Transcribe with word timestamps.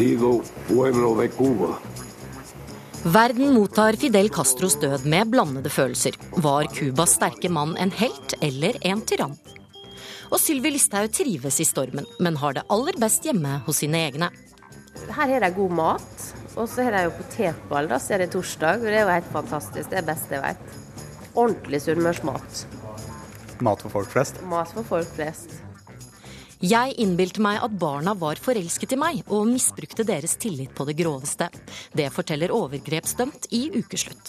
Querido 0.00 0.42
pueblo 0.66 1.20
de 1.20 1.28
Cuba. 1.28 1.78
Verden 3.04 3.52
mottar 3.52 3.92
Fidel 3.92 4.30
Castros 4.30 4.78
død 4.80 5.04
med 5.04 5.28
blandede 5.28 5.68
følelser. 5.68 6.16
Var 6.40 6.70
Cubas 6.72 7.18
sterke 7.18 7.50
mann 7.52 7.76
en 7.76 7.92
helt 7.92 8.32
eller 8.40 8.78
en 8.80 9.02
tyrann? 9.04 9.36
Og 10.32 10.40
Sylvi 10.40 10.72
Listhaug 10.72 11.12
trives 11.12 11.60
i 11.60 11.68
stormen, 11.68 12.08
men 12.16 12.40
har 12.40 12.56
det 12.56 12.64
aller 12.72 12.96
best 12.96 13.28
hjemme 13.28 13.58
hos 13.66 13.82
sine 13.84 14.00
egne. 14.06 14.32
Her 15.12 15.34
har 15.34 15.44
de 15.44 15.54
god 15.60 15.78
mat, 15.82 16.28
og 16.56 16.64
så 16.64 16.88
har 16.88 16.96
de 16.96 17.06
jo 17.10 17.16
potetball, 17.20 17.92
da, 17.92 18.00
så 18.00 18.16
er 18.16 18.24
det 18.24 18.32
torsdag. 18.32 18.80
Og 18.80 18.88
det 18.88 19.02
er 19.02 19.04
jo 19.04 19.16
helt 19.18 19.32
fantastisk. 19.36 19.90
Det 19.90 20.00
er 20.00 20.06
det 20.06 20.14
beste 20.14 20.38
jeg 20.38 20.46
vet. 20.46 20.78
Ordentlig 21.34 21.84
sunnmørsmat. 21.84 22.68
Mat 23.60 23.84
for 23.84 24.00
folk 24.00 24.16
flest? 24.16 24.40
Mat 24.48 24.72
for 24.72 24.96
folk 24.96 25.12
flest. 25.20 25.60
Jeg 26.60 26.92
innbilte 27.00 27.40
meg 27.40 27.62
at 27.64 27.72
barna 27.80 28.12
var 28.20 28.36
forelsket 28.36 28.92
i 28.92 28.96
meg, 29.00 29.22
og 29.32 29.46
misbrukte 29.48 30.04
deres 30.04 30.34
tillit 30.36 30.74
på 30.76 30.84
det 30.84 30.92
groveste. 30.98 31.46
Det 31.96 32.10
forteller 32.12 32.52
overgrepsdømt 32.52 33.48
i 33.56 33.62
Ukeslutt. 33.78 34.28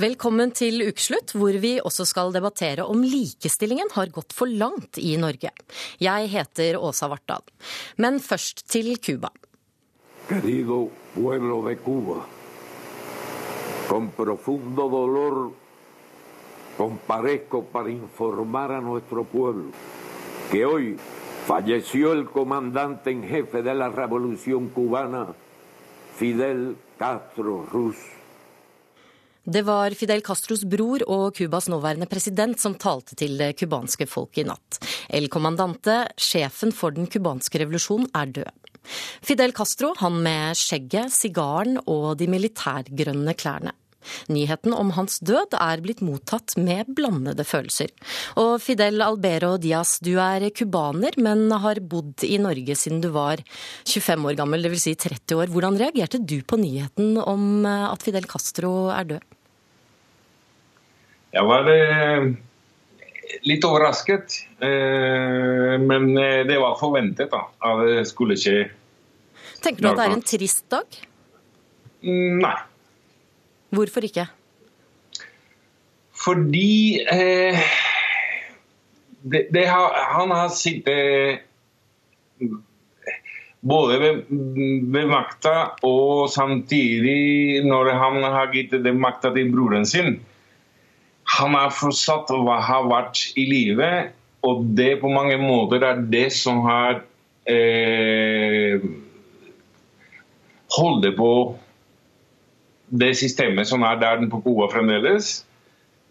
Velkommen 0.00 0.54
til 0.56 0.80
Ukeslutt, 0.86 1.34
hvor 1.36 1.60
vi 1.60 1.74
også 1.76 2.06
skal 2.08 2.32
debattere 2.32 2.88
om 2.88 3.04
likestillingen 3.04 3.92
har 3.92 4.08
gått 4.16 4.32
for 4.32 4.48
langt 4.48 4.96
i 4.96 5.12
Norge. 5.20 5.52
Jeg 6.00 6.32
heter 6.32 6.80
Åsa 6.80 7.12
Vartdal. 7.12 7.44
Men 8.00 8.16
først 8.16 8.64
til 8.72 8.94
Cuba. 8.96 9.28
Querido 10.24 10.86
pueblo 11.12 11.66
de 11.68 11.76
Cuba. 11.84 12.22
Con 13.92 14.08
profundo 14.16 14.88
dolor 14.88 15.61
comparezco 16.82 17.62
para 17.62 17.90
informar 17.90 18.72
a 18.72 18.80
nuestro 18.80 19.22
pueblo 19.22 19.70
que 20.50 20.64
hoy 20.66 20.96
falleció 21.46 22.12
el 22.12 22.24
comandante 22.28 23.10
en 23.12 23.22
jefe 23.22 23.62
de 23.62 23.72
la 23.72 23.88
revolución 23.88 24.68
cubana, 24.70 25.28
Fidel 26.16 26.76
Castro 26.98 27.64
Ruz. 27.72 27.96
Det 29.44 29.62
var 29.62 29.94
Fidel 29.94 30.22
Castros 30.22 30.64
bror 30.64 31.02
og 31.06 31.36
Cubas 31.36 31.68
nåværende 31.68 32.06
president 32.06 32.58
som 32.60 32.74
talte 32.74 33.14
til 33.14 33.38
det 33.38 33.56
cubanske 33.60 34.06
folket 34.06 34.42
i 34.42 34.48
natt. 34.50 34.78
El 35.08 35.28
Comandante, 35.28 36.08
sjefen 36.18 36.74
for 36.74 36.94
den 36.94 37.06
cubanske 37.06 37.62
revolusjonen, 37.62 38.10
er 38.14 38.26
død. 38.26 38.50
Fidel 39.22 39.54
Castro, 39.54 39.94
han 40.02 40.18
med 40.22 40.58
skjegget, 40.58 41.14
sigaren 41.14 41.78
og 41.86 42.18
de 42.18 42.26
militærgrønne 42.30 43.34
klærne. 43.38 43.74
Nyheten 44.32 44.74
om 44.76 44.92
hans 44.96 45.18
død 45.24 45.56
er 45.58 45.82
blitt 45.84 46.02
mottatt 46.04 46.56
med 46.60 46.90
blandede 46.96 47.44
følelser. 47.46 47.92
Og 48.40 48.56
Fidel 48.62 49.02
Albero 49.04 49.54
Diaz, 49.60 49.98
du 50.04 50.14
er 50.22 50.48
cubaner, 50.56 51.16
men 51.22 51.46
har 51.62 51.80
bodd 51.80 52.24
i 52.26 52.38
Norge 52.42 52.76
siden 52.78 53.02
du 53.04 53.10
var 53.14 53.42
25 53.88 54.28
år 54.30 54.38
gammel, 54.38 54.64
dvs. 54.66 54.82
Si 54.82 54.94
30 54.98 55.38
år. 55.38 55.52
Hvordan 55.52 55.78
reagerte 55.78 56.18
du 56.18 56.40
på 56.42 56.58
nyheten 56.58 57.14
om 57.20 57.66
at 57.66 58.02
Fidel 58.02 58.26
Castro 58.30 58.90
er 58.94 59.12
død? 59.14 59.38
Jeg 61.32 61.48
var 61.48 61.68
eh, 61.72 62.26
litt 63.48 63.64
overrasket, 63.64 64.34
eh, 64.60 65.78
men 65.80 66.10
det 66.48 66.58
var 66.60 66.76
forventet 66.80 67.32
da, 67.32 67.46
at 67.64 67.86
det 67.86 68.02
skulle 68.10 68.36
skje. 68.36 68.66
Tenker 69.62 69.86
du 69.86 69.88
at 69.92 70.00
det 70.00 70.08
er 70.08 70.16
en 70.18 70.26
trist 70.26 70.66
dag? 70.72 71.00
Nei. 72.02 72.58
Hvorfor 73.72 74.04
ikke? 74.04 74.26
Fordi 76.22 77.00
eh, 77.10 77.62
det, 79.22 79.46
det 79.54 79.64
har, 79.66 79.96
han 80.12 80.30
har 80.30 80.52
sittet 80.54 81.40
både 83.62 83.98
ved, 84.02 84.20
ved, 84.92 85.06
makta 85.06 85.54
og 85.86 86.28
samtidig 86.30 87.62
når 87.64 87.92
han 87.96 88.20
har 88.22 88.52
gitt 88.54 88.74
den 88.84 89.00
makta 89.00 89.32
til 89.34 89.52
broren 89.54 89.86
sin. 89.86 90.18
Han 91.38 91.54
har 91.56 91.72
fortsatt 91.72 92.32
å 92.34 92.42
ha 92.44 92.80
vært 92.90 93.22
i 93.38 93.46
live, 93.48 93.90
og 94.42 94.66
det 94.76 94.96
på 95.00 95.10
mange 95.14 95.38
måter 95.40 95.84
er 95.86 96.02
det 96.12 96.26
som 96.34 96.64
har 96.66 97.00
eh, 97.48 98.82
holdt 100.76 101.12
på 101.16 101.32
det 102.92 103.14
systemet 103.16 103.68
som 103.68 103.82
er 103.88 103.98
der 104.00 104.22
på 104.30 104.42
Cuba 104.44 104.68
fremdeles, 104.72 105.42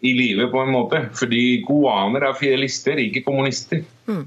i 0.02 0.12
live 0.18 0.48
på 0.50 0.62
en 0.62 0.72
måte. 0.74 1.04
Fordi 1.14 1.62
cubanere 1.66 2.32
er 2.32 2.38
fidelister, 2.38 2.98
ikke 2.98 3.22
kommunister. 3.26 3.84
Mm. 4.06 4.24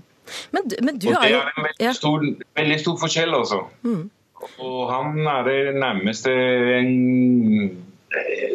Men, 0.55 0.69
men 0.81 0.99
du 0.99 1.09
og 1.11 1.17
det 1.21 1.33
er 1.35 1.49
en 1.51 1.65
veldig 1.67 1.95
stor, 1.95 2.23
veldig 2.57 2.77
stor 2.81 2.95
forskjell, 3.01 3.35
altså. 3.35 3.59
Mm. 3.83 4.05
Og 4.63 4.79
han 4.91 5.19
er 5.27 5.43
det 5.47 5.59
nærmeste 5.75 6.31
en 6.79 6.93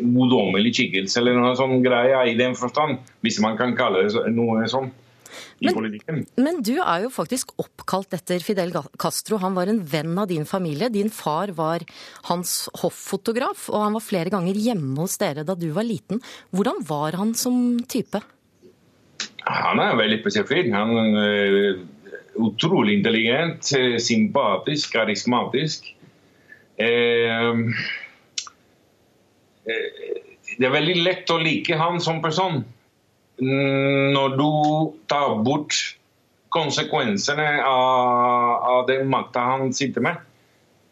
guddommelig 0.01 0.73
skikkelse 0.75 1.21
eller 1.21 1.37
noe 1.37 1.53
sånn 1.59 1.83
greie 1.85 2.25
i 2.31 2.37
den 2.39 2.57
forstand, 2.57 3.03
hvis 3.21 3.41
man 3.45 3.59
kan 3.61 3.77
kalle 3.79 4.07
det 4.07 4.33
noe 4.33 4.65
sånn 4.71 4.89
i 5.61 5.67
Men- 5.67 5.75
politikken. 5.77 6.27
Men 6.41 6.63
du 6.65 6.79
er 6.81 7.03
jo 7.05 7.11
faktisk 7.13 7.53
oppkalt 7.61 8.15
etter 8.17 8.41
Fidel 8.41 8.73
Castro. 8.99 9.37
Han 9.39 9.55
var 9.55 9.69
en 9.69 9.83
venn 9.85 10.17
av 10.19 10.29
din 10.29 10.47
familie. 10.49 10.89
Din 10.89 11.11
far 11.11 11.53
var 11.53 11.81
hans 12.31 12.69
hoffotograf, 12.81 13.69
og 13.69 13.83
han 13.85 13.93
var 13.93 14.01
flere 14.01 14.31
ganger 14.33 14.55
hjemme 14.57 14.97
hos 14.97 15.19
dere 15.19 15.45
da 15.45 15.55
du 15.55 15.71
var 15.77 15.85
liten. 15.85 16.21
Hvordan 16.51 16.81
var 16.89 17.13
han 17.21 17.35
som 17.35 17.79
type? 17.85 18.23
Han 19.45 19.79
er 19.81 19.97
veldig 19.97 20.21
spesiell. 20.23 20.73
Han 20.73 20.97
er 20.97 21.57
eh, 21.75 21.87
utrolig 22.41 22.99
intelligent, 22.99 23.73
eh, 23.77 23.99
sympatisk, 24.01 24.93
karismatisk. 24.97 25.95
Eh, 26.81 27.55
det 30.59 30.67
er 30.67 30.73
veldig 30.73 30.97
lett 31.05 31.31
å 31.31 31.41
like 31.41 31.77
han 31.77 32.01
som 32.01 32.21
person. 32.23 32.65
Når 33.41 34.37
du 34.37 34.51
tar 35.09 35.39
bort 35.45 35.77
konsekvensene 36.53 37.63
av, 37.65 38.53
av 38.75 38.87
den 38.91 39.09
makta 39.11 39.45
han 39.53 39.73
sitter 39.77 40.05
med, 40.05 40.19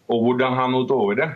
og 0.09 0.25
hvordan 0.25 0.57
han 0.57 0.77
utøver 0.79 1.19
det. 1.19 1.29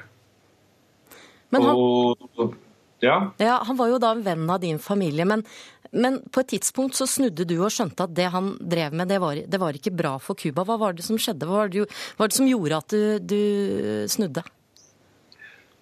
Men 1.52 1.66
han, 1.66 1.76
Og, 1.76 2.54
ja, 3.02 3.18
ja, 3.42 3.58
han 3.66 3.76
var 3.76 3.90
jo 3.90 4.00
da 4.00 4.14
en 4.14 4.24
venn 4.24 4.48
av 4.48 4.62
din 4.62 4.78
familie, 4.80 5.26
men, 5.28 5.42
men 5.90 6.20
på 6.32 6.44
et 6.44 6.52
tidspunkt 6.54 6.96
så 6.96 7.08
snudde 7.10 7.44
du 7.48 7.58
og 7.58 7.74
skjønte 7.74 8.06
at 8.06 8.14
det 8.16 8.30
han 8.32 8.54
drev 8.62 8.94
med, 8.96 9.10
det 9.10 9.20
var, 9.20 9.42
det 9.42 9.60
var 9.60 9.76
ikke 9.76 9.92
bra 9.98 10.14
for 10.22 10.38
Cuba. 10.38 10.64
Hva 10.64 10.78
var 10.80 10.96
det 10.96 11.04
som 11.04 11.20
skjedde? 11.20 11.48
Hva 11.50 11.64
var 11.64 11.74
det, 11.74 11.84
hva 11.84 12.24
var 12.24 12.32
det 12.32 12.38
som 12.38 12.48
gjorde 12.48 12.78
at 12.78 12.94
du, 12.94 13.04
du 13.20 14.08
snudde? 14.08 14.46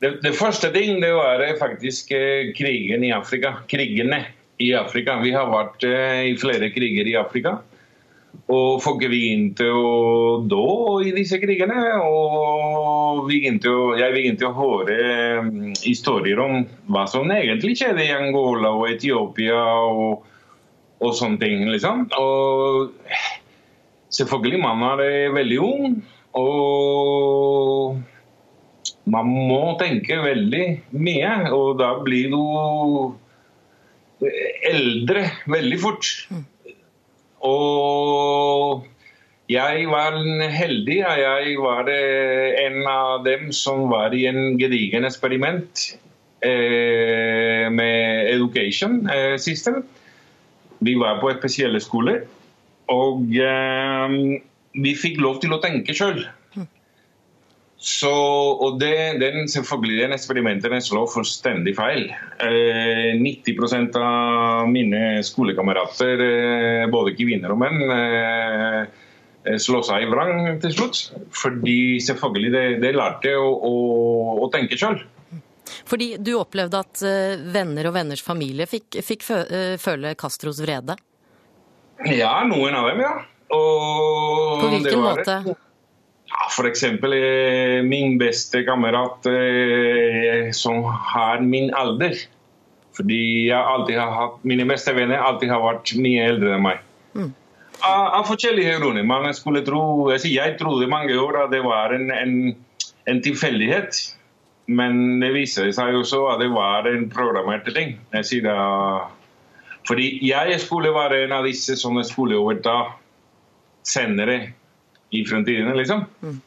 Det, 0.00 0.14
det 0.24 0.32
første 0.32 0.72
ting 0.72 0.96
det 1.04 1.12
var 1.12 1.44
faktisk 1.60 2.10
eh, 2.16 2.54
krigen 2.56 3.04
i 3.04 3.12
Afrika. 3.12 3.58
Krigene 3.68 4.24
i 4.60 4.74
Afrika. 4.76 5.18
Vi 5.24 5.32
har 5.34 5.48
vært 5.50 5.84
eh, 5.88 6.30
i 6.30 6.38
flere 6.40 6.70
kriger 6.74 7.08
i 7.08 7.16
Afrika. 7.20 7.58
Og 8.50 8.80
folk 8.82 9.02
begynte 9.02 9.66
å 9.74 10.42
dø 10.46 11.00
i 11.06 11.12
disse 11.16 11.38
krigene. 11.42 11.78
Og 12.04 13.24
begynte 13.28 13.72
å, 13.72 13.94
jeg 13.98 14.14
begynte 14.14 14.50
å 14.50 14.56
høre 14.58 14.96
eh, 15.00 15.50
historier 15.82 16.42
om 16.44 16.64
hva 16.92 17.06
som 17.10 17.30
egentlig 17.32 17.76
skjedde 17.80 18.04
i 18.04 18.14
Angola 18.14 18.74
og 18.76 18.88
Etiopia 18.90 19.64
og, 19.80 20.26
og 21.00 21.16
sånne 21.16 21.40
ting. 21.42 21.66
liksom. 21.72 22.06
Og 22.20 22.92
selvfølgelig, 24.12 24.60
man 24.62 24.84
er 25.00 25.34
veldig 25.34 25.60
ung. 25.64 26.00
Og 26.38 27.98
man 29.10 29.26
må 29.26 29.62
tenke 29.80 30.20
veldig 30.22 30.64
mye, 30.94 31.32
og 31.56 31.80
da 31.80 31.94
blir 32.04 32.30
du 32.30 32.42
eldre 34.70 35.26
veldig 35.50 35.78
fort. 35.80 36.08
Og 37.46 38.86
jeg 39.50 39.86
var 39.90 40.18
heldig. 40.54 40.98
Jeg 41.02 41.56
var 41.58 41.88
en 41.90 42.80
av 42.86 43.24
dem 43.26 43.50
som 43.56 43.88
var 43.90 44.14
i 44.14 44.26
en 44.30 44.58
gedigen 44.60 45.08
eksperiment 45.08 45.86
eh, 46.46 47.66
med 47.72 48.30
education 48.34 49.02
eh, 49.10 49.38
system. 49.38 49.82
Vi 50.80 50.94
var 51.00 51.18
på 51.20 51.32
spesielle 51.36 51.80
skoler, 51.80 52.22
og 52.88 53.26
eh, 53.36 54.14
vi 54.80 54.94
fikk 54.96 55.18
lov 55.20 55.40
til 55.42 55.52
å 55.56 55.60
tenke 55.62 55.96
sjøl. 55.96 56.22
Så, 57.80 58.10
og 58.60 58.74
det, 58.76 58.92
den, 59.22 59.46
selvfølgelig, 59.48 60.10
eksperimentene 60.12 60.82
slår 60.84 61.06
fullstendig 61.14 61.72
feil. 61.78 62.10
Eh, 62.44 63.14
90 63.16 63.96
av 63.96 64.66
mine 64.68 65.22
skolekamerater, 65.24 66.20
eh, 66.26 66.82
både 66.92 67.14
kvinner 67.16 67.54
og 67.54 67.62
menn, 67.62 67.80
eh, 67.94 69.56
slår 69.56 69.86
seg 69.88 70.04
i 70.04 70.10
vrang 70.12 70.60
til 70.60 70.74
slutt. 70.76 71.00
Fordi 71.32 71.78
selvfølgelig 72.04 72.52
det, 72.52 72.66
det 72.84 72.92
lærte 72.98 73.32
å, 73.40 73.48
å, 73.48 73.72
å 74.44 74.50
tenke 74.52 74.76
sjøl. 74.76 75.00
Fordi 75.88 76.10
du 76.20 76.34
opplevde 76.36 76.82
at 76.84 77.00
eh, 77.06 77.40
venner 77.54 77.88
og 77.88 77.96
venners 77.96 78.20
familie 78.26 78.68
fikk, 78.68 79.00
fikk 79.06 79.24
eh, 79.38 79.74
føle 79.80 80.12
Castros 80.20 80.60
vrede? 80.60 80.98
Ja, 82.12 82.36
noen 82.44 82.76
av 82.76 82.92
dem, 82.92 83.00
ja. 83.08 83.16
Og 83.56 84.60
På 84.60 84.68
hvilken 84.68 84.84
det 84.84 85.00
var- 85.00 85.24
måte? 85.24 85.56
F.eks. 86.48 86.82
Eh, 86.84 87.82
min 87.84 88.18
beste 88.18 88.62
kamerat 88.64 89.26
eh, 89.26 90.50
som 90.56 90.84
har 90.84 91.40
min 91.40 91.74
alder. 91.74 92.16
Fordi 92.96 93.48
jeg 93.48 93.58
alltid 93.58 93.98
har 94.00 94.14
hatt, 94.16 94.40
mine 94.44 94.66
beste 94.68 94.94
venner 94.96 95.22
alltid 95.22 95.52
har 95.52 95.62
vært 95.62 95.92
mye 96.00 96.24
eldre 96.32 96.56
enn 96.56 96.64
meg. 96.64 96.80
Mm. 97.14 97.30
Av, 97.80 98.06
av, 98.18 98.24
forskjellige 98.28 98.78
grunner. 98.80 99.06
Man 99.08 99.28
skulle 99.36 99.62
tro, 99.64 99.82
altså 100.10 100.28
jeg 100.32 100.58
trodde 100.60 100.90
mange 100.90 101.16
år 101.16 101.44
at 101.44 101.54
det 101.54 101.62
var 101.64 101.94
en, 101.96 102.10
en, 102.12 102.34
en 103.08 103.22
tilfeldighet. 103.24 104.00
Men 104.70 105.18
det 105.22 105.32
viser 105.34 105.70
seg 105.74 105.96
også 105.98 106.26
at 106.30 106.42
det 106.42 106.50
var 106.52 106.86
en 106.86 107.08
programmert 107.10 107.66
ting. 107.74 107.96
Jeg 108.14 108.28
sier 108.28 108.46
da, 108.46 109.08
fordi 109.88 110.12
jeg 110.22 110.60
skulle 110.62 110.92
være 110.94 111.24
en 111.24 111.34
av 111.40 111.48
disse 111.48 111.74
som 111.80 111.98
skulle 112.06 112.38
overta 112.38 112.76
senere 113.86 114.52
i 115.10 115.24
fremtiden, 115.26 115.74
liksom. 115.78 116.06
Mm. 116.22 116.38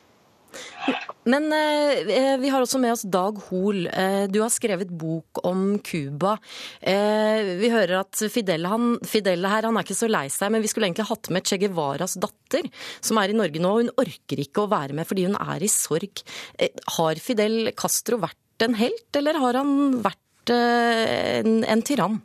Men 1.24 1.48
eh, 1.56 2.36
vi 2.40 2.50
har 2.52 2.62
også 2.62 2.80
med 2.82 2.92
oss 2.94 3.06
Dag 3.08 3.38
Hoel. 3.48 3.86
Eh, 3.88 4.26
du 4.32 4.42
har 4.44 4.52
skrevet 4.52 4.92
bok 4.92 5.40
om 5.48 5.78
Cuba. 5.80 6.36
Eh, 6.82 7.54
vi 7.62 7.72
hører 7.72 8.02
at 8.02 8.24
Fidel, 8.32 8.68
han, 8.68 8.98
Fidel, 9.08 9.48
her 9.48 9.70
han 9.70 9.80
er 9.80 9.88
ikke 9.88 9.98
så 9.98 10.10
lei 10.12 10.26
seg, 10.34 10.52
men 10.54 10.64
vi 10.64 10.72
skulle 10.72 10.90
egentlig 10.90 11.08
hatt 11.08 11.32
med 11.34 11.48
Che 11.48 11.60
Guevaras 11.64 12.18
datter, 12.20 12.68
som 13.00 13.22
er 13.22 13.32
i 13.32 13.38
Norge 13.40 13.64
nå. 13.64 13.74
Hun 13.80 13.94
orker 14.04 14.44
ikke 14.44 14.66
å 14.66 14.72
være 14.72 14.98
med 14.98 15.08
fordi 15.10 15.28
hun 15.30 15.40
er 15.40 15.64
i 15.64 15.72
sorg. 15.72 16.26
Eh, 16.60 16.76
har 17.00 17.24
Fidel 17.24 17.72
Castro 17.80 18.20
vært 18.24 18.68
en 18.68 18.76
helt, 18.80 19.10
eller 19.20 19.40
har 19.42 19.62
han 19.64 20.02
vært 20.04 20.54
eh, 20.54 21.40
en, 21.40 21.62
en 21.64 21.88
tyrann? 21.88 22.20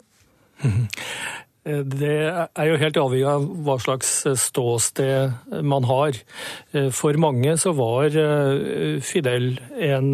Eh, 1.69 1.85
det 1.85 2.15
er 2.33 2.71
jo 2.71 2.79
helt 2.81 3.01
avhengig 3.01 3.29
av 3.29 3.47
hva 3.67 3.77
slags 3.83 4.13
eh, 4.29 4.37
ståsted 4.39 5.63
man 5.67 5.87
har. 5.89 6.17
Eh, 6.73 6.89
for 6.95 7.19
mange 7.21 7.57
så 7.61 7.75
var 7.77 8.15
Fidel 9.05 9.51
en 9.75 10.09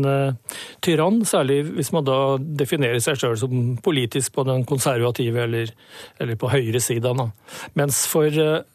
tyrann, 0.85 1.23
særlig 1.29 1.61
hvis 1.77 1.93
man 1.95 2.07
da 2.07 2.19
definerer 2.39 3.01
seg 3.03 3.19
sjøl 3.21 3.37
som 3.41 3.77
politisk 3.85 4.35
på 4.35 4.45
den 4.49 4.65
konservative 4.69 5.45
eller, 5.47 5.73
eller 6.21 6.39
på 6.41 6.51
høyresida. 6.53 7.15
Mens 7.79 8.05
for 8.11 8.31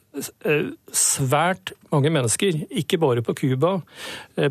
svært 0.09 1.71
mange 1.93 2.09
mennesker, 2.13 2.55
ikke 2.69 2.97
bare 3.01 3.21
på 3.25 3.33
Cuba, 3.37 3.79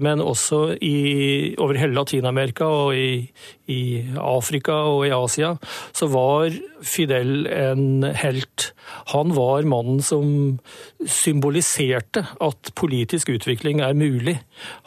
men 0.00 0.22
også 0.22 0.76
i, 0.82 1.54
over 1.58 1.78
hele 1.78 1.94
Latin-Amerika 1.96 2.66
og 2.66 2.96
i, 2.98 3.26
i, 3.70 3.80
Afrika 4.18 4.76
og 4.90 5.06
i 5.06 5.12
Asia, 5.14 5.56
så 5.94 6.08
var 6.10 6.54
Fidel 6.82 7.46
en 7.50 8.06
helt. 8.22 8.72
Han 9.14 9.34
var 9.34 9.66
mannen 9.66 10.02
som 10.02 10.58
symboliserte 11.06 12.24
at 12.42 12.72
politisk 12.78 13.32
utvikling 13.34 13.82
er 13.82 13.98
mulig. 13.98 14.38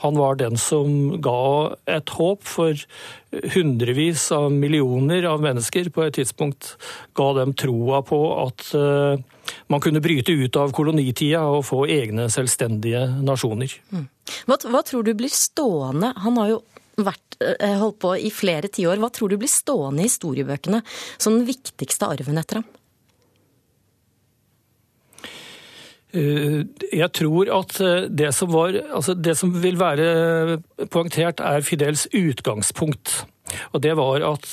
Han 0.03 0.19
var 0.19 0.39
den 0.39 0.59
som 0.59 1.19
ga 1.23 1.75
et 1.91 2.15
håp 2.15 2.47
for 2.47 2.79
hundrevis 3.55 4.29
av 4.35 4.49
millioner 4.51 5.27
av 5.27 5.43
mennesker 5.43 5.91
på 5.91 6.07
et 6.07 6.19
tidspunkt. 6.19 6.75
Ga 7.15 7.31
dem 7.39 7.55
troa 7.59 8.01
på 8.07 8.23
at 8.39 8.71
uh, 8.75 9.19
man 9.71 9.81
kunne 9.81 10.01
bryte 10.01 10.31
ut 10.31 10.55
av 10.59 10.73
kolonitida 10.75 11.43
og 11.49 11.63
få 11.67 11.85
egne 11.91 12.27
selvstendige 12.31 13.05
nasjoner. 13.23 13.73
Mm. 13.91 14.05
Hva, 14.49 14.57
hva, 14.67 14.83
tror 14.87 15.05
du 15.07 15.13
blir 15.17 15.31
stående? 15.33 16.13
Han 16.25 16.37
har 16.41 16.53
jo 16.53 16.59
vært, 17.01 17.37
eh, 17.39 17.77
holdt 17.79 17.99
på 18.03 18.13
i 18.19 18.31
flere 18.33 18.67
tiår. 18.67 18.99
Hva 19.01 19.11
tror 19.13 19.31
du 19.31 19.39
blir 19.41 19.51
stående 19.51 20.03
i 20.03 20.09
historiebøkene 20.09 20.83
som 21.17 21.37
den 21.37 21.47
viktigste 21.47 22.09
arven 22.11 22.37
etter 22.41 22.61
ham? 22.61 22.69
Eh, 26.11 26.63
jeg 26.91 27.11
tror 27.15 27.51
at 27.61 27.79
eh, 27.79 28.07
det 28.11 28.33
som, 28.35 28.51
var, 28.51 28.75
altså 28.91 29.15
det 29.15 29.37
som 29.39 29.53
vil 29.63 29.79
være 29.79 30.59
poengtert, 30.91 31.39
er 31.39 31.63
Fidels 31.63 32.07
utgangspunkt. 32.11 33.23
Og 33.71 33.81
det 33.83 33.95
var 33.99 34.23
at 34.23 34.47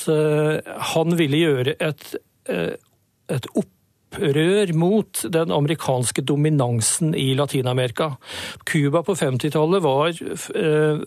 han 0.91 1.13
ville 1.15 1.37
gjøre 1.39 1.75
et, 1.79 2.15
et 2.49 3.45
opp 3.55 3.69
opprør 4.09 4.73
mot 4.73 5.25
den 5.29 5.51
amerikanske 5.51 6.21
dominansen 6.21 7.13
i 7.15 7.35
Latin-Amerika. 7.35 8.17
Cuba 8.65 9.03
på 9.03 9.15
50-tallet 9.15 9.83
var, 9.83 10.09
eh, 10.55 10.99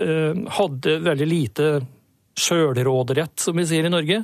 eh, 0.00 0.34
hadde 0.50 0.98
veldig 1.00 1.26
lite 1.26 1.86
sjølråderett, 2.38 3.36
som 3.40 3.56
vi 3.58 3.66
sier 3.68 3.86
i 3.86 3.92
Norge. 3.92 4.22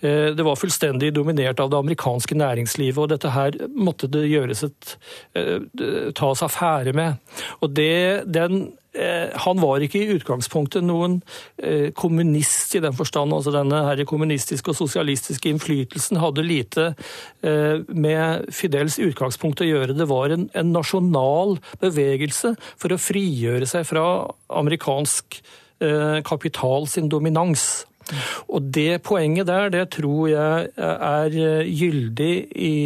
Eh, 0.00 0.30
det 0.36 0.46
var 0.46 0.60
fullstendig 0.60 1.12
dominert 1.16 1.60
av 1.60 1.72
det 1.72 1.80
amerikanske 1.80 2.38
næringslivet, 2.38 3.00
og 3.02 3.12
dette 3.12 3.34
her 3.34 3.58
måtte 3.74 4.10
det 4.10 4.26
gjøres 4.28 4.64
et 4.68 4.96
tas 6.18 6.42
affære 6.42 6.92
med. 6.96 7.18
Og 7.62 7.72
det, 7.76 8.24
den 8.26 8.68
Eh, 8.98 9.28
han 9.44 9.60
var 9.60 9.82
ikke 9.84 10.00
i 10.00 10.14
utgangspunktet 10.16 10.82
noen 10.82 11.18
eh, 11.62 11.90
kommunist 11.94 12.74
i 12.74 12.82
den 12.82 12.96
forstand. 12.96 13.34
altså 13.34 13.52
Denne 13.54 13.82
her 13.86 14.02
kommunistiske 14.08 14.72
og 14.72 14.78
sosialistiske 14.78 15.52
innflytelsen 15.52 16.18
hadde 16.22 16.46
lite 16.46 16.88
eh, 17.44 17.84
med 17.86 18.48
Fidels 18.54 18.98
utgangspunkt 19.02 19.62
å 19.62 19.68
gjøre. 19.68 19.96
Det 19.98 20.08
var 20.10 20.34
en, 20.34 20.48
en 20.56 20.74
nasjonal 20.74 21.58
bevegelse 21.82 22.54
for 22.80 22.94
å 22.94 23.00
frigjøre 23.02 23.68
seg 23.70 23.86
fra 23.86 24.04
amerikansk 24.58 25.42
kapital 26.26 26.88
sin 26.90 27.08
dominans. 27.08 27.84
Og 28.48 28.70
det 28.74 29.02
poenget 29.06 29.46
der, 29.46 29.68
det 29.70 29.84
tror 29.94 30.28
jeg 30.32 30.70
er 30.76 31.36
gyldig 31.68 32.32
i 32.56 32.76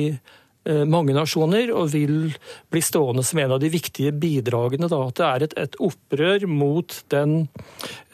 Eh, 0.63 0.85
mange 0.87 1.11
nasjoner, 1.11 1.73
og 1.75 1.89
vil 1.91 2.29
bli 2.71 2.81
stående 2.87 3.25
som 3.27 3.41
en 3.43 3.55
av 3.57 3.59
de 3.59 3.67
viktige 3.73 4.13
bidragene. 4.15 4.87
Da, 4.87 5.01
at 5.09 5.19
det 5.19 5.25
er 5.27 5.45
et, 5.47 5.57
et 5.59 5.79
opprør 5.83 6.45
mot 6.47 6.95
den 7.11 7.49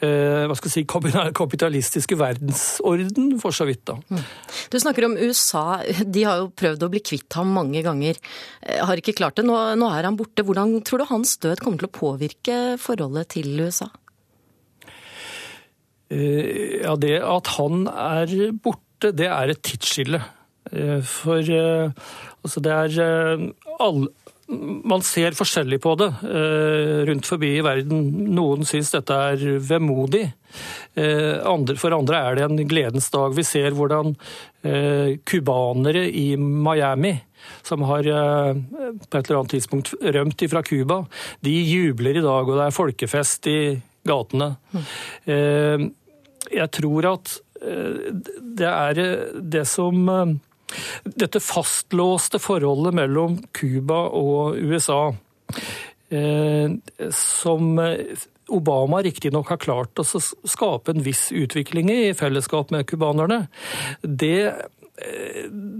eh, 0.01 0.49
si, 0.65 0.81
kapitalistiske 0.89 2.17
verdensorden, 2.17 3.35
for 3.43 3.53
så 3.53 3.69
vidt. 3.69 3.83
da. 3.91 3.99
Mm. 4.09 4.25
Du 4.73 4.79
snakker 4.81 5.05
om 5.05 5.17
USA. 5.19 5.83
De 6.01 6.25
har 6.25 6.41
jo 6.41 6.49
prøvd 6.57 6.87
å 6.87 6.91
bli 6.95 7.03
kvitt 7.05 7.37
ham 7.37 7.53
mange 7.53 7.85
ganger. 7.85 8.17
Eh, 8.65 8.81
har 8.81 8.97
ikke 8.97 9.19
klart 9.21 9.37
det. 9.37 9.45
Nå, 9.45 9.59
nå 9.77 9.93
er 9.93 10.09
han 10.09 10.17
borte. 10.17 10.41
Hvordan 10.41 10.79
tror 10.81 11.03
du 11.03 11.09
hans 11.13 11.37
død 11.45 11.61
kommer 11.61 11.83
til 11.83 11.91
å 11.91 11.97
påvirke 12.01 12.59
forholdet 12.81 13.35
til 13.37 13.61
USA? 13.61 13.91
Eh, 16.09 16.81
ja, 16.83 16.95
Det 16.95 17.17
at 17.21 17.53
han 17.57 17.87
er 17.87 18.51
borte, 18.53 19.13
det 19.15 19.29
er 19.29 19.53
et 19.53 19.63
tidsskille. 19.63 20.21
For 21.07 21.39
Altså 22.45 22.63
det 22.63 22.73
er 22.73 22.97
eh, 23.03 23.45
all, 23.83 24.05
man 24.49 25.03
ser 25.05 25.35
forskjellig 25.37 25.81
på 25.83 25.93
det 25.99 26.07
eh, 26.25 27.01
rundt 27.09 27.27
forbi 27.27 27.51
i 27.57 27.65
verden. 27.65 28.05
Noen 28.35 28.65
syns 28.67 28.93
dette 28.95 29.15
er 29.33 29.59
vemodig. 29.61 30.23
Eh, 30.97 31.75
for 31.77 31.97
andre 31.97 32.23
er 32.23 32.39
det 32.39 32.45
en 32.47 32.69
gledens 32.69 33.11
dag. 33.13 33.35
Vi 33.35 33.45
ser 33.47 33.75
hvordan 33.77 34.15
cubanere 35.23 36.01
i 36.11 36.33
Miami, 36.35 37.13
som 37.63 37.85
har 37.87 38.03
på 38.03 38.09
et 39.07 39.13
eller 39.21 39.37
annet 39.37 39.53
tidspunkt 39.53 39.93
rømt 40.03 40.43
fra 40.51 40.59
Cuba, 40.67 40.97
de 41.39 41.53
jubler 41.63 42.19
i 42.19 42.25
dag, 42.25 42.43
og 42.43 42.57
det 42.57 42.65
er 42.65 42.75
folkefest 42.75 43.47
i 43.47 43.59
gatene. 44.07 44.53
Jeg 45.25 46.69
tror 46.73 47.07
at 47.11 47.33
det 47.59 48.69
er 48.69 49.01
det 49.35 49.65
som 49.67 50.07
dette 51.03 51.41
fastlåste 51.43 52.39
forholdet 52.39 52.95
mellom 52.95 53.37
Cuba 53.55 54.05
og 54.15 54.59
USA, 54.59 55.13
eh, 56.13 56.71
som 57.15 57.79
Obama 58.49 59.01
riktignok 59.05 59.51
har 59.53 59.61
klart 59.61 60.01
å 60.01 60.05
skape 60.05 60.93
en 60.93 61.03
viss 61.05 61.29
utvikling 61.35 61.91
i, 61.93 61.99
i 62.09 62.17
fellesskap 62.17 62.73
med 62.73 62.87
cubanerne, 62.89 63.43
det 64.01 64.51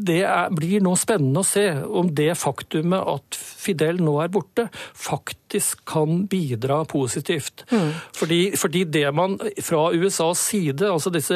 det 0.10 0.22
er, 0.24 0.50
blir 0.56 0.84
nå 0.84 0.94
spennende 1.00 1.44
å 1.44 1.48
se 1.48 1.66
om 1.84 2.10
det 2.16 2.32
faktumet 2.40 3.04
at 3.14 3.38
Fidel 3.38 4.00
nå 4.02 4.16
er 4.24 4.32
borte, 4.32 4.68
faktisk 4.98 5.84
kan 5.90 6.24
bidra 6.32 6.82
positivt. 6.90 7.66
Mm. 7.72 7.92
Fordi, 8.16 8.40
fordi, 8.60 8.86
det 8.90 9.06
man 9.16 9.36
fra 9.66 9.90
USAs 9.92 10.42
side, 10.52 10.88
altså 10.88 11.12
disse 11.14 11.36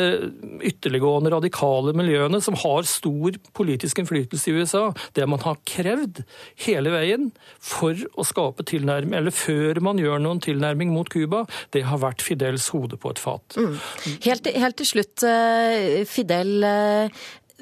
ytterliggående 0.64 1.34
radikale 1.34 1.94
miljøene 1.98 2.40
som 2.44 2.58
har 2.64 2.88
stor 2.90 3.38
politisk 3.58 4.02
innflytelse 4.02 4.52
i 4.52 4.56
USA, 4.62 4.86
det 5.18 5.28
man 5.30 5.44
har 5.44 5.60
krevd 5.68 6.24
hele 6.66 6.94
veien 6.94 7.30
for 7.60 8.00
å 8.16 8.26
skape 8.28 8.66
tilnærming, 8.70 9.18
eller 9.20 9.36
før 9.36 9.82
man 9.84 10.02
gjør 10.02 10.24
noen 10.24 10.42
tilnærming 10.44 10.94
mot 10.96 11.10
Cuba, 11.12 11.44
det 11.76 11.84
har 11.90 12.02
vært 12.02 12.24
Fidels 12.24 12.70
hode 12.74 13.00
på 13.02 13.12
et 13.14 13.22
fat. 13.22 13.60
Mm. 13.60 13.78
Helt, 14.24 14.50
helt, 14.56 14.80
til 14.80 14.92
slutt, 14.96 15.28
eh, 15.28 16.04
Fidel. 16.10 16.66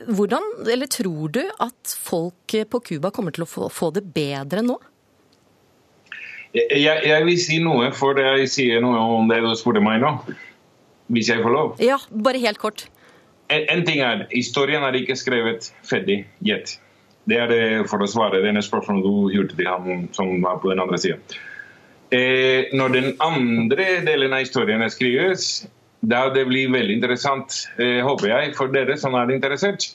Eh, 0.01 0.13
hvordan, 0.15 0.43
eller 0.73 0.87
tror 0.87 1.29
du 1.29 1.43
at 1.59 1.95
folk 1.99 2.55
på 2.69 2.79
Cuba 2.79 3.11
kommer 3.11 3.31
til 3.35 3.45
å 3.45 3.49
få, 3.49 3.69
få 3.69 3.91
det 3.95 4.03
bedre 4.13 4.63
nå? 4.65 4.77
Jeg, 6.51 6.83
jeg, 6.83 7.23
vil 7.25 7.37
si 7.39 7.61
noe 7.63 7.93
for 7.95 8.17
jeg 8.19 8.49
sier 8.51 8.81
noe 8.83 8.99
om 9.15 9.29
det 9.29 9.39
du 9.43 9.51
spurte 9.55 9.83
meg 9.83 10.01
nå. 10.03 10.15
Hvis 11.11 11.29
jeg 11.31 11.43
får 11.43 11.53
lov? 11.53 11.75
Ja, 11.83 11.97
bare 12.11 12.41
helt 12.43 12.59
kort. 12.59 12.85
En, 13.51 13.63
en 13.71 13.85
ting 13.87 13.99
er, 14.03 14.25
Historien 14.31 14.83
er 14.83 14.95
ikke 14.99 15.17
skrevet 15.19 15.71
ferdig 15.87 16.25
yet. 16.43 16.77
Det 17.27 17.37
er 17.37 17.51
det 17.51 17.63
for 17.91 18.01
å 18.01 18.09
svare 18.09 18.41
denne 18.43 18.63
spørsmålet 18.65 19.05
du 19.05 19.35
gjorde 19.35 19.55
til 19.55 19.69
ham 19.69 20.07
som 20.15 20.33
var 20.43 20.59
på 20.63 20.71
den 20.71 20.81
andre 20.83 20.99
sida. 20.99 21.19
Eh, 22.11 22.71
når 22.75 22.95
den 22.95 23.11
andre 23.23 24.01
delen 24.03 24.33
av 24.35 24.43
historien 24.43 24.83
skrives, 24.91 25.63
da 26.01 26.27
det 26.33 26.47
blir 26.49 26.71
veldig 26.73 26.97
interessant, 26.97 27.67
eh, 27.77 28.01
håper 28.01 28.31
jeg, 28.31 28.55
for 28.57 28.73
dere 28.73 28.97
som 28.97 29.15
er 29.15 29.33
interessert. 29.33 29.91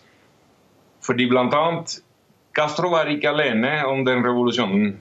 Fordi 1.02 1.26
bl.a. 1.30 1.64
Castro 2.56 2.90
var 2.94 3.10
ikke 3.10 3.30
alene 3.34 3.82
om 3.86 4.04
den 4.06 4.24
revolusjonen. 4.24 4.94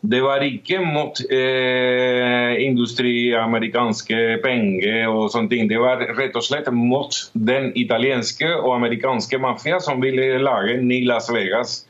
Det 0.00 0.20
var 0.22 0.44
ikke 0.46 0.78
mot 0.78 1.18
eh, 1.26 2.54
industri, 2.62 3.34
amerikanske 3.34 4.38
penger 4.44 5.10
og 5.10 5.32
sånne 5.34 5.50
ting. 5.50 5.66
Det 5.68 5.80
var 5.82 6.04
rett 6.14 6.38
og 6.38 6.46
slett 6.46 6.70
mot 6.70 7.18
den 7.34 7.72
italienske 7.74 8.46
og 8.60 8.76
amerikanske 8.76 9.40
mafia 9.42 9.80
som 9.82 9.98
ville 10.00 10.38
lage 10.38 10.78
ny 10.78 11.02
Las 11.06 11.26
Vegas 11.34 11.82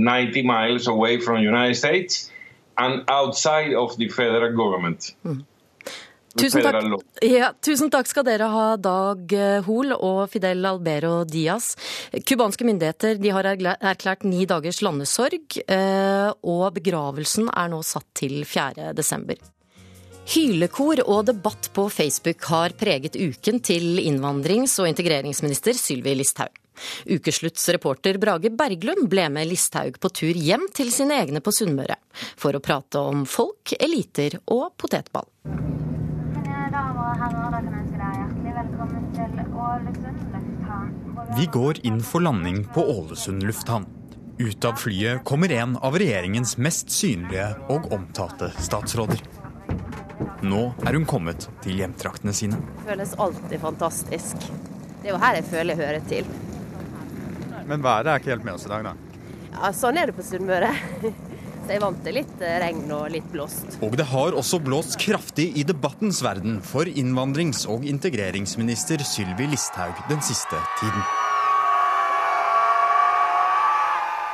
90 0.00 0.48
miles 0.48 0.88
away 0.88 1.20
from 1.20 1.44
United 1.44 1.76
States 1.76 2.30
and 2.78 3.04
outside 3.08 3.76
of 3.76 3.96
the 3.98 4.08
federal 4.08 4.56
government. 4.56 5.14
Mm. 5.24 5.44
Tusen 6.38 6.62
takk. 6.62 6.86
Ja, 7.26 7.50
tusen 7.58 7.90
takk 7.90 8.06
skal 8.06 8.24
dere 8.28 8.46
ha, 8.52 8.66
Dag 8.78 9.32
Hoel 9.66 9.94
og 9.96 10.28
Fidel 10.30 10.62
Albero 10.68 11.24
Diaz. 11.26 11.72
Cubanske 12.26 12.66
myndigheter 12.68 13.18
har 13.34 13.48
erklært 13.50 14.22
ni 14.28 14.46
dagers 14.46 14.78
landesorg, 14.84 15.58
eh, 15.66 16.30
og 16.42 16.66
begravelsen 16.78 17.50
er 17.50 17.72
nå 17.72 17.82
satt 17.82 18.06
til 18.14 18.44
4. 18.44 18.92
desember. 18.94 19.40
Hylekor 20.30 21.02
og 21.08 21.24
debatt 21.26 21.72
på 21.74 21.88
Facebook 21.90 22.44
har 22.52 22.76
preget 22.78 23.18
uken 23.18 23.58
til 23.66 23.98
innvandrings- 23.98 24.78
og 24.78 24.86
integreringsminister 24.86 25.74
Sylvi 25.74 26.14
Listhaug. 26.14 26.54
Ukeslutts 27.10 27.66
reporter 27.74 28.16
Brage 28.22 28.52
Berglund 28.54 29.08
ble 29.10 29.26
med 29.28 29.50
Listhaug 29.50 29.98
på 30.00 30.12
tur 30.14 30.38
hjem 30.38 30.68
til 30.72 30.92
sine 30.94 31.18
egne 31.18 31.42
på 31.42 31.52
Sunnmøre, 31.52 31.98
for 32.38 32.54
å 32.54 32.62
prate 32.62 33.02
om 33.02 33.26
folk, 33.28 33.74
eliter 33.80 34.38
og 34.46 34.70
potetball 34.78 35.26
Vi 41.36 41.46
går 41.46 41.80
inn 41.86 42.00
for 42.02 42.20
landing 42.20 42.64
på 42.74 42.84
Ålesund 42.92 43.42
lufthavn. 43.42 43.86
Ut 44.38 44.64
av 44.64 44.78
flyet 44.80 45.24
kommer 45.24 45.52
en 45.52 45.76
av 45.76 45.98
regjeringens 45.98 46.56
mest 46.56 46.90
synlige 46.94 47.48
og 47.68 47.90
omtalte 47.92 48.48
statsråder. 48.56 49.20
Nå 50.40 50.60
er 50.86 50.96
hun 50.96 51.04
kommet 51.08 51.48
til 51.64 51.82
hjemtraktene 51.82 52.32
sine. 52.36 52.56
Det 52.78 52.86
føles 52.88 53.16
alltid 53.20 53.60
fantastisk. 53.60 54.46
Det 55.02 55.10
er 55.10 55.12
jo 55.12 55.20
her 55.20 55.40
jeg 55.40 55.48
føler 55.50 55.74
jeg 55.74 55.82
hører 55.82 56.06
til. 56.08 56.30
Men 57.68 57.84
været 57.84 58.08
er 58.08 58.22
ikke 58.22 58.32
helt 58.34 58.46
med 58.46 58.56
oss 58.56 58.64
i 58.66 58.72
dag, 58.72 58.86
da? 58.86 58.94
Ja, 59.50 59.72
Sånn 59.76 59.98
er 60.00 60.08
det 60.08 60.16
på 60.16 60.24
Sunnmøre. 60.24 60.72
Jeg 61.70 61.78
vant 61.84 62.00
til 62.02 62.16
litt 62.18 62.40
eh, 62.42 62.58
regn 62.58 62.90
og 62.90 63.06
litt 63.14 63.28
blåst. 63.30 63.78
Og 63.86 63.94
det 63.98 64.08
har 64.10 64.34
også 64.34 64.58
blåst 64.64 64.98
kraftig 64.98 65.52
i 65.54 65.62
debattens 65.66 66.18
verden 66.26 66.58
for 66.66 66.90
innvandrings- 66.90 67.62
og 67.70 67.86
integreringsminister 67.86 69.04
Sylvi 69.06 69.46
Listhaug 69.52 69.94
den 70.10 70.22
siste 70.26 70.58
tiden. 70.80 71.04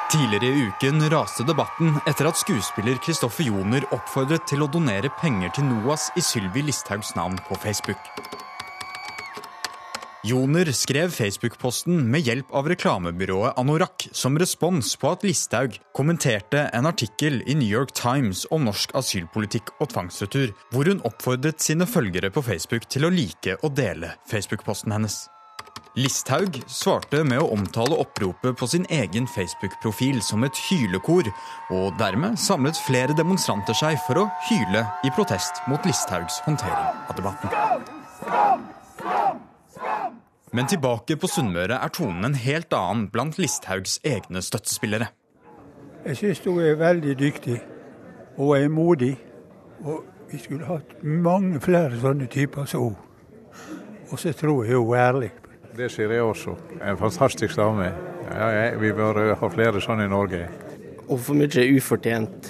Tidligere 0.06 0.48
i 0.48 0.66
uken 0.70 1.02
raste 1.12 1.44
debatten 1.44 1.98
etter 2.08 2.30
at 2.30 2.40
skuespiller 2.40 2.96
Kristoffer 3.04 3.50
Joner 3.50 3.84
oppfordret 3.92 4.46
til 4.48 4.64
å 4.64 4.70
donere 4.70 5.10
penger 5.20 5.52
til 5.58 5.66
NOAS 5.68 6.08
i 6.16 6.24
Sylvi 6.24 6.64
Listhaugs 6.64 7.12
navn 7.18 7.36
på 7.50 7.58
Facebook. 7.60 8.45
Joner 10.26 10.72
skrev 10.72 11.10
Facebook-posten 11.14 12.00
med 12.10 12.24
hjelp 12.26 12.48
av 12.50 12.66
reklamebyrået 12.66 13.54
Anorak 13.60 14.08
som 14.16 14.34
respons 14.40 14.96
på 14.98 15.12
at 15.14 15.22
Listhaug 15.22 15.76
kommenterte 15.94 16.64
en 16.74 16.88
artikkel 16.90 17.44
i 17.46 17.54
New 17.54 17.68
York 17.68 17.92
Times 17.94 18.42
om 18.50 18.64
norsk 18.66 18.90
asylpolitikk 18.98 19.70
og 19.78 19.92
tvangsretur, 19.92 20.50
hvor 20.74 20.90
hun 20.90 21.04
oppfordret 21.06 21.62
sine 21.62 21.86
følgere 21.86 22.32
på 22.34 22.42
Facebook 22.42 22.88
til 22.90 23.06
å 23.06 23.12
like 23.14 23.54
og 23.60 23.76
dele 23.78 24.16
Facebook-posten 24.26 24.96
hennes. 24.96 25.20
Listhaug 25.94 26.58
svarte 26.66 27.22
med 27.22 27.44
å 27.44 27.52
omtale 27.54 27.94
oppropet 28.02 28.58
på 28.58 28.66
sin 28.72 28.88
egen 28.90 29.30
Facebook-profil 29.30 30.18
som 30.26 30.42
et 30.48 30.58
hylekor, 30.66 31.30
og 31.70 31.94
dermed 32.02 32.34
samlet 32.40 32.82
flere 32.88 33.14
demonstranter 33.14 33.78
seg 33.78 34.00
for 34.08 34.24
å 34.24 34.30
hyle 34.50 34.88
i 35.06 35.14
protest 35.14 35.62
mot 35.70 35.86
Listhaugs 35.86 36.42
håndtering 36.48 37.04
av 37.06 37.14
debatten. 37.14 38.66
Men 40.56 40.70
tilbake 40.72 41.18
på 41.20 41.28
Sunnmøre 41.28 41.76
er 41.84 41.90
tonen 41.92 42.24
en 42.24 42.36
helt 42.40 42.72
annen 42.72 43.10
blant 43.12 43.36
Listhaugs 43.36 43.98
egne 44.08 44.40
støttespillere. 44.40 45.10
Jeg 46.06 46.16
syns 46.16 46.40
hun 46.46 46.62
er 46.64 46.78
veldig 46.80 47.16
dyktig 47.20 47.56
og 48.38 48.54
er 48.56 48.70
modig. 48.72 49.10
Og 49.84 50.06
vi 50.30 50.40
skulle 50.40 50.64
hatt 50.64 50.94
mange 51.04 51.60
flere 51.60 52.00
sånne 52.00 52.30
typer 52.32 52.64
som 52.70 52.86
hun. 52.86 52.96
Og 54.08 54.16
så 54.22 54.32
tror 54.32 54.64
jeg 54.64 54.80
hun 54.80 54.94
er 54.96 55.04
ærlig. 55.10 55.30
Det 55.76 55.90
sier 55.92 56.16
jeg 56.16 56.24
også. 56.24 56.56
En 56.80 56.96
fantastisk 57.04 57.60
dame. 57.60 57.92
Ja, 58.30 58.48
ja, 58.54 58.66
vi 58.80 58.94
bør 58.96 59.34
ha 59.36 59.52
flere 59.52 59.84
sånne 59.84 60.08
i 60.08 60.14
Norge. 60.14 60.46
Og 61.04 61.20
for 61.20 61.36
mye 61.36 61.68
ufortjent 61.76 62.48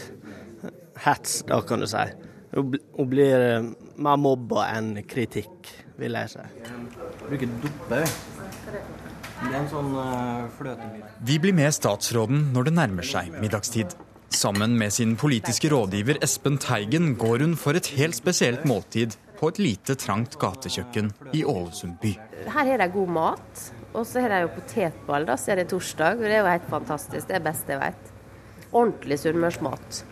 hets, 1.03 1.41
da 1.51 1.59
kan 1.67 1.83
du 1.83 1.91
si. 1.91 2.07
Hun 2.55 3.11
blir 3.11 3.35
eh, 3.51 3.73
mer 3.99 4.21
mobba 4.21 4.71
enn 4.77 4.95
kritikk, 5.11 5.75
vil 5.99 6.15
jeg 6.23 6.37
si 6.37 7.16
bruker 7.29 7.53
duppe. 7.63 8.03
Det 9.37 9.53
er 9.53 9.59
en 9.61 9.69
sånn 9.71 9.93
uh, 9.95 10.49
fløtemyr. 10.57 11.05
Vi 11.29 11.39
blir 11.43 11.55
med 11.57 11.75
statsråden 11.77 12.49
når 12.55 12.71
det 12.71 12.75
nærmer 12.79 13.07
seg 13.07 13.35
middagstid. 13.43 13.95
Sammen 14.33 14.75
med 14.81 14.93
sin 14.93 15.15
politiske 15.17 15.71
rådgiver 15.71 16.19
Espen 16.25 16.59
Teigen 16.61 17.15
går 17.21 17.45
hun 17.45 17.55
for 17.61 17.79
et 17.79 17.93
helt 17.97 18.17
spesielt 18.19 18.67
måltid 18.69 19.15
på 19.37 19.51
et 19.53 19.61
lite, 19.61 19.95
trangt 20.01 20.39
gatekjøkken 20.41 21.13
i 21.37 21.45
Ålesund 21.47 21.99
by. 22.03 22.15
Her 22.49 22.73
har 22.73 22.83
de 22.83 22.89
god 22.93 23.13
mat, 23.19 23.65
og 23.93 24.07
så 24.09 24.25
har 24.25 24.33
de 24.33 24.43
jo 24.47 24.53
potetball. 24.57 25.29
Da 25.29 25.37
så 25.41 25.53
er 25.55 25.63
det 25.63 25.71
torsdag, 25.73 26.19
og 26.19 26.27
det 26.27 26.35
er 26.39 26.43
jo 26.43 26.51
helt 26.51 26.69
fantastisk. 26.73 27.29
Det 27.29 27.37
er 27.37 27.43
det 27.43 27.49
beste 27.51 27.77
jeg 27.77 27.83
vet. 27.85 28.13
Ordentlig 28.73 29.21
sunnmørsmat. 29.23 30.03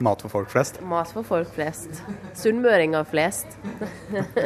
Mat 0.00 0.22
for 0.22 0.30
folk 0.30 0.50
flest? 0.52 0.78
Mat 0.86 1.10
for 1.10 1.26
folk 1.26 1.48
flest. 1.56 2.02
Sunnmøringer 2.38 3.06
flest. 3.08 3.56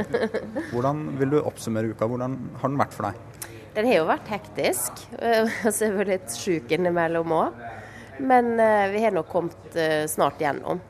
Hvordan 0.73 1.05
vil 1.21 1.35
du 1.35 1.43
oppsummere 1.43 1.93
uka? 1.93 2.09
Hvordan 2.09 2.39
har 2.63 2.73
den 2.73 2.79
vært 2.81 2.97
for 2.97 3.09
deg? 3.11 3.49
Den 3.77 3.89
har 3.89 3.99
jo 3.99 4.07
vært 4.09 4.31
hektisk. 4.33 5.03
Så 5.75 5.77
jeg 5.85 5.97
var 5.99 6.09
litt 6.09 6.33
sjuk 6.37 6.73
innimellom 6.73 7.35
òg. 7.37 7.61
Men 8.23 8.55
eh, 8.61 8.89
vi 8.93 9.03
har 9.05 9.13
nok 9.13 9.29
kommet 9.29 9.77
eh, 9.77 10.05
snart 10.09 10.41
gjennom. 10.41 10.81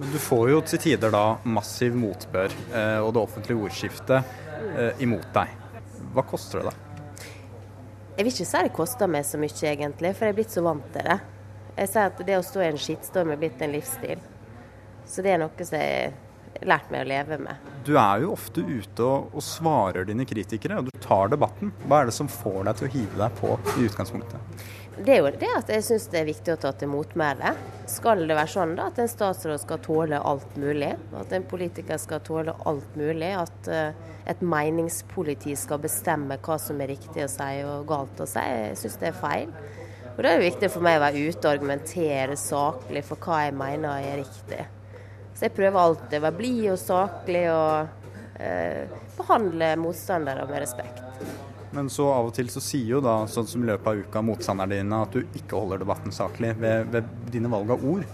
Men 0.00 0.12
du 0.14 0.20
får 0.22 0.50
jo 0.52 0.60
til 0.64 0.80
tider 0.80 1.12
da 1.12 1.24
massiv 1.44 1.96
motbør 1.98 2.52
eh, 2.52 2.98
og 3.02 3.12
det 3.16 3.24
offentlige 3.24 3.66
ordskiftet 3.66 4.38
imot 5.02 5.26
deg. 5.34 5.52
Hva 6.14 6.22
koster 6.28 6.60
det 6.60 6.70
da? 6.70 6.72
Jeg 8.16 8.26
vil 8.26 8.32
ikke 8.32 8.48
si 8.48 8.62
det 8.64 8.72
koster 8.76 9.08
meg 9.10 9.24
så 9.26 9.40
mye, 9.40 9.56
egentlig, 9.66 10.12
for 10.16 10.28
jeg 10.28 10.34
er 10.34 10.36
blitt 10.36 10.52
så 10.52 10.62
vant 10.64 10.88
til 10.94 11.06
det. 11.08 11.18
Jeg 11.76 11.92
sier 11.92 12.10
at 12.10 12.24
det 12.26 12.38
å 12.38 12.42
stå 12.44 12.64
i 12.64 12.70
en 12.70 12.80
skittstorm 12.80 13.32
er 13.34 13.40
blitt 13.40 13.62
en 13.62 13.72
livsstil. 13.74 14.20
Så 15.06 15.24
det 15.26 15.34
er 15.34 15.40
noe 15.42 15.66
som 15.66 15.78
jeg 15.78 16.10
har 16.10 16.66
lært 16.70 16.90
meg 16.92 17.04
å 17.04 17.08
leve 17.08 17.38
med. 17.40 17.70
Du 17.86 17.94
er 17.98 18.24
jo 18.24 18.34
ofte 18.34 18.62
ute 18.62 19.06
og, 19.06 19.30
og 19.34 19.44
svarer 19.44 20.06
dine 20.08 20.26
kritikere, 20.28 20.80
og 20.80 20.90
du 20.90 21.00
tar 21.02 21.32
debatten. 21.32 21.72
Hva 21.86 22.02
er 22.02 22.10
det 22.10 22.16
som 22.16 22.28
får 22.30 22.62
deg 22.68 22.78
til 22.78 22.88
å 22.88 22.92
hive 22.96 23.22
deg 23.22 23.40
på 23.40 23.56
i 23.78 23.88
utgangspunktet? 23.88 24.68
Det 25.00 25.14
er 25.14 25.22
jo 25.22 25.30
det 25.32 25.48
at 25.56 25.70
jeg 25.72 25.84
syns 25.86 26.08
det 26.12 26.18
er 26.20 26.26
viktig 26.28 26.52
å 26.52 26.58
ta 26.60 26.74
til 26.76 26.90
motmæle. 26.92 27.54
Skal 27.88 28.26
det 28.28 28.36
være 28.36 28.52
sånn 28.52 28.74
da 28.76 28.90
at 28.90 28.98
en 29.00 29.08
statsråd 29.08 29.62
skal 29.62 29.80
tåle 29.80 30.18
alt 30.18 30.58
mulig? 30.60 30.90
At 31.16 31.32
en 31.32 31.46
politiker 31.48 32.00
skal 32.02 32.20
tåle 32.26 32.52
alt 32.68 32.98
mulig? 33.00 33.30
At 33.38 33.70
uh, 33.72 34.10
et 34.28 34.42
meningspoliti 34.44 35.54
skal 35.56 35.80
bestemme 35.80 36.36
hva 36.44 36.58
som 36.60 36.82
er 36.84 36.92
riktig 36.92 37.24
å 37.24 37.30
si 37.32 37.62
og 37.64 37.86
galt 37.88 38.20
å 38.20 38.28
si? 38.28 38.44
Jeg 38.44 38.76
syns 38.82 38.98
det 39.00 39.08
er 39.08 39.16
feil. 39.22 39.54
Og 40.20 40.24
Da 40.26 40.34
er 40.34 40.42
det 40.42 40.50
viktig 40.50 40.68
for 40.68 40.84
meg 40.84 40.98
å 40.98 41.00
være 41.00 41.20
ute 41.30 41.48
og 41.48 41.54
argumentere 41.54 42.34
saklig 42.36 43.00
for 43.08 43.16
hva 43.24 43.38
jeg 43.46 43.54
mener 43.56 44.02
er 44.04 44.18
riktig. 44.20 44.66
Så 45.32 45.46
jeg 45.46 45.54
prøver 45.56 45.80
alltid 45.80 46.16
å 46.18 46.24
være 46.26 46.36
blid 46.36 46.66
og 46.74 46.76
saklig 46.76 47.44
og 47.48 48.18
eh, 48.36 48.92
behandle 49.16 49.70
motstandere 49.80 50.44
med 50.50 50.60
respekt. 50.60 51.00
Men 51.72 51.88
så 51.88 52.10
av 52.12 52.28
og 52.28 52.34
til 52.36 52.52
så 52.52 52.60
sier 52.60 52.98
jo 52.98 53.00
da, 53.00 53.14
sånn 53.32 53.48
som 53.48 53.64
i 53.64 53.70
løpet 53.70 53.88
av 53.88 54.02
uka, 54.02 54.22
motstanderne 54.28 54.82
dine 54.82 54.98
at 55.06 55.16
du 55.16 55.24
ikke 55.40 55.56
holder 55.56 55.80
debatten 55.86 56.12
saklig 56.12 56.52
ved, 56.60 56.92
ved 56.92 57.08
dine 57.32 57.48
valg 57.56 57.72
av 57.78 57.88
ord. 57.94 58.04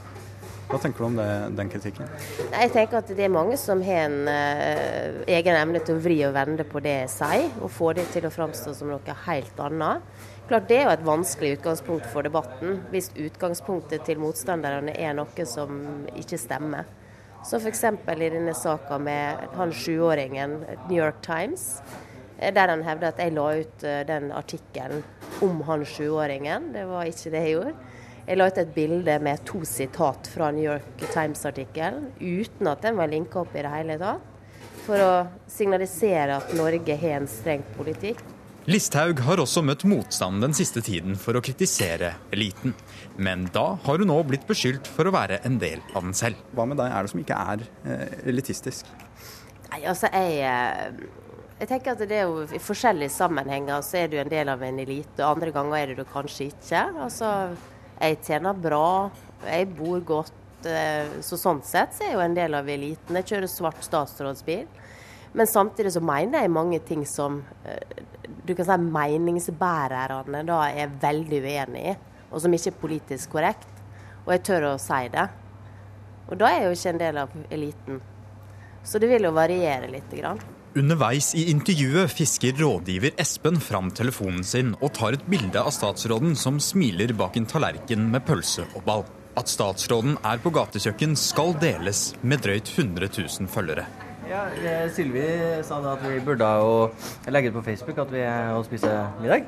Hva 0.71 0.79
tenker 0.83 1.03
du 1.03 1.09
om 1.09 1.19
det, 1.19 1.29
den 1.59 1.75
kritikken? 1.75 2.09
Jeg 2.53 2.71
tenker 2.75 3.01
at 3.01 3.11
Det 3.11 3.27
er 3.27 3.35
mange 3.35 3.59
som 3.59 3.83
har 3.83 4.07
en 4.07 4.31
eh, 4.31 5.21
egen 5.41 5.59
evne 5.59 5.83
til 5.83 5.99
å 5.99 6.07
vri 6.07 6.23
og 6.27 6.39
vende 6.39 6.71
på 6.71 6.87
det 6.87 6.95
jeg 7.01 7.13
sier, 7.19 7.51
og 7.59 7.75
få 7.75 7.93
det 7.99 8.07
til 8.15 8.31
å 8.31 8.35
framstå 8.35 8.79
som 8.79 8.95
noe 8.95 9.21
helt 9.27 9.63
annet. 9.67 10.16
Klart 10.47 10.69
Det 10.69 10.77
er 10.79 10.85
jo 10.87 10.93
et 10.95 11.07
vanskelig 11.07 11.57
utgangspunkt 11.57 12.05
for 12.07 12.23
debatten, 12.23 12.77
hvis 12.93 13.09
utgangspunktet 13.19 14.05
til 14.07 14.21
motstanderne 14.23 14.93
er 14.95 15.17
noe 15.19 15.47
som 15.51 15.81
ikke 16.15 16.39
stemmer. 16.39 16.87
Så 17.43 17.59
f.eks. 17.59 17.83
i 17.83 18.29
denne 18.31 18.55
saka 18.55 18.99
med 18.99 19.57
han 19.59 19.75
sjuåringen, 19.75 20.61
New 20.87 21.01
York 21.01 21.19
Times, 21.27 21.83
der 22.39 22.71
han 22.71 22.85
hevder 22.87 23.11
at 23.11 23.19
jeg 23.19 23.35
la 23.35 23.49
ut 23.59 23.83
eh, 23.83 24.05
den 24.07 24.31
artikkelen 24.31 25.03
om 25.43 25.65
han 25.67 25.83
sjuåringen. 25.83 26.71
Det 26.79 26.87
var 26.93 27.11
ikke 27.11 27.35
det 27.35 27.43
jeg 27.43 27.57
gjorde. 27.57 27.75
Jeg 28.27 28.39
la 28.39 28.47
ut 28.47 28.63
et 28.63 28.73
bilde 28.79 29.19
med 29.27 29.45
to 29.51 29.65
sitat 29.67 30.31
fra 30.31 30.53
New 30.55 30.67
York 30.67 31.09
Times-artikkelen, 31.11 32.13
uten 32.21 32.71
at 32.71 32.87
den 32.87 33.03
var 33.03 33.11
linka 33.11 33.43
opp 33.43 33.59
i 33.59 33.67
det 33.67 33.75
hele 33.75 33.99
tatt. 33.99 34.33
For 34.87 35.03
å 35.03 35.13
signalisere 35.51 36.39
at 36.39 36.55
Norge 36.55 36.95
har 37.03 37.19
en 37.19 37.31
streng 37.31 37.67
politikk. 37.75 38.23
Listhaug 38.67 39.21
har 39.23 39.39
også 39.39 39.61
møtt 39.63 39.85
motstand 39.87 40.43
den 40.43 40.55
siste 40.59 40.81
tiden 40.83 41.15
for 41.23 41.39
å 41.39 41.43
kritisere 41.45 42.09
eliten. 42.35 42.73
Men 43.15 43.45
da 43.55 43.77
har 43.85 44.01
hun 44.03 44.11
nå 44.11 44.17
blitt 44.27 44.43
beskyldt 44.49 44.89
for 44.91 45.07
å 45.07 45.13
være 45.15 45.39
en 45.47 45.61
del 45.63 45.85
av 45.93 46.03
den 46.03 46.17
selv. 46.19 46.41
Hva 46.51 46.65
med 46.67 46.81
deg 46.81 46.91
er 46.91 47.07
det 47.07 47.13
som 47.13 47.21
ikke 47.23 47.37
er 47.53 47.63
eh, 47.87 48.17
elitistisk? 48.33 48.91
Nei, 49.69 49.85
altså 49.87 50.11
jeg, 50.11 50.41
eh, 50.51 51.47
jeg 51.61 51.71
tenker 51.71 51.95
at 51.95 52.03
det 52.11 52.19
er 52.19 52.27
jo 52.27 52.43
I 52.43 52.63
forskjellige 52.63 53.15
sammenhenger 53.15 53.87
så 53.87 54.01
er 54.01 54.11
du 54.11 54.19
en 54.19 54.35
del 54.35 54.51
av 54.51 54.67
en 54.67 54.83
elite, 54.83 55.23
andre 55.23 55.55
ganger 55.55 55.79
er 55.79 55.93
det 55.93 56.01
du 56.01 56.11
kanskje 56.11 56.49
ikke. 56.51 56.83
Altså, 57.07 57.31
jeg 58.01 58.19
tjener 58.27 58.67
bra, 58.67 58.89
jeg 59.47 59.71
bor 59.79 60.03
godt. 60.11 60.35
Eh, 60.67 61.21
så 61.23 61.39
sånn 61.39 61.63
sett 61.63 61.95
så 61.95 62.03
er 62.03 62.11
jeg 62.11 62.19
jo 62.19 62.27
en 62.27 62.35
del 62.35 62.59
av 62.59 62.67
eliten. 62.67 63.23
Jeg 63.23 63.31
kjører 63.31 63.55
svart 63.55 63.87
statsrådsbil. 63.87 64.67
Men 65.37 65.49
samtidig 65.49 65.93
så 65.93 66.01
mener 66.01 66.43
jeg 66.43 66.53
mange 66.53 66.81
ting 66.81 67.05
som 67.09 67.43
du 68.47 68.55
kan 68.57 68.67
si 68.69 68.77
meningsbærerne 68.81 70.43
da 70.49 70.61
er 70.71 70.93
veldig 71.03 71.41
uenig 71.45 71.83
i, 71.93 71.97
og 72.31 72.41
som 72.43 72.55
ikke 72.57 72.73
er 72.73 72.81
politisk 72.81 73.35
korrekt. 73.35 73.73
Og 74.25 74.33
jeg 74.35 74.45
tør 74.49 74.71
å 74.73 74.77
si 74.81 75.03
det. 75.13 75.27
Og 76.27 76.39
da 76.41 76.49
er 76.51 76.61
jeg 76.61 76.69
jo 76.71 76.77
ikke 76.79 76.93
en 76.95 77.03
del 77.03 77.19
av 77.23 77.35
eliten. 77.55 78.01
Så 78.87 79.03
det 79.03 79.11
vil 79.11 79.27
jo 79.29 79.35
variere 79.35 79.91
litt. 79.91 80.09
Grann. 80.15 80.41
Underveis 80.77 81.31
i 81.39 81.47
intervjuet 81.53 82.13
fisker 82.13 82.57
rådgiver 82.61 83.15
Espen 83.23 83.61
fram 83.63 83.93
telefonen 83.97 84.45
sin 84.45 84.75
og 84.81 84.93
tar 84.99 85.17
et 85.17 85.29
bilde 85.31 85.63
av 85.63 85.73
statsråden 85.75 86.35
som 86.39 86.59
smiler 86.63 87.15
bak 87.17 87.39
en 87.39 87.49
tallerken 87.49 88.11
med 88.13 88.27
pølse 88.29 88.67
og 88.75 88.85
ball. 88.89 89.07
At 89.37 89.53
statsråden 89.53 90.17
er 90.25 90.41
på 90.41 90.53
gatekjøkken 90.53 91.17
skal 91.21 91.55
deles 91.61 92.11
med 92.23 92.45
drøyt 92.45 92.73
100 92.73 93.09
000 93.13 93.53
følgere. 93.53 93.87
Ja, 94.27 94.47
eh, 94.51 94.89
Sylvi 94.91 95.27
sa 95.63 95.79
da 95.83 95.93
at 95.95 96.03
vi 96.03 96.19
burde 96.25 96.47
legge 97.31 97.53
ut 97.53 97.61
på 97.61 97.63
Facebook 97.69 97.99
at 98.03 98.11
vi 98.11 98.25
er 98.27 98.57
og 98.57 98.65
spiser 98.67 99.13
middag. 99.21 99.47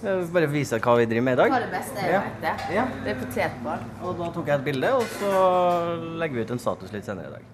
Bare 0.00 0.24
for 0.32 0.46
å 0.46 0.50
vise 0.50 0.78
hva 0.80 0.94
vi 0.96 1.06
driver 1.06 1.24
med 1.28 1.36
i 1.36 1.40
dag. 1.42 1.52
Hva 1.52 1.60
er 1.60 1.66
det 1.66 1.74
beste 1.76 2.02
jeg 2.02 2.14
ja. 2.16 2.22
vet 2.24 2.42
det? 2.42 2.54
Ja. 2.74 2.84
Det 3.04 3.12
er 3.12 3.20
potetball. 3.20 3.84
Og 4.00 4.18
da 4.18 4.30
tok 4.34 4.50
jeg 4.50 4.56
et 4.56 4.66
bilde, 4.66 4.92
og 4.96 5.04
så 5.18 5.32
legger 6.22 6.40
vi 6.40 6.46
ut 6.48 6.52
en 6.56 6.62
status 6.64 6.94
litt 6.94 7.06
senere 7.06 7.28
i 7.28 7.34
dag. 7.36 7.48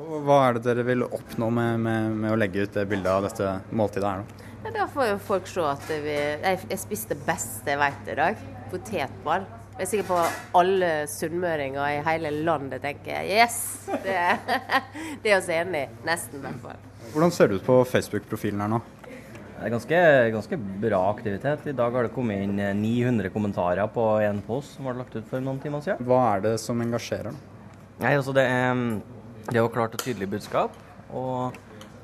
Og 0.00 0.24
hva 0.26 0.40
er 0.48 0.56
det 0.56 0.64
dere 0.64 0.86
vil 0.88 1.04
oppnå 1.06 1.50
med, 1.52 1.78
med, 1.84 2.10
med 2.24 2.32
å 2.32 2.40
legge 2.40 2.64
ut 2.64 2.74
det 2.74 2.86
bildet 2.90 3.12
av 3.12 3.28
dette 3.28 3.54
måltidet 3.76 4.08
her 4.08 4.24
nå? 4.24 4.48
Ja, 4.64 4.74
da 4.80 4.88
får 4.90 5.12
jo 5.12 5.20
folk 5.30 5.46
se 5.48 5.62
at 5.68 5.86
vi, 5.92 6.16
jeg, 6.16 6.64
jeg 6.72 6.82
spiste 6.82 7.14
det 7.14 7.28
beste 7.28 7.70
jeg 7.70 7.80
vet 7.84 8.10
i 8.10 8.20
dag. 8.24 8.44
Potetball. 8.72 9.46
Jeg 9.80 9.86
er 9.86 9.88
sikker 9.94 10.08
på 10.10 10.16
alle 10.60 10.88
sunnmøringer 11.08 11.80
i 11.88 12.00
hele 12.04 12.28
landet 12.44 12.82
tenker 12.84 13.24
yes! 13.24 13.86
Det, 13.88 14.16
det 15.24 15.30
er 15.30 15.38
oss 15.38 15.46
enig 15.48 15.86
i. 15.86 16.00
Nesten, 16.04 16.36
i 16.36 16.44
hvert 16.44 16.58
fall. 16.60 16.82
Hvordan 17.14 17.32
ser 17.32 17.48
det 17.48 17.56
ut 17.62 17.64
på 17.64 17.78
Facebook-profilen 17.88 18.60
her 18.60 18.68
nå? 18.74 18.82
Det 19.06 19.62
er 19.64 19.72
ganske, 19.72 20.02
ganske, 20.34 20.58
bra 20.84 20.98
aktivitet. 21.14 21.64
I 21.72 21.74
dag 21.78 21.96
har 21.96 22.04
det 22.04 22.12
kommet 22.12 22.44
inn 22.44 22.60
900 22.60 23.30
eh, 23.30 23.32
kommentarer 23.32 23.88
på 23.94 24.04
en 24.26 24.44
post 24.44 24.76
som 24.76 24.84
ble 24.84 24.98
lagt 24.98 25.16
ut 25.16 25.24
for 25.32 25.40
noen 25.48 25.62
timer 25.64 25.80
siden. 25.86 26.04
Hva 26.04 26.20
er 26.34 26.44
det 26.50 26.54
som 26.60 26.84
engasjerer? 26.84 27.40
Nei, 28.04 28.12
altså 28.12 28.36
det 28.36 28.44
er, 28.52 28.84
det 29.48 29.56
er 29.56 29.62
jo 29.62 29.72
klart 29.72 29.96
og 29.96 30.04
tydelig 30.04 30.28
budskap. 30.36 30.76
Og, 31.08 31.56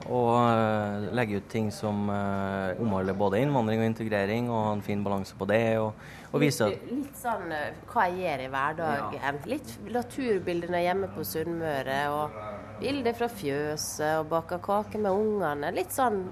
og 0.07 0.33
uh, 0.39 1.07
legge 1.17 1.41
ut 1.41 1.49
ting 1.51 1.71
som 1.75 2.07
uh, 2.11 2.77
omholder 2.83 3.17
både 3.19 3.41
innvandring 3.43 3.83
og 3.83 3.91
integrering, 3.91 4.51
og 4.53 4.77
en 4.77 4.85
fin 4.85 5.03
balanse 5.05 5.37
på 5.39 5.49
det. 5.51 5.79
Og, 5.83 5.95
og 6.31 6.43
vise 6.43 6.69
litt, 6.71 6.85
litt 6.91 7.19
sånn 7.21 7.51
uh, 7.53 7.71
hva 7.93 8.07
jeg 8.11 8.23
gjør 8.23 8.45
i 8.45 8.51
hverdagen. 8.53 9.17
Ja. 9.19 9.33
Litt 9.51 9.73
naturbildene 9.95 10.83
hjemme 10.85 11.11
på 11.15 11.27
Sunnmøre. 11.27 12.01
og 12.15 12.39
Bilder 12.81 13.17
fra 13.17 13.31
fjøset 13.33 14.21
og 14.21 14.31
bake 14.35 14.61
kake 14.65 15.01
med 15.01 15.11
ungene. 15.11 15.73
Litt 15.77 15.95
sånn 15.97 16.23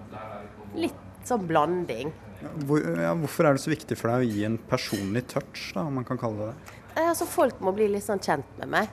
litt 0.74 1.00
sånn 1.24 1.46
blanding. 1.48 2.12
Hvor, 2.68 2.82
ja, 3.00 3.14
hvorfor 3.16 3.48
er 3.48 3.56
det 3.56 3.62
så 3.64 3.72
viktig 3.72 3.96
for 3.96 4.12
deg 4.12 4.24
å 4.24 4.34
gi 4.34 4.44
en 4.44 4.58
personlig 4.68 5.24
touch, 5.30 5.70
da, 5.72 5.86
om 5.86 5.96
man 6.00 6.04
kan 6.04 6.20
kalle 6.20 6.42
det 6.42 6.50
det? 6.50 6.80
Eh, 6.98 7.06
altså, 7.06 7.26
folk 7.30 7.62
må 7.64 7.72
bli 7.76 7.88
litt 7.94 8.04
sånn 8.04 8.20
kjent 8.22 8.58
med 8.60 8.70
meg. 8.74 8.92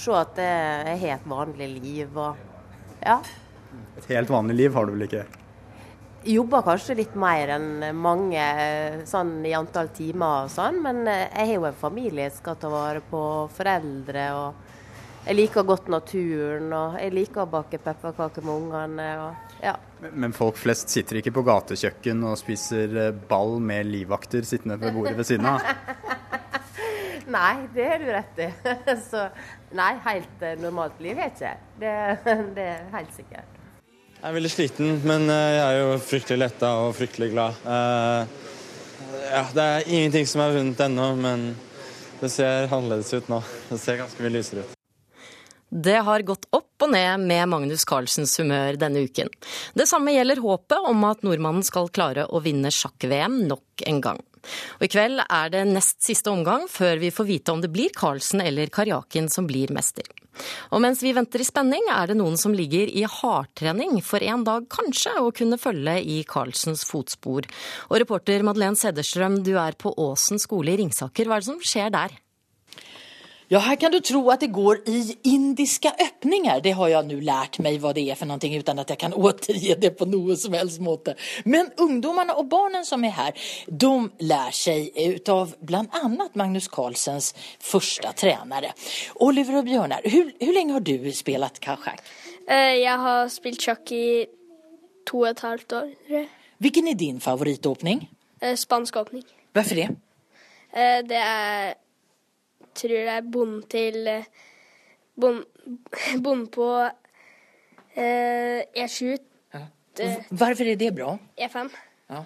Se 0.00 0.12
at 0.16 0.38
jeg 0.40 0.98
har 1.00 1.16
et 1.16 1.28
vanlig 1.28 1.70
liv 1.80 2.18
og 2.20 2.36
ja. 3.00 3.16
Et 4.00 4.10
helt 4.14 4.32
vanlig 4.32 4.56
liv 4.56 4.74
har 4.74 4.86
du 4.86 4.94
vel 4.96 5.06
ikke? 5.06 5.24
Jobber 6.30 6.64
kanskje 6.66 6.98
litt 6.98 7.14
mer 7.16 7.54
enn 7.54 7.84
mange 7.96 8.42
sånn 9.08 9.38
i 9.48 9.54
antall 9.56 9.88
timer 9.96 10.44
og 10.44 10.50
sånn, 10.52 10.82
men 10.84 11.06
eh, 11.08 11.28
jeg 11.30 11.48
har 11.48 11.54
jo 11.54 11.68
en 11.70 11.78
familie 11.80 12.26
jeg 12.26 12.36
skal 12.36 12.58
ta 12.60 12.68
vare 12.72 13.00
på, 13.00 13.22
foreldre. 13.56 14.26
og 14.36 15.24
Jeg 15.28 15.38
liker 15.38 15.68
godt 15.68 15.88
naturen, 15.92 16.68
og 16.76 16.98
jeg 17.00 17.14
liker 17.16 17.46
å 17.46 17.52
bake 17.54 17.80
pepperkaker 17.80 18.44
med 18.44 18.54
ungene. 18.66 19.08
og 19.24 19.64
ja. 19.64 19.76
Men 20.12 20.32
folk 20.36 20.56
flest 20.60 20.92
sitter 20.92 21.20
ikke 21.20 21.32
på 21.36 21.44
gatekjøkken 21.48 22.24
og 22.28 22.38
spiser 22.40 22.96
eh, 23.06 23.14
ball 23.32 23.58
med 23.64 23.88
livvakter 23.88 24.44
sittende 24.48 24.76
ved 24.80 24.96
bordet 24.96 25.16
ved 25.18 25.28
siden 25.28 25.48
av? 25.54 25.64
nei, 27.36 27.54
det 27.74 27.88
har 27.92 28.04
du 28.04 28.10
rett 28.12 28.44
i. 28.44 28.50
Så 29.10 29.26
nei, 29.76 29.94
helt 30.06 30.44
eh, 30.44 30.56
normalt 30.60 31.00
liv 31.00 31.16
har 31.20 31.30
jeg 31.30 31.36
ikke. 31.36 31.56
Det, 31.80 31.96
det 32.56 32.68
er 32.74 32.86
helt 32.96 33.16
sikkert. 33.16 33.59
Jeg 34.20 34.28
er 34.28 34.36
veldig 34.36 34.52
sliten, 34.52 34.90
men 35.08 35.30
eh, 35.32 35.54
jeg 35.56 35.62
er 35.64 35.78
jo 35.80 35.94
fryktelig 36.04 36.42
letta 36.42 36.74
og 36.82 36.92
fryktelig 36.98 37.30
glad. 37.32 37.62
Ja, 39.30 39.46
det 39.54 39.64
er 39.64 39.88
ingenting 39.88 40.26
som 40.28 40.42
er 40.44 40.52
vunnet 40.58 40.82
ennå, 40.84 41.06
men 41.16 41.54
det 42.20 42.28
ser 42.34 42.68
annerledes 42.68 43.14
ut 43.16 43.30
nå. 43.32 43.40
Det 43.70 43.80
ser 43.80 44.02
ganske 44.02 44.20
mye 44.20 44.34
lysere 44.34 44.66
ut. 44.66 44.76
Det 45.70 46.00
har 46.02 46.26
gått 46.26 46.48
opp 46.50 46.82
og 46.82 46.90
ned 46.90 47.22
med 47.30 47.48
Magnus 47.48 47.84
Carlsens 47.86 48.34
humør 48.40 48.74
denne 48.80 49.04
uken. 49.06 49.30
Det 49.78 49.86
samme 49.86 50.12
gjelder 50.12 50.42
håpet 50.42 50.88
om 50.90 51.04
at 51.06 51.22
nordmannen 51.22 51.62
skal 51.66 51.88
klare 51.94 52.26
å 52.26 52.42
vinne 52.42 52.72
sjakk-VM 52.74 53.44
nok 53.46 53.84
en 53.86 54.00
gang. 54.02 54.18
Og 54.80 54.86
I 54.86 54.90
kveld 54.90 55.22
er 55.22 55.52
det 55.52 55.66
nest 55.70 56.00
siste 56.02 56.32
omgang 56.32 56.66
før 56.68 56.98
vi 56.98 57.12
får 57.14 57.28
vite 57.28 57.54
om 57.54 57.62
det 57.62 57.70
blir 57.70 57.94
Carlsen 57.94 58.42
eller 58.42 58.72
Karjakin 58.74 59.30
som 59.30 59.46
blir 59.46 59.70
mester. 59.72 60.10
Og 60.70 60.82
mens 60.84 61.02
vi 61.04 61.12
venter 61.16 61.42
i 61.42 61.48
spenning, 61.48 61.88
er 61.92 62.10
det 62.10 62.18
noen 62.20 62.38
som 62.40 62.54
ligger 62.56 62.90
i 62.90 63.04
hardtrening 63.08 63.98
for 64.06 64.22
en 64.24 64.46
dag 64.46 64.68
kanskje 64.72 65.16
å 65.20 65.32
kunne 65.34 65.58
følge 65.60 65.98
i 66.00 66.22
Carlsens 66.28 66.86
fotspor. 66.88 67.48
Og 67.90 68.00
reporter 68.02 68.46
Madeleine 68.46 68.78
Sederstrøm, 68.78 69.40
du 69.46 69.56
er 69.60 69.78
på 69.78 69.92
Åsen 70.00 70.40
skole 70.42 70.74
i 70.74 70.80
Ringsaker. 70.82 71.28
Hva 71.28 71.38
er 71.38 71.44
det 71.44 71.50
som 71.52 71.62
skjer 71.64 71.94
der? 71.94 72.18
Ja, 73.50 73.58
her 73.58 73.74
kan 73.76 73.90
du 73.90 73.98
tro 73.98 74.20
at 74.30 74.44
det 74.44 74.52
går 74.54 74.84
i 74.86 75.16
indiske 75.26 75.90
öppningar. 75.90 76.60
Det 76.62 76.70
har 76.78 76.88
jeg 76.92 77.06
nå 77.08 77.16
lært 77.26 77.56
meg 77.58 77.80
hva 77.82 77.90
det 77.96 78.04
er 78.06 78.14
for 78.14 78.30
någonting 78.30 78.54
utan 78.54 78.78
att 78.78 78.90
jag 78.90 78.98
kan 78.98 79.14
återge 79.26 79.74
det 79.74 79.90
på 79.98 80.06
noe 80.06 80.36
som 80.36 80.54
helst 80.54 80.78
måte. 80.78 81.16
Men 81.44 81.72
ungdomarna 81.76 82.36
og 82.38 82.46
barnen 82.46 82.86
som 82.86 83.04
er 83.04 83.10
her, 83.10 83.32
de 83.66 84.12
lär 84.18 84.50
sig 84.50 84.92
utav 84.94 85.56
bland 85.60 85.88
annat 85.92 86.34
Magnus 86.34 86.68
Carlsens 86.68 87.34
første 87.58 88.12
tränare. 88.12 88.70
Oliver 89.14 89.58
og 89.58 89.64
Bjørnar, 89.64 90.00
hur, 90.04 90.30
hur 90.40 90.52
länge 90.54 90.72
har 90.72 90.80
du 90.80 91.12
spelat 91.12 91.58
schack? 91.58 92.06
Jeg 92.46 92.98
har 92.98 93.28
spilt 93.28 93.62
sjakk 93.62 93.92
i 93.92 94.26
to 95.06 95.24
og 95.24 95.30
et 95.34 95.40
halvt 95.40 95.72
år. 95.72 95.92
Vilken 96.58 96.86
er 96.86 96.94
din 96.94 97.20
favoritåpning? 97.20 98.06
Eh, 98.42 98.54
spansk 98.56 98.96
åpning. 98.96 99.26
Hvorfor 99.52 99.74
det? 99.74 99.90
Eh, 100.70 101.02
det 101.02 101.18
er 101.18 101.79
tror 102.74 102.94
det 102.94 103.16
er 103.16 103.26
bonden 103.34 103.62
til 103.70 104.08
Bonden 105.20 105.44
bond 106.24 106.46
på 106.54 106.68
eh, 107.96 108.62
E7. 108.76 109.18
Ja. 109.54 109.66
Hvorfor 110.30 110.64
er 110.64 110.78
det 110.80 110.94
bra? 110.96 111.16
E5. 111.36 111.68
Ja. 112.10 112.22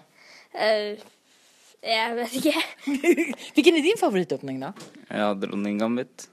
Eh, 0.55 1.03
jeg 1.85 2.15
vet 2.17 2.37
ikke. 2.41 2.55
Hvilken 3.57 3.81
er 3.81 3.85
din 3.85 4.01
favorittåpning, 4.01 4.63
da? 4.63 4.73
Ja, 5.11 5.33
dronning 5.37 5.81
Gambit. 5.83 6.29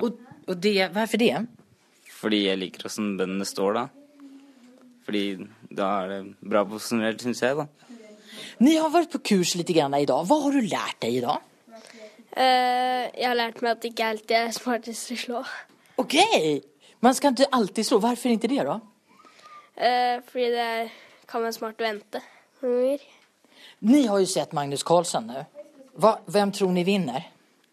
Og, 0.00 0.16
og 0.48 0.56
det, 0.62 0.78
hvorfor 0.94 1.20
det? 1.22 1.34
Fordi 2.16 2.46
jeg 2.46 2.58
liker 2.58 2.88
åssen 2.88 3.14
bøndene 3.18 3.46
står 3.46 3.76
da. 3.76 3.84
Fordi 5.06 5.24
da 5.70 5.90
er 6.02 6.10
det 6.10 6.20
bra 6.42 6.64
posisjonert, 6.66 7.22
syns 7.22 7.44
jeg, 7.44 7.60
da. 7.60 7.68
Ni 8.64 8.74
har 8.80 8.90
vært 8.90 9.12
på 9.12 9.20
kurs 9.30 9.52
litt 9.58 9.70
i 9.70 9.76
dag. 9.76 10.24
Hva 10.26 10.38
har 10.42 10.56
du 10.56 10.64
lært 10.64 10.98
deg 11.04 11.20
i 11.20 11.22
dag? 11.22 11.44
Uh, 12.36 13.08
jeg 13.16 13.24
har 13.30 13.36
lært 13.38 13.62
meg 13.64 13.70
at 13.72 13.82
det 13.82 13.94
ikke 13.94 14.08
alltid 14.12 14.36
er 14.36 14.50
smartest 14.52 15.12
å 15.14 15.16
slå. 15.16 15.42
Ok! 16.02 16.16
Man 17.00 17.14
skal 17.16 17.32
ikke 17.32 17.48
alltid 17.56 17.88
slå. 17.88 18.00
Hvorfor 18.02 18.34
ikke 18.34 18.50
det, 18.52 18.64
da? 18.68 18.80
Uh, 19.76 20.24
fordi 20.28 20.50
det 20.52 20.64
er, 20.64 20.90
kan 21.28 21.44
være 21.44 21.56
smart 21.56 21.80
å 21.80 21.86
vente 21.86 22.20
Ni 23.86 24.02
har 24.08 24.20
jo 24.20 24.28
sett 24.28 24.52
Magnus 24.56 24.84
Carlsen 24.84 25.28
nå. 25.28 25.44
Hvem 25.96 26.52
tror 26.52 26.72
ni 26.72 26.84
vinner? 26.84 27.28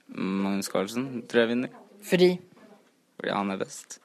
Magnus 0.08 0.70
Carlsen 0.72 1.24
tror 1.28 1.44
jeg 1.44 1.52
vinner. 1.54 1.76
Fordi? 2.04 2.30
Fordi 3.18 3.34
han 3.34 3.52
er 3.52 3.60
best. 3.62 4.00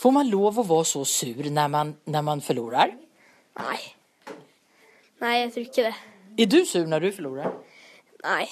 Får 0.00 0.14
man 0.16 0.30
lov 0.30 0.58
å 0.62 0.64
være 0.64 0.88
så 0.88 1.04
sur 1.04 1.50
når 1.50 1.70
man, 1.70 1.92
når 2.06 2.26
man 2.26 2.42
forlorer? 2.42 2.94
Nei. 3.60 3.80
Nei, 5.20 5.34
jeg 5.42 5.52
tror 5.52 5.66
ikke 5.66 5.86
det. 5.90 5.94
Er 6.40 6.50
du 6.50 6.58
sur 6.64 6.86
når 6.88 7.06
du 7.06 7.10
forlorer? 7.18 7.54
Nei. 8.24 8.46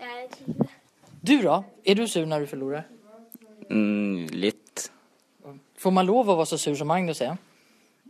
Jeg 0.00 0.28
tror 0.34 0.48
ikke. 0.48 0.68
Du 1.20 1.36
da? 1.44 1.60
Er 1.84 1.94
du 1.94 2.06
sur 2.08 2.24
når 2.26 2.44
du 2.44 2.50
forlorer? 2.50 2.86
Mm, 3.70 4.26
litt. 4.32 4.90
Får 5.80 5.92
man 5.92 6.08
lov 6.08 6.28
å 6.28 6.36
være 6.38 6.52
så 6.54 6.58
sur 6.60 6.76
som 6.76 6.88
Magnus 6.88 7.20
er? 7.24 7.36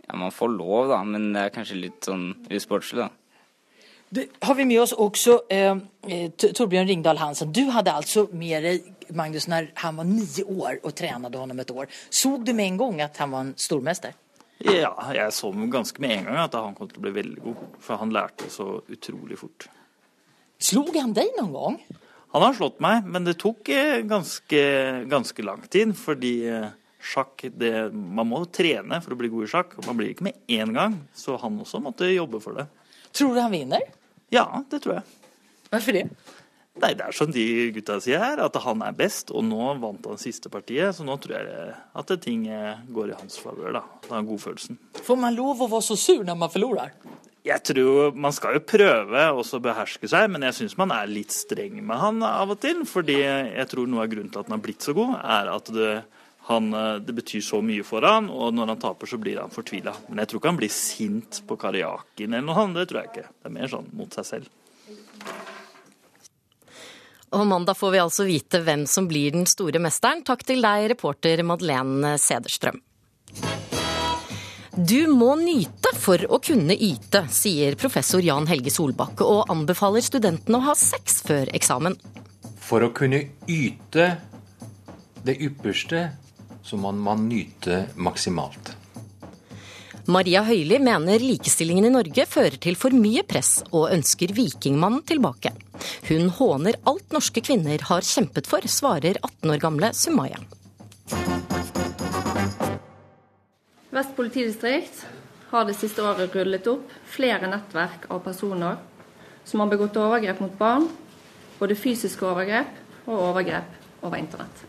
Ja, 0.07 0.17
man 0.19 0.33
får 0.35 0.53
lov, 0.55 0.91
da, 0.91 1.01
men 1.07 1.33
det 1.35 1.43
er 1.43 1.53
kanskje 1.55 1.79
litt 1.79 2.07
sånn 2.07 2.33
usportslig, 2.51 3.07
da. 3.07 3.11
Du, 4.11 4.25
har 4.43 4.57
vi 4.59 4.65
med 4.67 4.81
oss 4.83 4.93
også 4.99 5.37
eh, 5.55 5.77
eh 6.11 6.31
Torbjørn 6.35 6.89
Ringdal 6.89 7.21
Hansen. 7.21 7.53
Du 7.55 7.69
hadde 7.71 7.93
altså 7.95 8.25
med 8.35 8.65
deg 8.67 9.13
Magnus 9.15 9.47
når 9.47 9.69
han 9.79 10.01
var 10.01 10.09
ni 10.09 10.43
år 10.43 10.81
og 10.83 10.97
trente 10.99 11.39
ham 11.39 11.61
et 11.63 11.71
år. 11.71 11.87
Så 12.11 12.37
du 12.43 12.51
med 12.53 12.73
en 12.73 12.79
gang 12.79 13.03
at 13.07 13.23
han 13.23 13.31
var 13.31 13.47
en 13.47 13.55
stormester? 13.55 14.17
Ja, 14.67 14.91
jeg 15.15 15.33
så 15.33 15.53
ganske 15.73 16.03
med 16.03 16.17
en 16.19 16.25
gang 16.25 16.41
at 16.43 16.59
han 16.59 16.75
kom 16.75 16.91
til 16.91 16.99
å 16.99 17.05
bli 17.07 17.15
veldig 17.23 17.45
god. 17.45 17.63
For 17.79 18.03
han 18.03 18.11
lærte 18.11 18.51
så 18.51 18.81
utrolig 18.91 19.39
fort. 19.39 19.69
Slog 20.61 20.93
han 21.01 21.15
deg 21.17 21.33
noen 21.39 21.55
gang? 21.55 21.79
Han 22.35 22.45
har 22.45 22.55
slått 22.55 22.79
meg, 22.85 23.07
men 23.11 23.25
det 23.27 23.39
tok 23.41 23.69
eh, 23.75 24.03
ganske, 24.07 24.61
ganske 25.11 25.45
lang 25.47 25.63
tid. 25.73 25.95
Fordi 25.99 26.35
eh, 26.47 26.69
sjakk 27.01 27.47
det, 27.59 27.73
Man 27.95 28.29
må 28.31 28.45
trene 28.53 29.01
for 29.03 29.17
å 29.17 29.19
bli 29.19 29.31
god 29.33 29.49
i 29.49 29.51
sjakk. 29.51 29.79
og 29.79 29.89
Man 29.89 29.99
blir 29.99 30.13
ikke 30.13 30.29
med 30.29 30.39
én 30.47 30.75
gang. 30.77 30.99
Så 31.17 31.39
han 31.41 31.59
også 31.65 31.81
måtte 31.83 32.11
jobbe 32.13 32.43
for 32.45 32.61
det. 32.61 32.69
Tror 33.17 33.35
du 33.35 33.41
han 33.43 33.55
vinner? 33.55 33.83
Ja, 34.31 34.47
det 34.71 34.83
tror 34.85 35.01
jeg. 35.01 35.17
Hvorfor 35.73 35.97
det? 35.97 36.05
Nei, 36.81 36.95
Det 36.97 37.05
er 37.07 37.13
som 37.13 37.31
de 37.33 37.45
gutta 37.77 37.99
sier 38.01 38.23
her, 38.23 38.41
at 38.41 38.57
han 38.65 38.83
er 38.87 38.97
best. 38.97 39.31
Og 39.37 39.45
nå 39.45 39.75
vant 39.83 40.07
han 40.09 40.21
siste 40.21 40.49
partiet, 40.53 40.95
så 40.97 41.05
nå 41.05 41.17
tror 41.21 41.37
jeg 41.37 41.75
at 42.01 42.13
ting 42.25 42.47
går 42.91 43.13
i 43.13 43.19
hans 43.19 43.37
favør. 43.43 43.73
da. 43.81 43.83
Har 44.09 44.23
godfølelsen. 44.25 44.79
Får 45.05 45.19
man 45.21 45.37
lov 45.37 45.61
å 45.61 45.69
være 45.69 45.89
så 45.91 45.97
sur 46.01 46.25
når 46.25 46.39
man 46.41 46.53
forlorer? 46.53 46.95
Jeg 47.45 47.63
tror 47.65 48.15
Man 48.15 48.33
skal 48.37 48.59
jo 48.59 48.61
prøve 48.69 49.21
å 49.33 49.61
beherske 49.65 50.09
seg, 50.09 50.29
men 50.31 50.43
jeg 50.49 50.59
syns 50.59 50.77
man 50.77 50.93
er 50.93 51.09
litt 51.09 51.33
streng 51.33 51.79
med 51.81 51.97
han 51.97 52.23
av 52.23 52.51
og 52.53 52.61
til. 52.61 52.85
fordi 52.85 53.21
jeg 53.21 53.67
tror 53.69 53.89
noe 53.89 54.05
av 54.05 54.11
grunnen 54.13 54.31
til 54.33 54.41
at 54.41 54.49
han 54.49 54.59
har 54.59 54.65
blitt 54.65 54.85
så 54.85 54.93
god, 54.97 55.15
er 55.25 55.49
at 55.49 55.71
det, 55.73 55.95
han, 56.51 56.71
det 57.05 57.15
betyr 57.17 57.41
så 57.41 57.63
mye 57.65 57.85
for 57.87 58.05
han, 58.05 58.29
og 58.29 58.53
når 58.55 58.75
han 58.75 58.83
taper, 58.85 59.07
så 59.09 59.21
blir 59.21 59.41
han 59.41 59.53
fortvila. 59.53 59.95
Men 60.09 60.21
jeg 60.21 60.29
tror 60.29 60.41
ikke 60.41 60.53
han 60.53 60.61
blir 60.61 60.75
sint 60.75 61.41
på 61.49 61.57
Karjakin 61.57 62.35
eller 62.35 62.45
noe 62.45 62.65
annet, 62.65 62.83
Det 62.83 62.89
tror 62.93 63.01
jeg 63.01 63.13
ikke. 63.15 63.29
Det 63.41 63.49
er 63.49 63.57
mer 63.57 63.73
sånn 63.73 63.89
mot 63.97 64.21
seg 64.21 64.29
selv. 64.29 64.51
Og 67.31 67.47
mandag 67.47 67.79
får 67.79 67.93
vi 67.95 68.01
altså 68.03 68.27
vite 68.27 68.61
hvem 68.67 68.87
som 68.91 69.07
blir 69.11 69.35
den 69.37 69.47
store 69.47 69.79
mesteren. 69.83 70.25
Takk 70.27 70.43
til 70.49 70.65
deg, 70.65 70.89
reporter 70.95 71.43
Madeleine 71.47 72.17
Sederstrøm. 72.19 72.81
Du 74.75 75.11
må 75.11 75.35
nyte 75.39 75.93
for 75.99 76.23
å 76.31 76.39
kunne 76.43 76.75
yte, 76.75 77.25
sier 77.31 77.77
professor 77.79 78.23
Jan 78.25 78.49
Helge 78.51 78.73
Solbakke, 78.75 79.27
og 79.27 79.51
anbefaler 79.53 80.03
studentene 80.03 80.59
å 80.59 80.67
ha 80.71 80.75
sex 80.79 81.21
før 81.27 81.51
eksamen. 81.55 81.99
For 82.63 82.87
å 82.87 82.93
kunne 82.95 83.23
yte 83.51 84.13
det 85.27 85.37
ypperste, 85.43 86.07
så 86.63 86.79
må 86.81 86.95
man 86.97 87.29
nyte 87.29 87.85
maksimalt. 87.99 88.75
Maria 90.09 90.41
Høili 90.47 90.79
mener 90.81 91.21
likestillingen 91.21 91.85
i 91.85 91.93
Norge 91.93 92.25
fører 92.29 92.57
til 92.63 92.77
for 92.79 92.95
mye 92.97 93.23
press, 93.29 93.61
og 93.71 93.91
ønsker 93.93 94.33
Vikingmannen 94.33 95.03
tilbake. 95.07 95.53
Hun 96.09 96.31
håner 96.39 96.79
alt 96.89 97.13
norske 97.13 97.43
kvinner 97.45 97.83
har 97.91 98.07
kjempet 98.07 98.49
for, 98.49 98.65
svarer 98.65 99.19
18 99.21 99.53
år 99.53 99.61
gamle 99.61 99.93
Sumaya. 99.97 100.41
Vest 103.91 104.15
politidistrikt 104.17 105.05
har 105.51 105.67
det 105.67 105.77
siste 105.77 106.05
året 106.07 106.35
rullet 106.35 106.69
opp 106.71 106.93
flere 107.11 107.51
nettverk 107.51 108.07
av 108.09 108.23
personer 108.25 108.79
som 109.45 109.61
har 109.61 109.73
begått 109.73 109.99
overgrep 109.99 110.41
mot 110.41 110.55
barn, 110.59 110.87
både 111.59 111.77
fysiske 111.77 112.25
overgrep 112.25 113.09
og 113.09 113.17
overgrep 113.19 114.05
over 114.07 114.17
internett. 114.21 114.65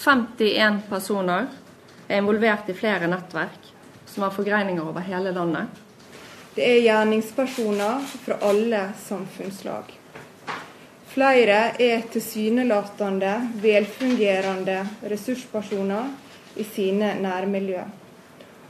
51 0.00 0.86
personer 0.88 1.50
er 2.08 2.22
involvert 2.22 2.70
i 2.70 2.76
flere 2.78 3.10
nettverk 3.10 3.69
som 4.10 4.22
har 4.26 4.34
forgreininger 4.34 4.82
over 4.82 5.06
hele 5.06 5.32
landet. 5.32 5.70
Det 6.54 6.66
er 6.66 6.82
gjerningspersoner 6.82 8.02
fra 8.24 8.36
alle 8.50 8.82
samfunnslag. 9.06 9.96
Flere 11.10 11.60
er 11.82 12.02
tilsynelatende 12.10 13.32
velfungerende 13.62 14.76
ressurspersoner 15.10 16.10
i 16.58 16.66
sine 16.66 17.14
nærmiljø. 17.22 17.82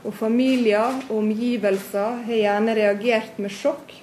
Og 0.05 0.15
familier 0.17 1.01
og 1.09 1.17
omgivelser 1.19 2.23
har 2.25 2.39
gjerne 2.39 2.77
reagert 2.77 3.37
med 3.41 3.53
sjokk 3.53 3.93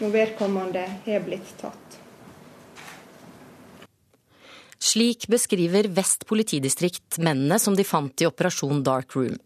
når 0.00 0.14
vedkommende 0.14 0.82
har 1.06 1.22
blitt 1.26 1.54
tatt. 1.60 1.98
Slik 4.84 5.28
beskriver 5.30 5.86
Vest 5.94 6.26
politidistrikt 6.28 7.18
mennene 7.22 7.58
som 7.62 7.78
de 7.78 7.86
fant 7.86 8.20
i 8.20 8.26
Operasjon 8.28 8.82
Dark 8.84 9.14
Room. 9.16 9.38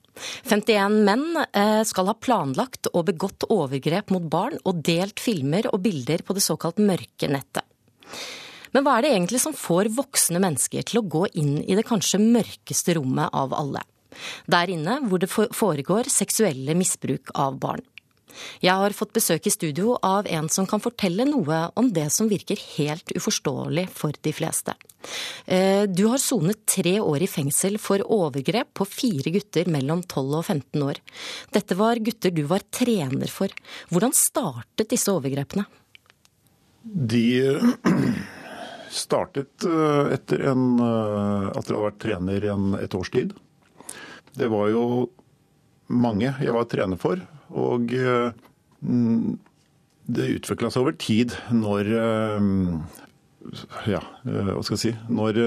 51 0.48 1.00
menn 1.06 1.26
eh, 1.52 1.82
skal 1.86 2.10
ha 2.10 2.16
planlagt 2.18 2.90
og 2.92 3.08
begått 3.10 3.46
overgrep 3.52 4.12
mot 4.14 4.26
barn 4.30 4.58
og 4.64 4.82
delt 4.86 5.20
filmer 5.22 5.68
og 5.72 5.82
bilder 5.84 6.24
på 6.26 6.36
det 6.36 6.44
såkalt 6.44 6.80
mørke 6.82 7.30
nettet. 7.30 7.64
Men 8.74 8.84
hva 8.84 8.98
er 8.98 9.06
det 9.06 9.12
egentlig 9.14 9.40
som 9.42 9.56
får 9.56 9.90
voksne 9.96 10.40
mennesker 10.44 10.84
til 10.88 11.00
å 11.00 11.06
gå 11.08 11.24
inn 11.40 11.56
i 11.64 11.76
det 11.78 11.86
kanskje 11.88 12.20
mørkeste 12.20 12.98
rommet 12.98 13.32
av 13.32 13.54
alle? 13.56 13.84
Der 14.50 14.72
inne 14.72 14.98
hvor 15.08 15.22
det 15.22 15.30
foregår 15.30 16.10
seksuelle 16.12 16.74
misbruk 16.76 17.32
av 17.38 17.58
barn. 17.62 17.84
Jeg 18.64 18.74
har 18.80 18.94
fått 18.96 19.14
besøk 19.16 19.46
i 19.46 19.52
studio 19.52 19.96
av 20.04 20.28
en 20.30 20.48
som 20.52 20.66
kan 20.68 20.82
fortelle 20.82 21.26
noe 21.28 21.68
om 21.78 21.90
det 21.94 22.08
som 22.14 22.30
virker 22.30 22.60
helt 22.76 23.12
uforståelig 23.16 23.88
for 23.94 24.16
de 24.24 24.32
fleste. 24.34 24.74
Eh, 25.46 25.84
du 25.86 26.06
har 26.10 26.18
sonet 26.18 26.64
tre 26.66 26.98
år 27.00 27.22
i 27.22 27.30
fengsel 27.30 27.78
for 27.82 28.02
overgrep 28.02 28.72
på 28.76 28.86
fire 28.88 29.32
gutter 29.34 29.70
mellom 29.70 30.02
12 30.02 30.38
og 30.40 30.44
15 30.44 30.86
år. 30.88 31.02
Dette 31.54 31.78
var 31.78 32.02
gutter 32.02 32.34
du 32.34 32.44
var 32.50 32.64
trener 32.74 33.30
for. 33.32 33.52
Hvordan 33.92 34.14
startet 34.16 34.90
disse 34.90 35.12
overgrepene? 35.12 35.66
De 36.82 37.26
startet 39.04 39.64
eh, 39.64 40.12
etter 40.16 40.48
en, 40.50 40.66
eh, 40.80 41.48
at 41.52 41.62
jeg 41.62 41.74
hadde 41.74 41.86
vært 41.86 42.02
trener 42.02 42.48
i 42.48 42.52
et 42.84 42.98
års 42.98 43.12
tid. 43.14 43.34
Det 44.38 44.48
var 44.50 44.68
jo 44.72 44.84
mange 45.88 46.30
jeg 46.30 46.54
var 46.54 46.68
trener 46.70 47.00
for. 47.00 47.20
Og 47.56 47.94
eh, 47.96 48.30
det 50.08 50.32
utvikla 50.38 50.70
seg 50.72 50.84
over 50.84 50.96
tid 51.00 51.34
når 51.52 51.92
Ja, 53.88 54.00
hva 54.24 54.62
skal 54.64 54.76
jeg 54.76 54.82
si 54.82 54.92
Når, 55.12 55.40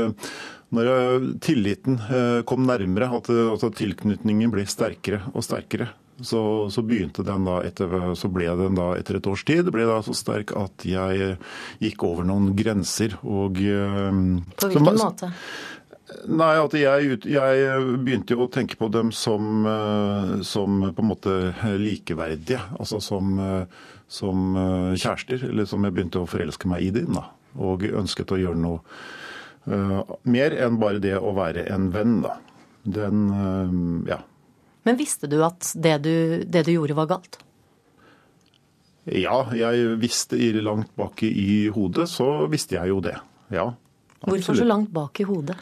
når 0.73 0.89
tilliten 1.43 1.97
kom 2.49 2.67
nærmere, 2.67 3.09
at, 3.17 3.29
altså, 3.29 3.71
tilknytningen 3.73 4.53
ble 4.53 4.65
sterkere 4.69 5.23
og 5.33 5.45
sterkere. 5.45 5.89
Så, 6.21 6.69
så, 6.69 6.83
begynte 6.85 7.23
den 7.25 7.45
da 7.47 7.57
etter, 7.65 8.13
så 8.17 8.29
ble 8.31 8.49
den 8.59 8.77
da 8.77 8.91
etter 8.99 9.17
et 9.17 9.27
års 9.29 9.43
tid 9.47 9.69
ble 9.73 9.87
da 9.89 10.01
så 10.05 10.13
sterk 10.17 10.53
at 10.59 10.85
jeg 10.85 11.35
gikk 11.81 12.05
over 12.05 12.27
noen 12.27 12.51
grenser. 12.57 13.15
Og, 13.25 13.57
eh, 13.57 14.11
på 14.59 14.69
hvilken 14.69 14.91
som, 14.91 15.01
måte? 15.01 15.31
Nei, 16.31 16.53
at 16.59 16.73
jeg, 16.75 17.17
jeg, 17.29 17.83
begynte 18.03 18.35
jo 18.35 18.45
å 18.45 18.51
tenke 18.51 18.77
på 18.79 18.89
dem 18.91 19.13
som, 19.15 19.65
eh, 19.67 20.33
som 20.47 20.81
på 20.91 21.03
en 21.03 21.09
måte 21.09 21.35
likeverdige. 21.79 22.59
Altså 22.77 22.99
som, 23.03 23.33
eh, 23.39 23.81
som, 24.11 24.55
kjærester. 24.95 25.47
Eller 25.49 25.69
som 25.69 25.83
jeg 25.87 25.95
begynte 25.95 26.21
å 26.21 26.29
forelske 26.29 26.69
meg 26.71 26.87
i 26.87 26.93
dem. 26.99 27.15
Da. 27.17 27.29
Og 27.61 27.85
ønsket 27.87 28.33
å 28.33 28.39
gjøre 28.39 28.59
noe 28.59 28.79
uh, 29.67 30.01
mer 30.23 30.55
enn 30.55 30.77
bare 30.79 31.01
det 31.03 31.17
å 31.19 31.33
være 31.35 31.65
en 31.73 31.89
venn. 31.93 32.19
Da. 32.23 32.35
Den, 32.83 33.23
uh, 33.31 34.09
ja. 34.09 34.21
Men 34.87 34.99
visste 34.99 35.29
du 35.31 35.41
at 35.45 35.73
det 35.75 35.97
du, 36.05 36.15
det 36.47 36.65
du 36.67 36.73
gjorde 36.73 36.97
var 36.97 37.09
galt? 37.11 37.39
Ja, 39.09 39.47
jeg 39.57 39.95
visste 40.01 40.37
langt 40.61 40.91
bak 40.95 41.23
i 41.25 41.67
hodet, 41.73 42.05
så 42.09 42.45
visste 42.51 42.77
jeg 42.77 42.91
jo 42.91 42.99
det. 43.03 43.15
Ja. 43.49 43.71
Absolutt. 44.21 44.29
Hvorfor 44.29 44.59
så 44.59 44.67
langt 44.67 44.91
bak 44.93 45.19
i 45.19 45.25
hodet? 45.25 45.57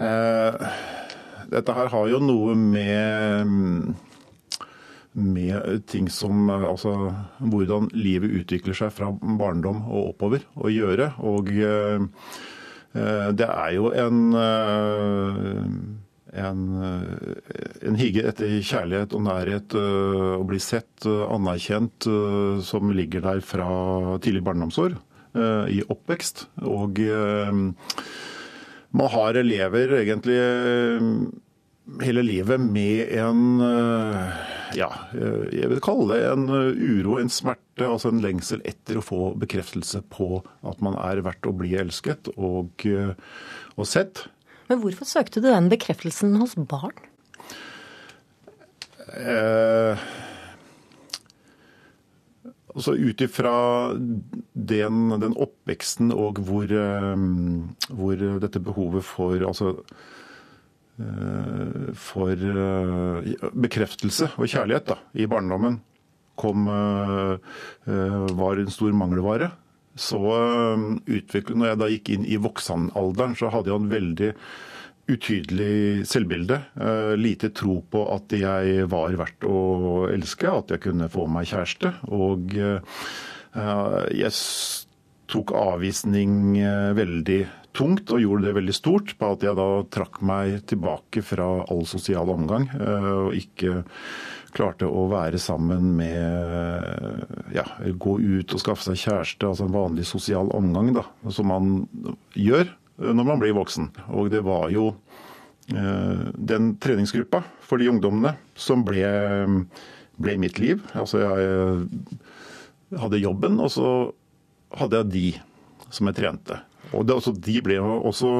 Eh, 0.00 0.68
dette 1.50 1.74
her 1.76 1.90
har 1.92 2.06
jo 2.08 2.20
noe 2.24 2.54
med 2.56 3.96
med 5.10 5.82
ting 5.90 6.06
som 6.12 6.46
Altså 6.54 6.92
hvordan 7.42 7.88
livet 7.98 8.30
utvikler 8.40 8.76
seg 8.78 8.92
fra 8.94 9.10
barndom 9.10 9.82
og 9.90 10.14
oppover 10.14 10.46
å 10.56 10.70
gjøre. 10.72 11.12
Og 11.26 11.50
eh, 11.52 12.06
eh 12.94 13.28
det 13.36 13.48
er 13.48 13.74
jo 13.76 13.90
en 13.92 14.20
en, 16.30 16.60
en 17.82 17.96
hige 17.98 18.22
etter 18.30 18.52
kjærlighet 18.62 19.14
og 19.18 19.24
nærhet 19.26 19.74
å 19.74 20.44
bli 20.46 20.60
sett, 20.62 21.02
anerkjent, 21.02 22.06
som 22.62 22.92
ligger 22.94 23.24
der 23.24 23.40
fra 23.42 23.66
tidlig 24.22 24.44
barndomsår 24.46 24.94
i 25.74 25.80
oppvekst. 25.90 26.44
Og 26.70 27.02
man 28.96 29.10
har 29.12 29.38
elever 29.38 29.94
egentlig 30.00 30.38
hele 32.02 32.22
livet 32.26 32.62
med 32.62 33.12
en 33.18 33.60
ja, 34.76 34.88
jeg 35.14 35.70
vil 35.72 35.82
kalle 35.82 36.14
det 36.14 36.20
en 36.30 36.44
uro, 36.50 37.16
en 37.18 37.30
smerte, 37.32 37.86
altså 37.86 38.12
en 38.12 38.22
lengsel 38.22 38.62
etter 38.68 39.00
å 39.00 39.04
få 39.04 39.32
bekreftelse 39.40 40.02
på 40.12 40.42
at 40.66 40.82
man 40.84 40.98
er 41.02 41.22
verdt 41.26 41.48
å 41.50 41.54
bli 41.56 41.74
elsket 41.78 42.30
og, 42.36 42.86
og 42.86 43.88
sett. 43.88 44.26
Men 44.70 44.82
hvorfor 44.84 45.08
søkte 45.10 45.42
du 45.42 45.48
den 45.50 45.70
bekreftelsen 45.72 46.36
hos 46.38 46.54
barn? 46.70 46.94
Eh, 49.18 49.98
altså 52.74 52.94
Ut 52.94 53.20
ifra 53.24 53.52
den, 53.98 55.10
den, 55.20 55.34
oppveksten 55.34 56.14
og 56.14 56.38
hvor, 56.46 56.70
hvor, 57.90 58.24
dette 58.42 58.62
behovet 58.62 59.06
for 59.06 59.42
altså 59.46 59.74
Eh, 61.00 61.92
for 61.96 62.36
eh, 62.36 63.30
bekreftelse 63.56 64.32
og 64.36 64.50
kjærlighet 64.50 64.90
da, 64.90 64.98
i 65.16 65.28
barndommen 65.30 65.78
kom, 66.40 66.66
eh, 66.72 67.56
var 68.36 68.60
en 68.60 68.72
stor 68.72 68.94
mangelvare. 68.96 69.50
Så 70.00 70.20
utviklet, 70.20 71.56
når 71.58 71.68
jeg 71.68 71.78
da 71.80 71.88
gikk 71.90 72.10
inn 72.14 72.24
i 72.24 72.38
voksenalderen, 72.40 73.34
så 73.36 73.50
hadde 73.52 73.68
jeg 73.68 73.80
en 73.80 73.90
veldig 73.90 74.28
utydelig 75.14 76.06
selvbilde. 76.08 76.60
Lite 77.20 77.50
tro 77.56 77.80
på 77.90 78.04
at 78.14 78.32
jeg 78.36 78.86
var 78.90 79.16
verdt 79.20 79.46
å 79.48 79.60
elske, 80.12 80.50
at 80.50 80.74
jeg 80.74 80.84
kunne 80.86 81.10
få 81.12 81.26
meg 81.30 81.50
kjæreste. 81.50 81.92
Og 82.14 82.54
jeg 84.14 84.32
tok 85.30 85.54
avvisning 85.58 86.58
veldig 86.98 87.40
tungt, 87.76 88.10
og 88.10 88.22
gjorde 88.22 88.48
det 88.48 88.56
veldig 88.58 88.74
stort, 88.74 89.14
på 89.18 89.32
at 89.34 89.46
jeg 89.46 89.56
da 89.58 89.68
trakk 89.92 90.20
meg 90.26 90.60
tilbake 90.70 91.22
fra 91.26 91.48
all 91.70 91.84
sosial 91.88 92.30
omgang. 92.32 92.68
Eh, 92.74 93.10
og 93.26 93.38
ikke 93.38 93.80
klarte 94.50 94.88
å 94.90 95.04
være 95.12 95.38
sammen 95.38 95.92
med 95.94 97.54
ja, 97.54 97.62
gå 97.94 98.16
ut 98.18 98.54
og 98.56 98.62
skaffe 98.62 98.88
seg 98.88 98.98
kjæreste, 98.98 99.46
altså 99.46 99.68
en 99.68 99.76
vanlig 99.76 100.08
sosial 100.08 100.50
omgang, 100.56 100.90
da, 100.96 101.04
som 101.30 101.52
man 101.52 101.84
gjør 102.34 102.66
når 103.00 103.26
man 103.26 103.40
blir 103.42 103.56
voksen. 103.56 103.90
Og 104.14 104.30
det 104.32 104.42
var 104.46 104.68
jo 104.74 104.90
eh, 105.72 106.26
den 106.36 106.74
treningsgruppa 106.82 107.42
for 107.64 107.80
de 107.80 107.90
ungdommene 107.90 108.34
som 108.58 108.84
ble, 108.86 109.04
ble 110.20 110.38
mitt 110.42 110.60
liv. 110.62 110.82
Altså 110.94 111.22
jeg 111.24 112.98
hadde 113.00 113.22
jobben, 113.22 113.60
og 113.62 113.70
så 113.72 113.88
hadde 114.76 115.00
jeg 115.02 115.14
de 115.14 115.28
som 115.90 116.10
jeg 116.10 116.20
trente. 116.20 116.58
Og 116.94 117.06
det, 117.06 117.16
altså, 117.16 117.32
de 117.34 117.56
ble 117.62 117.78
også 117.80 118.30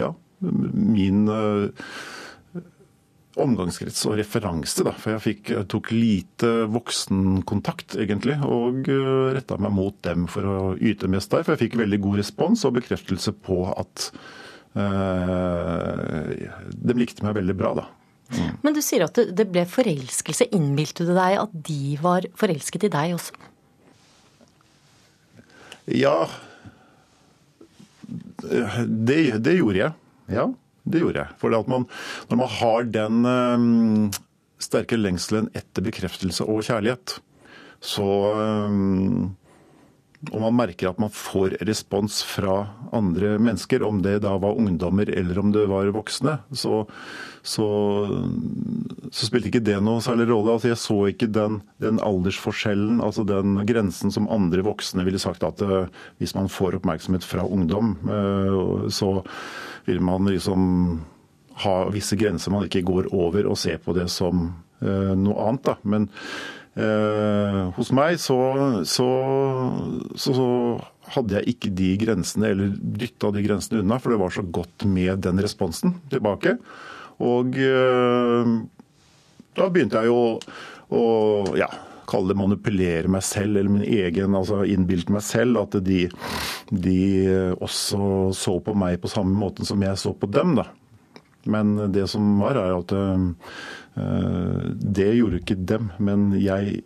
ja, 0.00 0.10
min 0.40 1.26
omgangskrets 3.40 4.06
og 4.08 4.16
referanse. 4.20 4.84
Da, 4.86 4.94
for 4.96 5.16
jeg 5.16 5.24
fikk, 5.24 5.52
tok 5.72 5.92
lite 5.94 6.52
voksenkontakt, 6.72 7.98
egentlig, 8.02 8.38
og 8.46 8.88
eh, 8.92 9.34
retta 9.36 9.58
meg 9.60 9.74
mot 9.76 9.98
dem 10.06 10.26
for 10.30 10.48
å 10.48 10.56
yte 10.76 11.10
mest 11.12 11.34
der. 11.34 11.44
For 11.46 11.54
jeg 11.54 11.66
fikk 11.66 11.78
veldig 11.82 12.00
god 12.06 12.22
respons 12.22 12.64
og 12.68 12.76
bekreftelse 12.78 13.34
på 13.46 13.60
at 13.74 14.08
øh, 14.78 16.32
de 16.72 16.98
likte 16.98 17.26
meg 17.26 17.36
veldig 17.40 17.58
bra. 17.58 17.74
da. 17.82 17.86
Mm. 18.34 18.56
Men 18.64 18.74
du 18.74 18.82
sier 18.82 19.06
at 19.06 19.20
det 19.38 19.46
ble 19.52 19.66
forelskelse. 19.70 20.48
Innbilte 20.56 21.06
du 21.06 21.12
deg 21.14 21.38
at 21.44 21.52
de 21.68 21.94
var 22.02 22.26
forelsket 22.38 22.88
i 22.88 22.92
deg 22.96 23.14
også? 23.18 23.52
Ja, 25.94 26.26
det, 28.82 29.38
det, 29.38 29.54
gjorde 29.54 29.78
jeg. 29.78 29.92
Ja, 30.34 30.48
det 30.86 31.02
gjorde 31.02 31.24
jeg. 31.24 31.38
For 31.40 31.52
når 31.52 32.38
man 32.38 32.52
har 32.58 32.90
den 32.94 33.26
um, 33.26 34.10
sterke 34.62 34.98
lengselen 34.98 35.50
etter 35.56 35.84
bekreftelse 35.86 36.46
og 36.46 36.62
kjærlighet, 36.66 37.18
så 37.84 38.06
um, 38.32 39.34
og 40.32 40.40
man 40.42 40.56
merker 40.56 40.90
at 40.90 41.00
man 41.00 41.12
får 41.12 41.58
respons 41.68 42.22
fra 42.26 42.54
andre 42.96 43.36
mennesker, 43.42 43.84
om 43.86 44.00
det 44.04 44.18
da 44.24 44.32
var 44.40 44.58
ungdommer 44.58 45.10
eller 45.12 45.38
om 45.38 45.52
det 45.54 45.66
var 45.70 45.90
voksne, 45.94 46.38
så, 46.56 46.82
så, 47.46 47.66
så 49.10 49.28
spilte 49.28 49.50
ikke 49.50 49.64
det 49.66 49.76
noe 49.84 50.02
særlig 50.04 50.28
rolle. 50.30 50.56
Altså, 50.56 50.70
jeg 50.72 50.80
så 50.82 50.98
ikke 51.12 51.28
den, 51.30 51.60
den, 51.84 52.00
aldersforskjellen, 52.02 53.02
altså 53.04 53.26
den 53.28 53.60
grensen 53.68 54.14
som 54.14 54.30
andre 54.32 54.64
voksne 54.66 55.04
ville 55.06 55.20
sagt 55.22 55.46
at 55.46 55.62
uh, 55.62 55.86
hvis 56.22 56.34
man 56.38 56.50
får 56.52 56.80
oppmerksomhet 56.80 57.26
fra 57.26 57.44
ungdom, 57.46 57.94
så 58.92 59.10
vil 59.86 60.02
man 60.04 60.28
liksom 60.30 60.64
ha 61.62 61.76
visse 61.88 62.18
grenser 62.20 62.52
man 62.52 62.66
ikke 62.66 62.84
går 62.84 63.08
over 63.16 63.48
og 63.48 63.58
se 63.60 63.76
på 63.80 63.94
det 63.96 64.10
som 64.12 64.50
uh, 64.82 65.14
noe 65.16 65.46
annet. 65.46 65.64
Da. 65.64 65.76
Men 65.88 66.08
uh, 66.76 67.72
hos 67.78 67.92
meg 67.96 68.18
så, 68.20 68.36
så, 68.84 69.08
så, 70.18 70.36
så, 70.36 70.50
hadde 71.14 71.38
jeg 71.38 71.54
ikke 71.54 71.70
de 71.78 71.92
grensene, 72.02 72.50
eller 72.50 72.74
dytta 72.74 73.30
de 73.30 73.44
grensene 73.44 73.80
unna, 73.84 74.00
for 74.02 74.12
det 74.12 74.20
var 74.20 74.32
så 74.34 74.42
godt 74.42 74.84
med 74.90 75.22
den 75.22 75.38
responsen 75.38 75.94
tilbake. 76.10 76.56
Og 77.22 77.54
eh, 77.62 78.48
da 79.56 79.68
begynte 79.72 80.02
jeg 80.02 80.10
jo 80.10 80.40
å 80.90 81.04
ja, 81.56 81.68
kalle 82.08 82.32
det 82.32 82.38
manipulere 82.40 83.10
meg 83.12 83.24
selv, 83.26 83.58
eller 83.58 83.72
min 83.72 83.86
egen, 83.86 84.36
altså 84.38 84.62
innbilte 84.68 85.14
meg 85.14 85.24
selv 85.26 85.62
at 85.64 85.78
de, 85.86 86.04
de 86.70 86.98
også 87.56 88.32
så 88.36 88.58
på 88.64 88.74
meg 88.78 89.00
på 89.02 89.12
samme 89.12 89.36
måte 89.38 89.66
som 89.68 89.82
jeg 89.84 89.98
så 90.00 90.14
på 90.16 90.30
dem. 90.30 90.56
da. 90.60 90.68
Men 91.46 91.76
det 91.94 92.08
som 92.10 92.40
var, 92.42 92.58
er 92.58 92.74
at 92.74 92.94
Eh, 93.96 94.70
det 94.76 95.08
gjorde 95.16 95.40
ikke 95.40 95.56
dem, 95.56 95.88
men 95.98 96.28
jeg, 96.36 96.82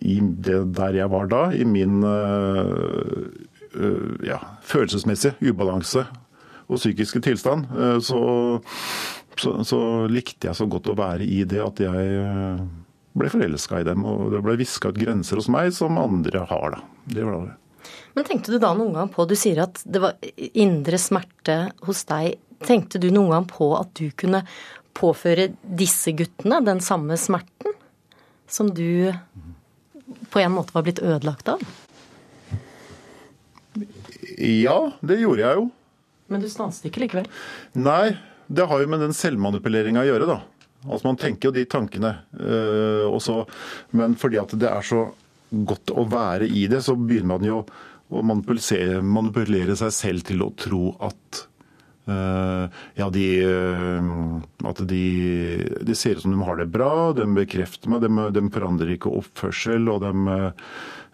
det 0.46 0.58
der 0.76 0.94
jeg 1.00 1.10
var 1.10 1.26
da, 1.30 1.42
i 1.50 1.66
min 1.66 2.04
eh, 2.06 3.24
eh, 3.74 4.12
ja, 4.28 4.38
følelsesmessige 4.62 5.34
ubalanse 5.50 6.04
og 6.70 6.78
psykiske 6.78 7.18
tilstand, 7.26 7.64
så, 8.06 8.20
så, 9.34 9.56
så, 9.66 9.80
likte 10.06 10.46
jeg 10.46 10.54
så 10.54 10.68
godt 10.70 10.92
å 10.92 10.94
være 10.94 11.26
i 11.26 11.40
det 11.42 11.58
at 11.64 11.82
jeg 11.82 12.60
ble 13.18 13.30
forelska 13.32 13.80
i 13.80 13.86
dem. 13.86 14.04
Og 14.06 14.30
det 14.34 14.42
ble 14.44 14.58
viska 14.60 14.92
ut 14.92 15.00
grenser 15.00 15.40
hos 15.40 15.50
meg 15.52 15.72
som 15.76 15.98
andre 16.00 16.44
har, 16.50 16.76
da. 16.76 16.84
Det 17.10 17.26
var 17.26 17.48
det. 17.48 17.56
Men 18.14 18.26
tenkte 18.26 18.52
du 18.52 18.58
da 18.60 18.74
noen 18.76 18.92
gang 18.92 19.08
på 19.08 19.24
Du 19.30 19.32
sier 19.38 19.62
at 19.62 19.80
det 19.88 20.02
var 20.02 20.18
indre 20.36 20.98
smerte 21.00 21.58
hos 21.86 22.04
deg. 22.10 22.36
Tenkte 22.66 23.00
du 23.00 23.08
noen 23.14 23.32
gang 23.32 23.48
på 23.48 23.72
at 23.78 23.94
du 23.96 24.10
kunne 24.12 24.42
påføre 24.96 25.52
disse 25.62 26.12
guttene 26.18 26.60
den 26.66 26.82
samme 26.84 27.16
smerten 27.16 27.76
som 28.50 28.68
du 28.74 29.14
på 30.30 30.42
en 30.42 30.52
måte 30.52 30.74
var 30.74 30.84
blitt 30.84 31.00
ødelagt 31.00 31.48
av? 31.48 31.62
Ja, 34.36 34.90
det 35.00 35.20
gjorde 35.22 35.44
jeg 35.44 35.60
jo. 35.60 35.68
Men 36.30 36.42
du 36.42 36.50
stanset 36.50 36.90
ikke 36.90 37.04
likevel? 37.04 37.28
Nei, 37.78 38.18
det 38.50 38.66
har 38.70 38.82
jo 38.82 38.90
med 38.90 39.02
den 39.02 39.14
selvmanipuleringa 39.16 40.02
å 40.02 40.08
gjøre, 40.08 40.26
da. 40.30 40.40
Altså 40.86 41.06
Man 41.06 41.20
tenker 41.20 41.50
jo 41.50 41.56
de 41.56 41.66
tankene. 41.68 42.14
Øh, 42.40 43.06
også, 43.10 43.42
men 43.98 44.16
fordi 44.20 44.40
at 44.40 44.56
det 44.56 44.70
er 44.70 44.86
så 44.86 45.04
godt 45.50 45.92
å 45.92 46.06
være 46.08 46.46
i 46.46 46.66
det, 46.70 46.82
så 46.86 46.94
begynner 46.96 47.34
man 47.34 47.46
jo 47.46 47.60
å 48.10 48.24
manipulere, 48.26 49.00
manipulere 49.04 49.76
seg 49.78 49.94
selv 49.94 50.26
til 50.30 50.44
å 50.46 50.52
tro 50.58 50.84
at 51.06 51.46
Eh, 52.10 52.68
ja, 52.94 53.10
de, 53.10 53.26
eh, 53.44 54.68
at 54.68 54.82
de, 54.88 55.04
de, 55.80 55.94
ser 55.94 56.16
ut 56.16 56.22
som 56.22 56.34
de 56.34 56.42
har 56.46 56.58
det 56.58 56.70
bra, 56.72 57.12
de 57.16 57.26
bekrefter 57.36 57.92
meg, 57.92 58.04
de, 58.04 58.10
de 58.34 58.44
forandrer 58.52 58.94
ikke 58.96 59.12
oppførsel, 59.20 59.88
og 59.92 60.02
de 60.04 60.38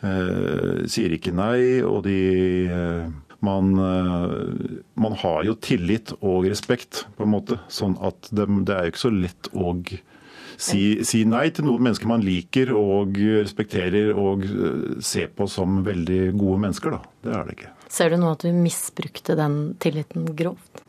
eh, 0.07 0.85
sier 0.91 1.17
ikke 1.17 1.35
nei. 1.37 1.83
Og 1.85 2.05
de 2.07 2.19
man, 3.47 3.73
man, 4.99 5.17
har 5.23 5.47
jo 5.47 5.55
tillit 5.63 6.13
og 6.19 6.49
respekt, 6.51 7.05
på 7.17 7.27
en 7.27 7.33
måte. 7.33 7.61
Sånn 7.73 7.97
at 8.05 8.29
det, 8.35 8.49
det 8.67 8.77
er 8.77 8.87
jo 8.87 8.95
ikke 8.95 9.05
så 9.07 9.13
lett 9.15 9.51
å 9.55 9.73
si, 10.57 10.83
si, 11.07 11.23
nei 11.29 11.49
til 11.55 11.69
noen 11.69 11.87
mennesker 11.87 12.11
man 12.11 12.25
liker 12.25 12.73
og 12.77 13.19
respekterer 13.19 14.17
og 14.17 14.47
ser 15.05 15.31
på 15.37 15.49
som 15.51 15.83
veldig 15.87 16.21
gode 16.37 16.63
mennesker. 16.67 16.97
Da. 16.97 17.15
Det 17.27 17.37
er 17.37 17.47
det 17.47 17.57
ikke. 17.59 17.73
Ser 17.97 18.13
du 18.13 18.19
nå 18.21 18.33
at 18.35 18.43
du 18.45 18.51
misbrukte 18.57 19.37
den 19.39 19.61
tilliten 19.83 20.27
grovt? 20.39 20.83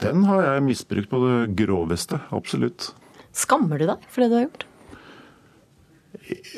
Den 0.00 0.24
har 0.26 0.42
jeg 0.46 0.64
misbrukt 0.64 1.10
på 1.12 1.20
det 1.26 1.36
groveste, 1.60 2.22
absolutt. 2.34 2.90
Skammer 3.36 3.78
du 3.78 3.86
deg 3.90 4.08
for 4.10 4.24
det 4.24 4.30
du 4.30 4.36
har 4.38 4.46
gjort? 4.46 4.66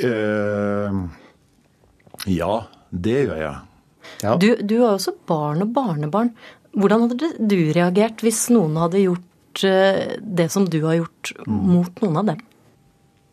Eh, 0.06 1.02
ja, 2.32 2.54
det 2.90 3.18
gjør 3.26 3.42
jeg. 3.42 3.71
Ja. 4.22 4.36
Du, 4.38 4.54
du 4.56 4.76
har 4.80 4.96
også 4.96 5.16
barn 5.28 5.64
og 5.64 5.74
barnebarn. 5.74 6.32
Hvordan 6.78 7.08
hadde 7.08 7.32
du 7.36 7.58
reagert 7.74 8.22
hvis 8.24 8.46
noen 8.54 8.78
hadde 8.80 9.02
gjort 9.02 9.64
eh, 9.68 10.16
det 10.22 10.48
som 10.54 10.68
du 10.70 10.80
har 10.86 11.02
gjort, 11.02 11.34
mm. 11.44 11.60
mot 11.74 12.02
noen 12.04 12.22
av 12.22 12.32
dem? 12.32 12.40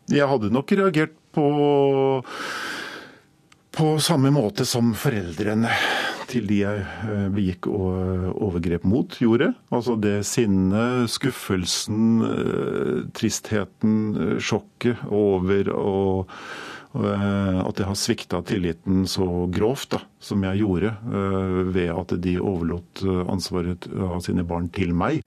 Jeg 0.09 0.27
hadde 0.27 0.51
nok 0.53 0.77
reagert 0.79 1.15
på 1.35 1.47
på 3.79 3.91
samme 4.01 4.31
måte 4.33 4.65
som 4.67 4.89
foreldrene 4.97 5.69
til 6.27 6.47
de 6.49 6.57
jeg 6.63 6.81
eh, 6.83 7.27
begikk 7.31 7.69
overgrep 7.69 8.83
mot, 8.89 9.13
gjorde. 9.21 9.53
Altså 9.71 9.95
det 10.01 10.25
sinnet, 10.27 11.07
skuffelsen, 11.13 12.25
tristheten, 13.15 13.95
sjokket 14.43 15.05
over 15.07 15.71
og 15.77 16.35
at 16.89 17.77
jeg 17.77 17.85
har 17.85 17.97
svikta 17.97 18.39
tilliten 18.49 19.03
så 19.09 19.25
grovt 19.53 19.91
da, 19.93 19.99
som 20.19 20.41
jeg 20.47 20.63
gjorde 20.63 20.89
ved 21.69 21.91
at 21.93 22.15
de 22.23 22.33
overlot 22.41 23.03
ansvaret 23.29 23.85
av 23.93 24.23
sine 24.25 24.41
barn 24.47 24.71
til 24.73 24.95
meg. 24.97 25.21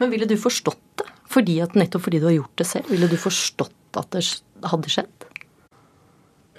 Men 0.00 0.10
ville 0.10 0.26
du 0.26 0.34
forstått 0.40 0.82
det? 0.98 1.06
Fordi 1.30 1.60
at, 1.62 1.78
nettopp 1.78 2.04
fordi 2.08 2.18
du 2.22 2.26
har 2.28 2.36
gjort 2.36 2.58
det 2.58 2.66
selv? 2.68 2.90
Ville 2.90 3.08
du 3.10 3.16
forstått 3.20 3.98
at 4.00 4.10
det 4.14 4.24
hadde 4.66 4.90
skjedd? 4.92 5.15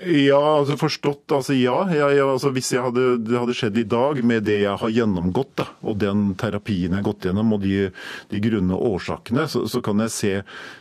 Ja, 0.06 0.60
altså 0.60 0.76
forstått 0.78 1.34
Altså 1.34 1.56
ja. 1.58 1.76
Jeg, 1.90 2.22
altså 2.22 2.52
hvis 2.54 2.70
hadde, 2.78 3.06
det 3.26 3.38
hadde 3.40 3.56
skjedd 3.58 3.80
i 3.82 3.86
dag 3.90 4.22
med 4.26 4.46
det 4.46 4.60
jeg 4.62 4.82
har 4.82 4.94
gjennomgått, 4.94 5.56
da, 5.58 5.68
og 5.82 5.98
den 6.02 6.32
terapien 6.40 6.92
jeg 6.92 7.00
har 7.00 7.06
gått 7.08 7.28
gjennom, 7.28 7.56
og 7.56 7.64
de, 7.66 7.90
de 8.32 8.42
grunne 8.44 8.78
årsakene, 8.78 9.48
så, 9.50 9.66
så, 9.70 9.82
kan 9.86 10.06
jeg 10.06 10.14
se, 10.14 10.34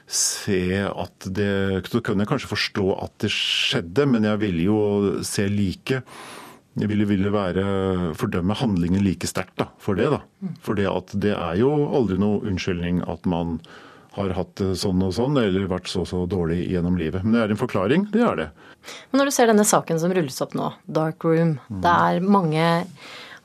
se, 0.07 0.63
at 0.91 1.29
det 1.37 1.87
Så 1.89 2.03
kan 2.05 2.21
jeg 2.21 2.29
kanskje 2.29 2.53
forstå 2.53 2.89
at 3.07 3.17
det 3.25 3.33
skjedde, 3.33 4.09
men 4.11 4.29
jeg 4.29 4.43
ville 4.43 4.69
jo 4.69 4.81
se 5.27 5.47
like 5.49 6.03
jeg 6.77 6.91
ville, 6.91 7.07
ville 7.09 7.31
være, 7.33 7.63
fordømme 8.21 8.53
handlingen 8.61 9.01
like 9.01 9.25
sterkt 9.31 9.63
for 9.81 9.97
det. 9.97 10.11
da. 10.13 10.21
For 10.61 10.77
det 10.77 10.91
at 10.91 11.15
det 11.17 11.33
er 11.33 11.57
jo 11.63 11.71
aldri 11.97 12.19
noe 12.21 12.43
unnskyldning 12.45 13.01
at 13.09 13.25
man 13.25 13.57
har 14.17 14.33
hatt 14.37 14.55
det 14.61 14.73
sånn 14.81 15.03
og 15.05 15.13
sånn, 15.17 15.37
eller 15.41 15.69
vært 15.71 15.91
så 15.93 16.07
så 16.09 16.25
dårlig 16.31 16.63
gjennom 16.73 16.97
livet. 16.99 17.25
Men 17.25 17.37
det 17.37 17.45
er 17.45 17.55
en 17.55 17.61
forklaring, 17.61 18.09
det 18.15 18.25
er 18.25 18.41
det. 18.41 18.49
Men 19.11 19.21
når 19.21 19.31
du 19.31 19.35
ser 19.37 19.51
denne 19.51 19.67
saken 19.67 20.01
som 20.03 20.15
rulles 20.15 20.43
opp 20.45 20.57
nå, 20.57 20.73
Dark 20.99 21.25
Room, 21.27 21.57
mm. 21.69 21.81
det 21.85 21.95
er 22.09 22.27
mange 22.37 22.67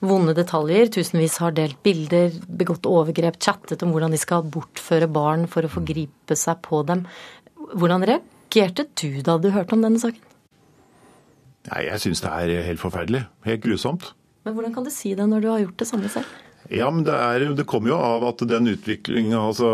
vonde 0.02 0.34
detaljer. 0.38 0.90
Tusenvis 0.94 1.38
har 1.44 1.54
delt 1.58 1.80
bilder, 1.86 2.34
begått 2.48 2.90
overgrep, 2.90 3.40
chattet 3.42 3.84
om 3.86 3.94
hvordan 3.94 4.16
de 4.16 4.20
skal 4.22 4.48
bortføre 4.54 5.10
barn 5.12 5.48
for 5.52 5.66
å 5.66 5.72
forgripe 5.72 6.38
seg 6.38 6.62
på 6.66 6.82
dem. 6.90 7.06
Hvordan 7.72 8.06
reagerte 8.10 8.88
du 9.00 9.22
da 9.26 9.38
du 9.42 9.52
hørte 9.54 9.78
om 9.78 9.86
denne 9.86 10.02
saken? 10.02 10.22
Nei, 11.70 11.84
Jeg 11.86 12.02
syns 12.02 12.24
det 12.24 12.32
er 12.32 12.66
helt 12.66 12.82
forferdelig. 12.82 13.28
Helt 13.46 13.62
grusomt. 13.62 14.14
Men 14.46 14.56
hvordan 14.58 14.74
kan 14.74 14.88
du 14.88 14.90
si 14.94 15.14
det 15.14 15.28
når 15.30 15.44
du 15.44 15.52
har 15.52 15.62
gjort 15.62 15.78
det 15.78 15.88
samme 15.88 16.10
selv? 16.10 16.26
Ja, 16.72 16.88
men 16.94 17.04
det, 17.08 17.16
er, 17.16 17.46
det 17.58 17.68
kommer 17.68 17.92
jo 17.92 18.00
av 18.00 18.24
at 18.30 18.46
den 18.48 18.72
utviklinga 18.72 19.42
altså 19.42 19.68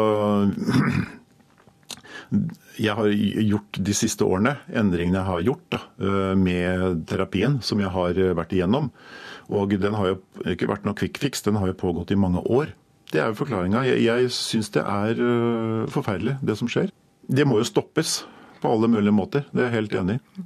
jeg 2.78 2.94
har 2.98 3.08
gjort 3.10 3.80
de 3.88 3.94
siste 3.96 4.26
årene, 4.26 4.58
endringene 4.68 5.22
jeg 5.22 5.30
har 5.30 5.46
gjort 5.46 5.64
da, 5.74 5.80
øh, 6.04 6.34
med 6.40 7.06
terapien 7.10 7.60
som 7.66 7.80
jeg 7.82 7.94
har 7.94 8.20
vært 8.38 8.54
igjennom. 8.54 8.92
Og 9.48 9.78
den 9.80 9.96
har 9.96 10.12
jo 10.12 10.18
ikke 10.52 10.70
vært 10.70 10.86
noe 10.88 10.98
quick 10.98 11.40
den 11.46 11.60
har 11.62 11.72
jo 11.72 11.80
pågått 11.80 12.12
i 12.12 12.20
mange 12.20 12.44
år. 12.44 12.74
Det 13.14 13.22
er 13.24 13.32
jo 13.32 13.40
forklaringa. 13.40 13.86
Jeg, 13.88 14.04
jeg 14.04 14.32
syns 14.36 14.70
det 14.76 14.84
er 14.84 15.22
øh, 15.24 15.88
forferdelig, 15.92 16.36
det 16.44 16.58
som 16.60 16.70
skjer. 16.72 16.92
Det 17.28 17.48
må 17.48 17.62
jo 17.62 17.68
stoppes 17.68 18.20
på 18.62 18.72
alle 18.72 18.90
mulige 18.92 19.16
måter. 19.16 19.48
Det 19.54 19.64
er 19.64 19.70
jeg 19.70 19.78
helt 19.78 19.98
enig 20.02 20.20
i. 20.20 20.46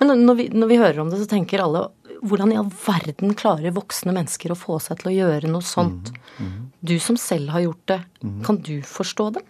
Men 0.00 0.12
når 0.26 0.36
vi, 0.36 0.48
når 0.52 0.68
vi 0.68 0.80
hører 0.80 1.00
om 1.00 1.10
det, 1.12 1.22
så 1.22 1.28
tenker 1.30 1.62
alle 1.64 1.86
hvordan 2.22 2.52
i 2.52 2.58
all 2.60 2.70
verden 2.70 3.34
klarer 3.38 3.74
voksne 3.74 4.14
mennesker 4.14 4.54
å 4.54 4.58
få 4.58 4.78
seg 4.82 5.00
til 5.00 5.10
å 5.10 5.16
gjøre 5.16 5.50
noe 5.50 5.66
sånt? 5.66 6.12
Mm, 6.38 6.46
mm. 6.46 6.60
Du 6.92 6.96
som 7.02 7.18
selv 7.20 7.52
har 7.54 7.64
gjort 7.66 7.84
det, 7.90 8.00
mm. 8.22 8.38
kan 8.46 8.60
du 8.62 8.76
forstå 8.86 9.28
dem? 9.38 9.46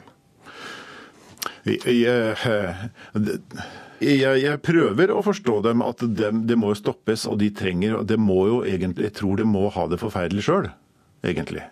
Jeg, 1.63 1.79
jeg, 4.03 4.39
jeg, 4.43 4.61
prøver 4.67 5.13
å 5.15 5.23
forstå 5.23 5.61
dem, 5.69 5.83
at 5.87 6.03
det, 6.03 6.33
de 6.49 6.59
må 6.59 6.73
stoppes, 6.79 7.27
og 7.31 7.39
de 7.43 7.53
trenger 7.55 8.01
de 8.09 8.19
må 8.19 8.41
jo 8.49 8.63
egentlig, 8.67 9.11
Jeg 9.11 9.17
tror 9.21 9.39
de 9.39 9.47
må 9.47 9.69
ha 9.71 9.87
det 9.91 10.01
forferdelig 10.03 10.47
sjøl, 10.49 10.71
egentlig. 11.23 11.63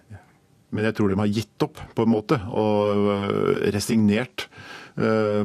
Men 0.71 0.87
jeg 0.87 0.95
tror 0.99 1.11
de 1.11 1.19
har 1.19 1.33
gitt 1.33 1.67
opp, 1.67 1.81
på 1.97 2.07
en 2.07 2.13
måte, 2.13 2.39
og 2.55 3.09
øh, 3.17 3.57
resignert 3.75 4.47
øh, 4.95 5.43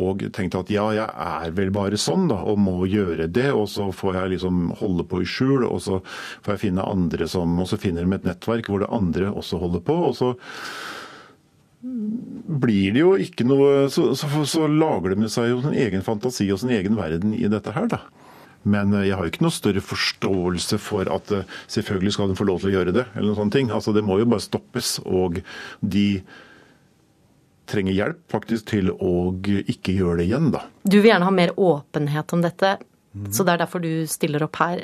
og 0.00 0.24
tenkte 0.36 0.62
at 0.64 0.72
ja, 0.72 0.86
jeg 0.96 1.06
er 1.06 1.54
vel 1.56 1.72
bare 1.74 2.00
sånn, 2.00 2.28
da, 2.30 2.40
og 2.42 2.60
må 2.60 2.78
gjøre 2.90 3.28
det. 3.30 3.50
Og 3.56 3.68
så 3.72 3.90
får 3.94 4.20
jeg 4.20 4.34
liksom 4.36 4.70
holde 4.80 5.06
på 5.08 5.22
i 5.22 5.28
skjul, 5.28 5.66
og 5.68 5.80
så 5.84 6.00
får 6.44 6.56
jeg 6.56 6.64
finne 6.68 6.86
andre 6.86 7.28
som 7.30 7.58
Og 7.60 7.68
så 7.70 7.78
finner 7.80 8.06
de 8.06 8.16
et 8.16 8.30
nettverk 8.30 8.70
hvor 8.70 8.84
det 8.84 8.92
andre 8.94 9.32
også 9.32 9.60
holder 9.60 9.84
på. 9.84 9.98
og 10.10 10.16
så 10.18 10.34
blir 11.80 12.92
det 12.92 13.00
jo 13.00 13.14
ikke 13.16 13.46
noe 13.48 13.86
Så, 13.88 14.10
så, 14.18 14.28
så 14.44 14.66
lager 14.68 15.14
de 15.14 15.30
seg 15.32 15.48
jo 15.48 15.62
sin 15.64 15.76
egen 15.80 16.02
fantasi 16.04 16.50
og 16.52 16.60
sin 16.60 16.74
egen 16.76 16.98
verden 16.98 17.32
i 17.32 17.48
dette 17.48 17.72
her, 17.72 17.88
da. 17.88 18.02
Men 18.68 18.92
eh, 18.92 19.06
jeg 19.08 19.16
har 19.16 19.24
jo 19.24 19.32
ikke 19.32 19.46
noe 19.46 19.56
større 19.56 19.82
forståelse 19.84 20.78
for 20.82 21.08
at 21.12 21.32
eh, 21.32 21.56
selvfølgelig 21.72 22.16
skal 22.16 22.30
de 22.30 22.38
få 22.38 22.46
lov 22.48 22.60
til 22.60 22.72
å 22.72 22.76
gjøre 22.78 22.94
det. 22.96 23.06
eller 23.14 23.30
noen 23.30 23.38
sånne 23.38 23.56
ting. 23.56 23.72
Altså 23.72 23.94
Det 23.96 24.04
må 24.04 24.18
jo 24.20 24.28
bare 24.28 24.44
stoppes. 24.44 24.98
Og 25.06 25.40
de 25.80 26.06
trenger 27.70 27.96
hjelp 27.96 28.22
faktisk 28.32 28.70
til 28.72 28.90
å 28.92 29.30
ikke 29.40 29.94
gjøre 29.96 30.20
det 30.20 30.28
igjen, 30.28 30.50
da. 30.54 30.64
Du 30.82 30.98
vil 30.98 31.12
gjerne 31.12 31.28
ha 31.28 31.34
mer 31.34 31.54
åpenhet 31.56 32.34
om 32.36 32.42
dette, 32.44 32.74
mm. 33.14 33.30
så 33.34 33.46
det 33.46 33.54
er 33.54 33.62
derfor 33.64 33.84
du 33.84 33.92
stiller 34.10 34.44
opp 34.46 34.60
her. 34.62 34.82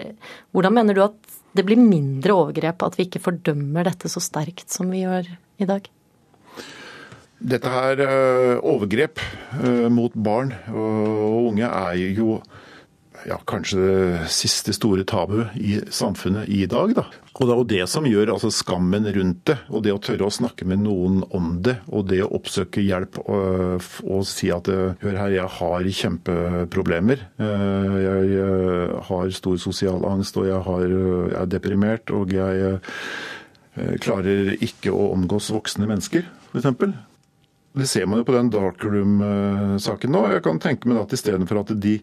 Hvordan 0.55 0.77
mener 0.79 0.97
du 0.97 1.03
at 1.07 1.37
det 1.57 1.65
blir 1.67 1.81
mindre 1.81 2.37
overgrep, 2.37 2.85
at 2.85 2.99
vi 2.99 3.09
ikke 3.09 3.23
fordømmer 3.25 3.89
dette 3.89 4.11
så 4.13 4.23
sterkt 4.23 4.73
som 4.73 4.91
vi 4.93 5.05
gjør 5.05 5.29
i 5.63 5.69
dag? 5.69 5.89
Dette 7.37 7.69
her 7.69 8.01
eh, 8.01 8.55
overgrep 8.65 9.21
eh, 9.21 9.89
mot 9.93 10.15
barn 10.15 10.55
og 10.73 11.51
unge 11.51 11.69
er 11.69 11.99
jo 12.17 12.39
ja, 13.27 13.37
kanskje 13.49 13.81
det 13.81 14.29
siste 14.33 14.73
store 14.77 15.05
tabu 15.09 15.41
i 15.55 15.81
samfunnet 15.91 16.49
i 16.49 16.65
dag. 16.71 16.93
Da. 16.97 17.05
Og 17.37 17.49
det 17.49 17.53
er 17.53 17.61
jo 17.61 17.69
det 17.73 17.87
som 17.91 18.07
gjør 18.09 18.33
altså, 18.37 18.51
skammen 18.55 19.09
rundt 19.17 19.43
det, 19.51 19.57
og 19.69 19.83
det 19.85 19.95
å 19.95 20.01
tørre 20.03 20.29
å 20.29 20.35
snakke 20.35 20.67
med 20.69 20.85
noen 20.85 21.23
om 21.35 21.57
det, 21.67 21.79
og 21.91 22.07
det 22.11 22.23
å 22.25 22.31
oppsøke 22.39 22.85
hjelp 22.85 23.19
og, 23.25 23.89
og 24.07 24.23
si 24.29 24.51
at 24.55 24.71
hør 24.71 25.19
her, 25.19 25.35
jeg 25.35 25.55
har 25.59 25.91
kjempeproblemer. 26.03 27.27
Eh, 27.43 27.97
jeg 28.05 28.47
har 29.11 29.35
stor 29.41 29.59
sosial 29.61 30.07
angst, 30.09 30.39
og 30.39 30.49
jeg, 30.49 30.63
har, 30.69 30.87
jeg 30.87 31.41
er 31.43 31.51
deprimert, 31.57 32.15
og 32.15 32.33
jeg 32.37 32.79
klarer 34.01 34.55
ikke 34.65 34.95
å 34.95 35.11
omgås 35.13 35.51
voksne 35.53 35.89
mennesker, 35.91 36.25
f.eks. 36.55 36.97
Det 37.77 37.85
ser 37.85 38.07
man 38.09 38.23
jo 38.23 38.25
på 38.25 38.33
den 38.33 38.49
darkroom-saken 38.49 40.15
nå. 40.15 40.23
Jeg 40.33 40.45
kan 40.47 40.61
tenke 40.65 40.89
meg 40.89 41.03
at 41.03 41.13
istedenfor 41.13 41.61
at 41.61 41.75
de 41.77 41.99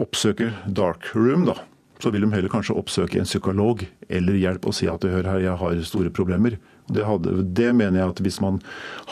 oppsøker 0.00 0.52
dark 0.66 1.08
room, 1.14 1.46
da, 1.48 1.56
så 2.02 2.12
vil 2.12 2.26
de 2.26 2.32
heller 2.34 2.52
kanskje 2.52 2.76
oppsøke 2.76 3.20
en 3.20 3.28
psykolog 3.28 3.84
eller 4.08 4.38
hjelp 4.38 4.68
og 4.68 4.76
si 4.76 4.88
at 4.90 5.04
hør 5.08 5.30
her, 5.30 5.42
jeg 5.44 5.60
har 5.62 5.82
store 5.88 6.12
problemer. 6.12 6.58
Det, 6.92 7.02
hadde, 7.02 7.40
det, 7.56 7.72
mener 7.74 7.98
jeg 8.00 8.14
at 8.14 8.22
hvis 8.22 8.38
man 8.44 8.60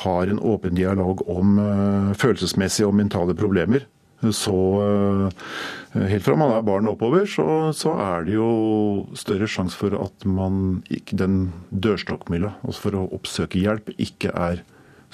har 0.05 0.31
en 0.31 0.39
åpen 0.39 0.77
dialog 0.79 1.25
om 1.31 1.59
uh, 1.59 2.13
følelsesmessige 2.19 2.87
og 2.87 2.95
mentale 3.01 3.35
problemer, 3.35 3.89
så 4.33 4.55
uh, 4.55 5.49
helt 5.99 6.25
fra 6.25 6.37
man 6.39 6.55
er 6.55 6.65
barn 6.65 6.89
oppover, 6.89 7.27
så, 7.29 7.73
så, 7.77 7.97
er 8.01 8.29
det 8.29 8.37
jo 8.37 8.51
større 9.19 9.49
sjanse 9.51 9.77
for 9.77 9.97
at 9.99 10.29
man 10.29 10.85
ikke 10.93 11.19
den 11.19 11.49
dørstokkmila, 11.73 12.55
altså 12.63 12.87
for 12.87 13.01
å 13.01 13.09
oppsøke 13.17 13.61
hjelp, 13.61 13.91
ikke 13.99 14.33
er 14.33 14.63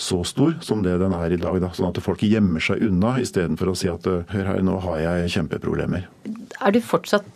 så 0.01 0.23
stor 0.25 0.55
som 0.65 0.83
det 0.85 0.97
den 1.03 1.13
er 1.17 1.35
i 1.35 1.39
dag. 1.41 1.59
Da. 1.61 1.71
Sånn 1.77 1.91
at 1.91 2.01
folk 2.03 2.23
gjemmer 2.25 2.63
seg 2.65 2.83
unna 2.87 3.19
istedenfor 3.21 3.73
å 3.73 3.77
si 3.77 3.91
at 3.93 4.07
hør 4.09 4.47
her, 4.53 4.63
nå 4.65 4.79
har 4.87 5.03
jeg 5.05 5.35
kjempeproblemer. 5.37 6.07
Du 6.73 6.81
fortsatt, 6.85 7.27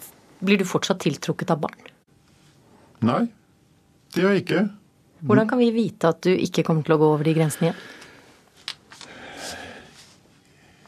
blir 0.44 0.60
du 0.60 0.64
fortsatt 0.68 1.02
tiltrukket 1.04 1.52
av 1.52 1.60
barn? 1.66 1.90
Nei, 3.04 3.26
det 4.14 4.24
gjør 4.24 4.34
jeg 4.34 4.46
ikke. 4.46 4.64
Hvordan 5.24 5.48
kan 5.50 5.60
vi 5.60 5.70
vite 5.74 6.08
at 6.12 6.24
du 6.24 6.32
ikke 6.32 6.64
kommer 6.66 6.84
til 6.84 6.96
å 6.96 7.00
gå 7.00 7.12
over 7.16 7.28
de 7.28 7.36
grensene 7.36 7.70
igjen? 7.70 7.84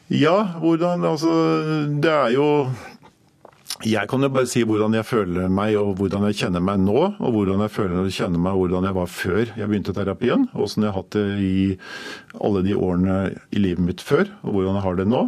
Ja, 0.07 0.37
hvordan 0.61 1.03
Altså, 1.03 1.31
det 1.99 2.11
er 2.11 2.29
jo 2.31 2.45
jeg 3.87 4.09
kan 4.09 4.23
jo 4.23 4.29
bare 4.33 4.49
si 4.49 4.63
hvordan 4.67 4.95
jeg 4.97 5.07
føler 5.07 5.49
meg 5.51 5.77
og 5.79 5.95
hvordan 5.99 6.27
jeg 6.29 6.39
kjenner 6.41 6.63
meg 6.63 6.81
nå. 6.83 6.99
Og 7.17 7.33
hvordan 7.35 7.63
jeg 7.65 7.73
føler 7.73 7.99
og 8.01 8.13
kjenner 8.13 8.41
meg 8.41 8.59
hvordan 8.59 8.87
jeg 8.87 8.97
var 8.97 9.09
før 9.11 9.43
jeg 9.47 9.67
begynte 9.67 9.95
terapien. 9.95 10.47
Åssen 10.57 10.85
jeg 10.85 10.93
har 10.93 11.01
hatt 11.01 11.17
det 11.17 11.25
i 11.43 11.57
alle 12.43 12.63
de 12.65 12.77
årene 12.77 13.17
i 13.51 13.61
livet 13.61 13.83
mitt 13.83 14.03
før, 14.03 14.29
og 14.43 14.57
hvordan 14.57 14.79
jeg 14.79 14.85
har 14.87 14.99
det 14.99 15.07
nå. 15.11 15.27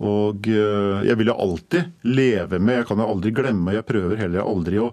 Og 0.00 0.46
eh, 0.48 1.02
jeg 1.04 1.18
vil 1.20 1.28
jo 1.28 1.36
alltid 1.44 2.06
leve 2.08 2.60
med, 2.62 2.78
jeg 2.78 2.88
kan 2.88 3.02
jo 3.02 3.08
aldri 3.12 3.34
glemme, 3.36 3.74
jeg 3.76 3.84
prøver 3.84 4.22
heller 4.22 4.48
aldri 4.48 4.78
å 4.80 4.88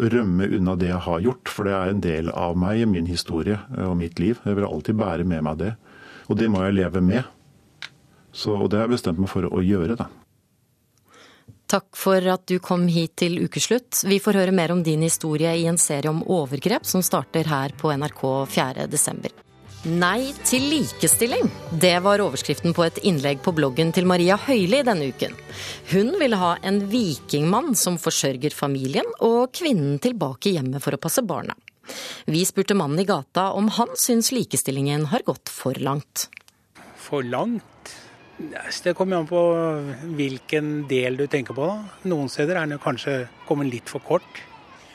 rømme 0.00 0.48
unna 0.56 0.76
det 0.80 0.88
jeg 0.88 1.04
har 1.04 1.26
gjort. 1.26 1.52
For 1.52 1.68
det 1.68 1.76
er 1.76 1.92
en 1.92 2.02
del 2.04 2.32
av 2.32 2.56
meg, 2.60 2.86
min 2.88 3.10
historie 3.10 3.60
og 3.76 3.98
mitt 4.00 4.22
liv. 4.22 4.40
Jeg 4.48 4.56
vil 4.56 4.68
alltid 4.68 5.00
bære 5.00 5.28
med 5.28 5.44
meg 5.44 5.60
det. 5.60 5.74
Og 6.32 6.40
det 6.40 6.48
må 6.48 6.64
jeg 6.64 6.78
leve 6.80 7.04
med. 7.04 7.28
Så, 8.32 8.56
og 8.56 8.70
det 8.72 8.80
har 8.80 8.88
jeg 8.88 8.96
bestemt 8.96 9.20
meg 9.20 9.28
for 9.28 9.44
å 9.44 9.60
gjøre, 9.60 9.98
da. 10.00 10.08
Takk 11.72 11.96
for 11.96 12.26
at 12.28 12.42
du 12.50 12.58
kom 12.60 12.82
hit 12.92 13.14
til 13.22 13.38
ukeslutt. 13.46 14.02
Vi 14.04 14.18
får 14.20 14.36
høre 14.36 14.52
mer 14.52 14.74
om 14.74 14.82
din 14.84 15.00
historie 15.06 15.54
i 15.56 15.64
en 15.70 15.78
serie 15.80 16.10
om 16.10 16.20
overgrep 16.28 16.84
som 16.84 17.00
starter 17.00 17.48
her 17.48 17.72
på 17.80 17.88
NRK 17.96 18.20
4. 18.52 18.84
desember. 18.92 19.32
Nei 19.88 20.34
til 20.44 20.66
likestilling. 20.68 21.48
Det 21.72 21.94
var 22.04 22.20
overskriften 22.22 22.76
på 22.76 22.84
et 22.84 23.00
innlegg 23.08 23.40
på 23.42 23.54
bloggen 23.56 23.88
til 23.96 24.04
Maria 24.06 24.36
Høili 24.38 24.82
denne 24.84 25.08
uken. 25.10 25.32
Hun 25.94 26.12
ville 26.20 26.38
ha 26.38 26.52
en 26.60 26.84
vikingmann 26.92 27.72
som 27.74 27.96
forsørger 27.98 28.52
familien, 28.54 29.08
og 29.24 29.56
kvinnen 29.56 29.96
tilbake 30.04 30.52
hjemme 30.52 30.78
for 30.84 30.92
å 30.94 31.00
passe 31.00 31.24
barna. 31.24 31.56
Vi 32.28 32.44
spurte 32.46 32.76
mannen 32.78 33.00
i 33.00 33.08
gata 33.08 33.48
om 33.56 33.72
han 33.80 33.96
syns 33.98 34.28
likestillingen 34.30 35.08
har 35.10 35.24
gått 35.24 35.48
for 35.50 35.80
langt. 35.80 36.28
For 37.00 37.24
langt? 37.24 37.96
Det 38.50 38.94
kommer 38.98 39.20
an 39.20 39.28
på 39.28 39.40
hvilken 40.18 40.72
del 40.90 41.18
du 41.20 41.26
tenker 41.30 41.54
på. 41.54 41.68
Noen 42.10 42.30
steder 42.32 42.58
er 42.58 42.70
den 42.70 42.82
kanskje 42.82 43.28
kommet 43.46 43.70
litt 43.70 43.90
for 43.90 44.02
kort. 44.02 44.42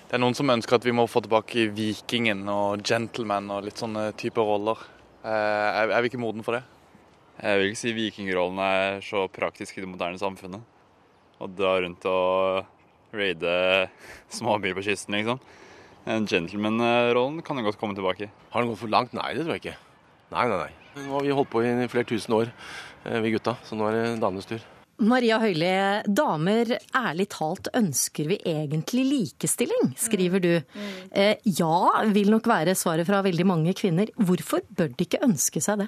Det 0.07 0.15
er 0.15 0.23
noen 0.23 0.35
som 0.35 0.49
ønsker 0.51 0.77
at 0.77 0.85
vi 0.87 0.95
må 0.95 1.03
få 1.11 1.21
tilbake 1.23 1.67
vikingen 1.75 2.45
og 2.51 2.83
gentleman 2.87 3.49
og 3.51 3.65
litt 3.67 3.79
sånne 3.79 4.09
typer 4.19 4.45
roller. 4.47 4.83
Eh, 5.23 5.83
er 5.83 6.01
vi 6.03 6.11
ikke 6.11 6.21
moden 6.21 6.45
for 6.47 6.57
det? 6.57 6.63
Jeg 7.37 7.59
vil 7.59 7.69
ikke 7.69 7.81
si 7.81 7.93
vikingrollen 7.93 8.61
er 8.63 9.01
så 9.05 9.27
praktisk 9.29 9.77
i 9.77 9.83
det 9.83 9.89
moderne 9.91 10.19
samfunnet. 10.21 10.63
Å 11.37 11.49
dra 11.51 11.75
rundt 11.83 12.07
og 12.09 13.13
raide 13.13 13.57
småbyer 14.33 14.77
på 14.77 14.85
kysten, 14.87 15.19
liksom. 15.19 15.43
Gentleman-rollen 16.07 17.43
kan 17.43 17.59
jo 17.59 17.67
godt 17.67 17.79
komme 17.81 17.97
tilbake. 17.97 18.31
Har 18.53 18.63
den 18.63 18.71
gått 18.71 18.81
for 18.81 18.91
langt? 18.91 19.13
Nei, 19.15 19.33
det 19.35 19.43
tror 19.43 19.57
jeg 19.57 19.65
ikke. 19.65 19.77
Nei, 20.33 20.47
nei, 20.47 20.57
nei. 20.65 21.03
Nå 21.05 21.13
har 21.13 21.27
vi 21.27 21.35
holdt 21.35 21.51
på 21.53 21.61
i 21.63 21.75
flere 21.91 22.07
tusen 22.09 22.33
år, 22.35 22.51
eh, 23.05 23.19
vi 23.23 23.35
gutta. 23.35 23.55
Så 23.63 23.77
nå 23.77 23.87
er 23.87 23.95
det 23.95 24.19
damenes 24.23 24.49
tur. 24.49 24.63
Maria 24.97 25.37
Høili, 25.37 25.69
damer, 26.09 26.71
ærlig 26.97 27.27
talt 27.29 27.67
ønsker 27.77 28.31
vi 28.31 28.39
egentlig 28.49 29.03
likestilling, 29.05 29.91
skriver 29.93 30.41
du. 30.41 30.53
Eh, 31.11 31.35
ja, 31.45 32.01
vil 32.09 32.31
nok 32.33 32.49
være 32.49 32.73
svaret 32.73 33.05
fra 33.05 33.21
veldig 33.21 33.45
mange 33.45 33.75
kvinner. 33.77 34.09
Hvorfor 34.17 34.65
bør 34.73 34.89
de 34.97 35.05
ikke 35.05 35.21
ønske 35.21 35.61
seg 35.61 35.83
det? 35.83 35.87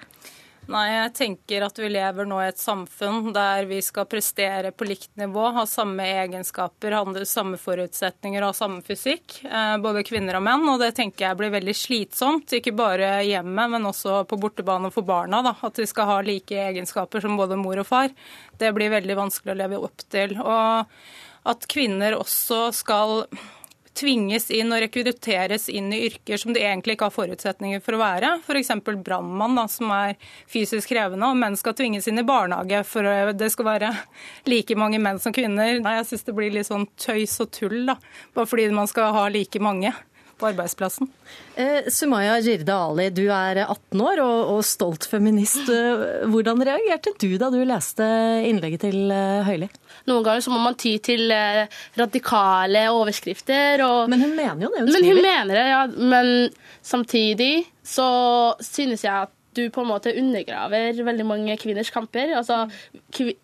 Nei, 0.70 0.86
jeg 0.94 1.14
tenker 1.18 1.64
at 1.66 1.80
vi 1.82 1.88
lever 1.90 2.28
nå 2.30 2.38
i 2.44 2.50
et 2.52 2.60
samfunn 2.62 3.32
der 3.34 3.66
vi 3.66 3.80
skal 3.82 4.06
prestere 4.06 4.70
på 4.70 4.86
likt 4.86 5.10
nivå, 5.18 5.48
ha 5.56 5.64
samme 5.66 6.06
egenskaper, 6.06 6.94
ha 6.94 7.26
samme 7.26 7.58
forutsetninger 7.58 8.44
og 8.44 8.52
ha 8.52 8.58
samme 8.58 8.84
fysikk. 8.86 9.40
Eh, 9.50 9.78
både 9.82 10.06
kvinner 10.06 10.38
og 10.38 10.46
menn. 10.46 10.68
Og 10.70 10.78
det 10.84 10.92
tenker 11.00 11.26
jeg 11.26 11.40
blir 11.40 11.56
veldig 11.56 11.74
slitsomt. 11.74 12.54
Ikke 12.54 12.76
bare 12.78 13.16
hjemme, 13.26 13.66
men 13.74 13.90
også 13.90 14.22
på 14.30 14.38
bortebane 14.38 14.94
for 14.94 15.08
barna. 15.10 15.42
Da. 15.48 15.56
At 15.66 15.82
vi 15.82 15.90
skal 15.90 16.12
ha 16.12 16.20
like 16.22 16.62
egenskaper 16.70 17.26
som 17.26 17.40
både 17.40 17.58
mor 17.58 17.82
og 17.82 17.90
far. 17.90 18.14
Det 18.62 18.70
blir 18.78 18.94
veldig 18.94 19.18
vanskelig 19.24 19.56
å 19.56 19.62
leve 19.64 19.82
opp 19.90 20.06
til. 20.14 20.38
Og 20.38 21.50
at 21.50 21.66
kvinner 21.72 22.20
også 22.20 22.68
skal 22.78 23.24
tvinges 24.00 24.48
inn 24.56 24.72
og 24.74 24.82
rekrutteres 24.84 25.68
inn 25.72 25.92
i 25.94 26.02
yrker 26.08 26.40
som 26.40 26.54
de 26.56 26.64
egentlig 26.64 26.96
ikke 26.96 27.10
har 27.10 27.16
forutsetninger 27.16 27.84
for 27.84 27.98
å 27.98 28.02
være. 28.02 28.32
F.eks. 28.46 28.72
brannmann, 29.04 29.60
som 29.72 29.92
er 29.96 30.16
fysisk 30.50 30.94
krevende, 30.94 31.28
og 31.28 31.40
menn 31.40 31.58
skal 31.60 31.76
tvinges 31.78 32.08
inn 32.10 32.22
i 32.22 32.28
barnehage 32.28 32.84
for 32.88 33.34
det 33.36 33.52
skal 33.54 33.68
være 33.68 33.94
like 34.50 34.78
mange 34.80 35.02
menn 35.04 35.20
som 35.22 35.36
kvinner. 35.36 35.80
Nei, 35.84 35.98
Jeg 36.00 36.12
syns 36.12 36.28
det 36.30 36.38
blir 36.38 36.54
litt 36.56 36.70
sånn 36.70 36.88
tøys 37.00 37.36
og 37.44 37.52
tull, 37.56 37.82
da. 37.90 37.98
bare 38.36 38.50
fordi 38.50 38.70
man 38.76 38.90
skal 38.90 39.14
ha 39.16 39.28
like 39.32 39.60
mange 39.64 39.94
på 40.40 40.50
arbeidsplassen. 40.50 41.10
Eh, 41.60 41.90
Sumaya 41.92 42.38
Jirde 42.44 42.76
Ali, 42.76 43.10
du 43.14 43.26
er 43.28 43.62
18 43.66 44.04
år 44.04 44.22
og, 44.24 44.54
og, 44.56 44.62
stolt 44.68 45.08
feminist. 45.10 45.62
Eh, 45.70 46.26
hvordan 46.32 46.64
reagerte 46.66 47.14
du 47.20 47.30
da 47.42 47.52
du 47.54 47.60
leste 47.68 48.06
innlegget 48.48 48.88
til 48.88 49.12
eh, 49.14 49.48
Høili? 49.48 49.70
Noen 50.10 50.26
ganger 50.26 50.46
så 50.46 50.54
må 50.54 50.62
man 50.64 50.78
ty 50.80 50.96
til 51.04 51.30
eh, 51.36 51.66
radikale 52.00 52.86
overskrifter. 52.96 53.84
Og... 53.86 54.06
Men 54.12 54.24
hun 54.26 54.38
mener 54.38 54.68
jo 54.68 54.72
det 54.76 54.86
hun 54.86 54.94
skriver. 54.94 55.04
Men 55.04 55.12
hun 55.12 55.28
mener 55.28 55.60
det, 55.60 55.68
ja. 55.74 55.82
Men 56.16 56.32
samtidig 56.82 57.54
så 57.86 58.10
synes 58.64 59.04
jeg 59.06 59.28
at 59.28 59.36
du 59.58 59.64
på 59.74 59.84
en 59.84 59.90
måte 59.90 60.14
undergraver 60.18 61.00
veldig 61.06 61.26
mange 61.28 61.56
kvinners 61.62 61.92
kamper. 61.94 62.36
Altså 62.38 62.66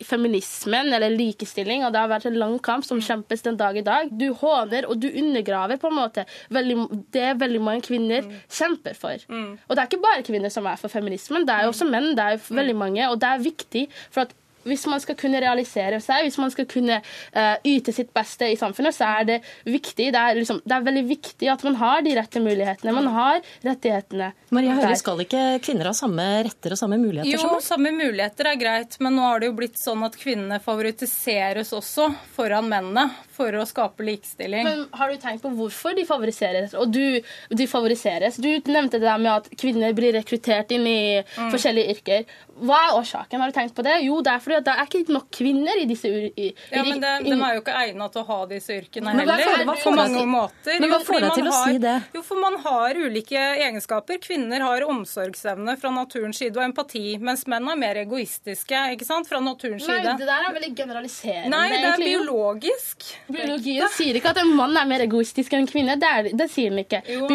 Feminismen 0.05 0.93
eller 0.93 1.13
likestilling, 1.13 1.85
og 1.85 1.93
det 1.93 2.01
har 2.03 2.11
vært 2.11 2.29
en 2.29 2.39
lang 2.39 2.57
kamp 2.63 2.85
som 2.87 3.01
kjempes 3.03 3.45
den 3.45 3.59
dag 3.59 3.77
i 3.77 3.85
dag. 3.85 4.11
Du 4.13 4.29
håner 4.37 4.87
og 4.89 5.01
du 5.01 5.09
undergraver 5.09 5.79
på 5.81 5.91
en 5.91 5.99
måte 5.99 6.25
veldig, 6.53 6.77
det 7.15 7.27
veldig 7.41 7.61
mange 7.63 7.85
kvinner 7.87 8.25
mm. 8.25 8.39
kjemper 8.59 8.97
for. 8.99 9.27
Mm. 9.29 9.51
Og 9.67 9.75
det 9.75 9.83
er 9.83 9.91
ikke 9.91 10.05
bare 10.05 10.25
kvinner 10.27 10.53
som 10.53 10.69
er 10.69 10.79
for 10.81 10.93
feminismen, 10.93 11.47
det 11.47 11.55
er 11.55 11.67
jo 11.67 11.73
også 11.73 11.89
menn. 11.89 12.13
det 12.17 12.25
er 12.25 12.37
jo 12.37 12.41
mm. 12.45 12.57
veldig 12.61 12.79
mange, 12.79 13.09
Og 13.09 13.21
det 13.21 13.29
er 13.29 13.45
viktig 13.45 13.87
for 14.09 14.25
at 14.25 14.35
hvis 14.65 14.85
man 14.89 15.01
skal 15.03 15.17
kunne 15.19 15.41
realisere 15.43 15.99
seg, 16.03 16.25
hvis 16.25 16.39
man 16.41 16.51
skal 16.53 16.67
kunne 16.69 16.99
uh, 17.01 17.55
yte 17.65 17.93
sitt 17.95 18.11
beste 18.15 18.49
i 18.51 18.57
samfunnet, 18.59 18.95
så 18.95 19.09
er 19.19 19.29
det 19.29 19.39
viktig. 19.67 20.09
Det 20.13 20.21
er, 20.21 20.39
liksom, 20.39 20.61
det 20.65 20.77
er, 20.77 20.85
veldig 20.85 21.05
viktig 21.09 21.49
at 21.51 21.65
man 21.67 21.77
har 21.81 22.05
de 22.05 22.15
rette 22.17 22.41
mulighetene. 22.43 22.95
Man 22.95 23.09
har 23.13 23.41
rettighetene. 23.65 24.31
Maria 24.55 24.77
Høyre, 24.79 24.95
skal 24.99 25.21
ikke 25.25 25.43
kvinner 25.65 25.91
ha 25.91 25.95
samme 25.97 26.25
retter 26.47 26.75
og 26.75 26.81
samme 26.81 26.99
muligheter? 27.01 27.37
Jo, 27.37 27.59
samme 27.63 27.93
muligheter 27.95 28.51
er 28.51 28.59
greit, 28.59 28.97
men 29.03 29.17
nå 29.17 29.27
har 29.29 29.41
det 29.41 29.51
jo 29.51 29.57
blitt 29.59 29.79
sånn 29.81 30.03
at 30.07 30.17
kvinnene 30.19 30.59
favoritiseres 30.63 31.73
også 31.75 32.09
foran 32.35 32.69
mennene 32.71 33.07
for 33.35 33.55
å 33.59 33.65
skape 33.67 34.05
likestilling. 34.07 34.65
Men 34.65 34.85
Har 34.95 35.11
du 35.11 35.19
tenkt 35.21 35.43
på 35.43 35.51
hvorfor 35.57 35.95
de 35.97 36.05
favoriseres? 36.07 36.75
Og 36.79 36.91
du, 36.93 37.19
de 37.51 37.67
favoriseres. 37.69 38.39
Du 38.41 38.49
nevnte 38.49 38.99
det 38.99 39.07
der 39.07 39.21
med 39.21 39.31
at 39.33 39.49
kvinner 39.59 39.93
blir 39.97 40.15
rekruttert 40.15 40.71
inn 40.75 40.87
i 40.87 40.99
mm. 41.21 41.51
forskjellige 41.53 41.95
yrker. 41.97 42.35
Hva 42.65 42.79
er 42.85 42.99
årsaken? 42.99 43.41
Har 43.41 43.51
du 43.51 43.57
tenkt 43.57 43.75
på 43.75 43.83
det? 43.85 43.97
Jo, 44.05 44.21
det 44.23 44.31
er 44.31 44.43
fordi 44.43 44.54
det 44.63 44.75
er 44.75 44.89
ikke 44.89 45.15
nok 45.15 45.27
kvinner 45.33 45.81
i 45.81 45.85
disse 45.89 46.09
yrkene. 46.09 46.53
Ja, 46.71 46.83
men 46.85 47.01
det, 47.03 47.13
de 47.25 47.35
er 47.35 47.57
jo 47.57 47.63
ikke 47.63 47.75
egnet 47.81 48.15
til 48.15 48.23
å 48.23 48.27
ha 48.29 48.39
disse 48.49 48.77
yrkene 48.79 49.15
heller. 49.15 49.43
Hva 49.65 49.75
på 49.81 49.93
mange 49.95 50.23
måter. 50.29 50.79
Men 50.81 50.93
hva 50.93 50.99
får 51.05 51.25
deg 51.25 51.37
til 51.39 51.49
å 51.49 51.55
si 51.59 51.81
det? 51.83 51.95
Jo, 52.15 52.23
for 52.25 52.41
man 52.41 52.57
har 52.65 52.99
ulike 52.99 53.41
egenskaper. 53.65 54.19
Kvinner 54.23 54.65
har 54.65 54.85
omsorgsevne 54.87 55.75
fra 55.81 55.91
naturens 55.95 56.39
side 56.41 56.59
og 56.59 56.65
empati, 56.67 57.03
mens 57.23 57.45
menn 57.51 57.69
er 57.71 57.79
mer 57.79 58.01
egoistiske 58.03 58.81
ikke 58.95 59.07
sant, 59.07 59.29
fra 59.29 59.41
naturens 59.43 59.85
Nei, 59.87 59.99
side. 59.99 60.15
Det 60.19 60.29
der 60.29 60.47
er 60.49 60.55
veldig 60.55 60.71
generaliserende. 60.77 61.51
Nei, 61.53 61.65
det 61.73 61.91
er 61.91 62.03
biologisk. 62.03 63.07
Biologien 63.31 63.91
sier 63.95 64.19
ikke 64.19 64.33
at 64.35 64.41
en 64.43 64.53
mann 64.57 64.75
er 64.79 64.87
mer 64.89 65.05
egoistisk 65.05 65.55
enn 65.55 65.65
en 65.65 65.69
kvinne. 65.69 65.97
Det, 66.01 66.11
er, 66.17 66.29
det 66.37 66.49
sier 66.53 66.73
den 66.73 66.83
ikke. 66.85 67.01
Jo, 67.09 67.29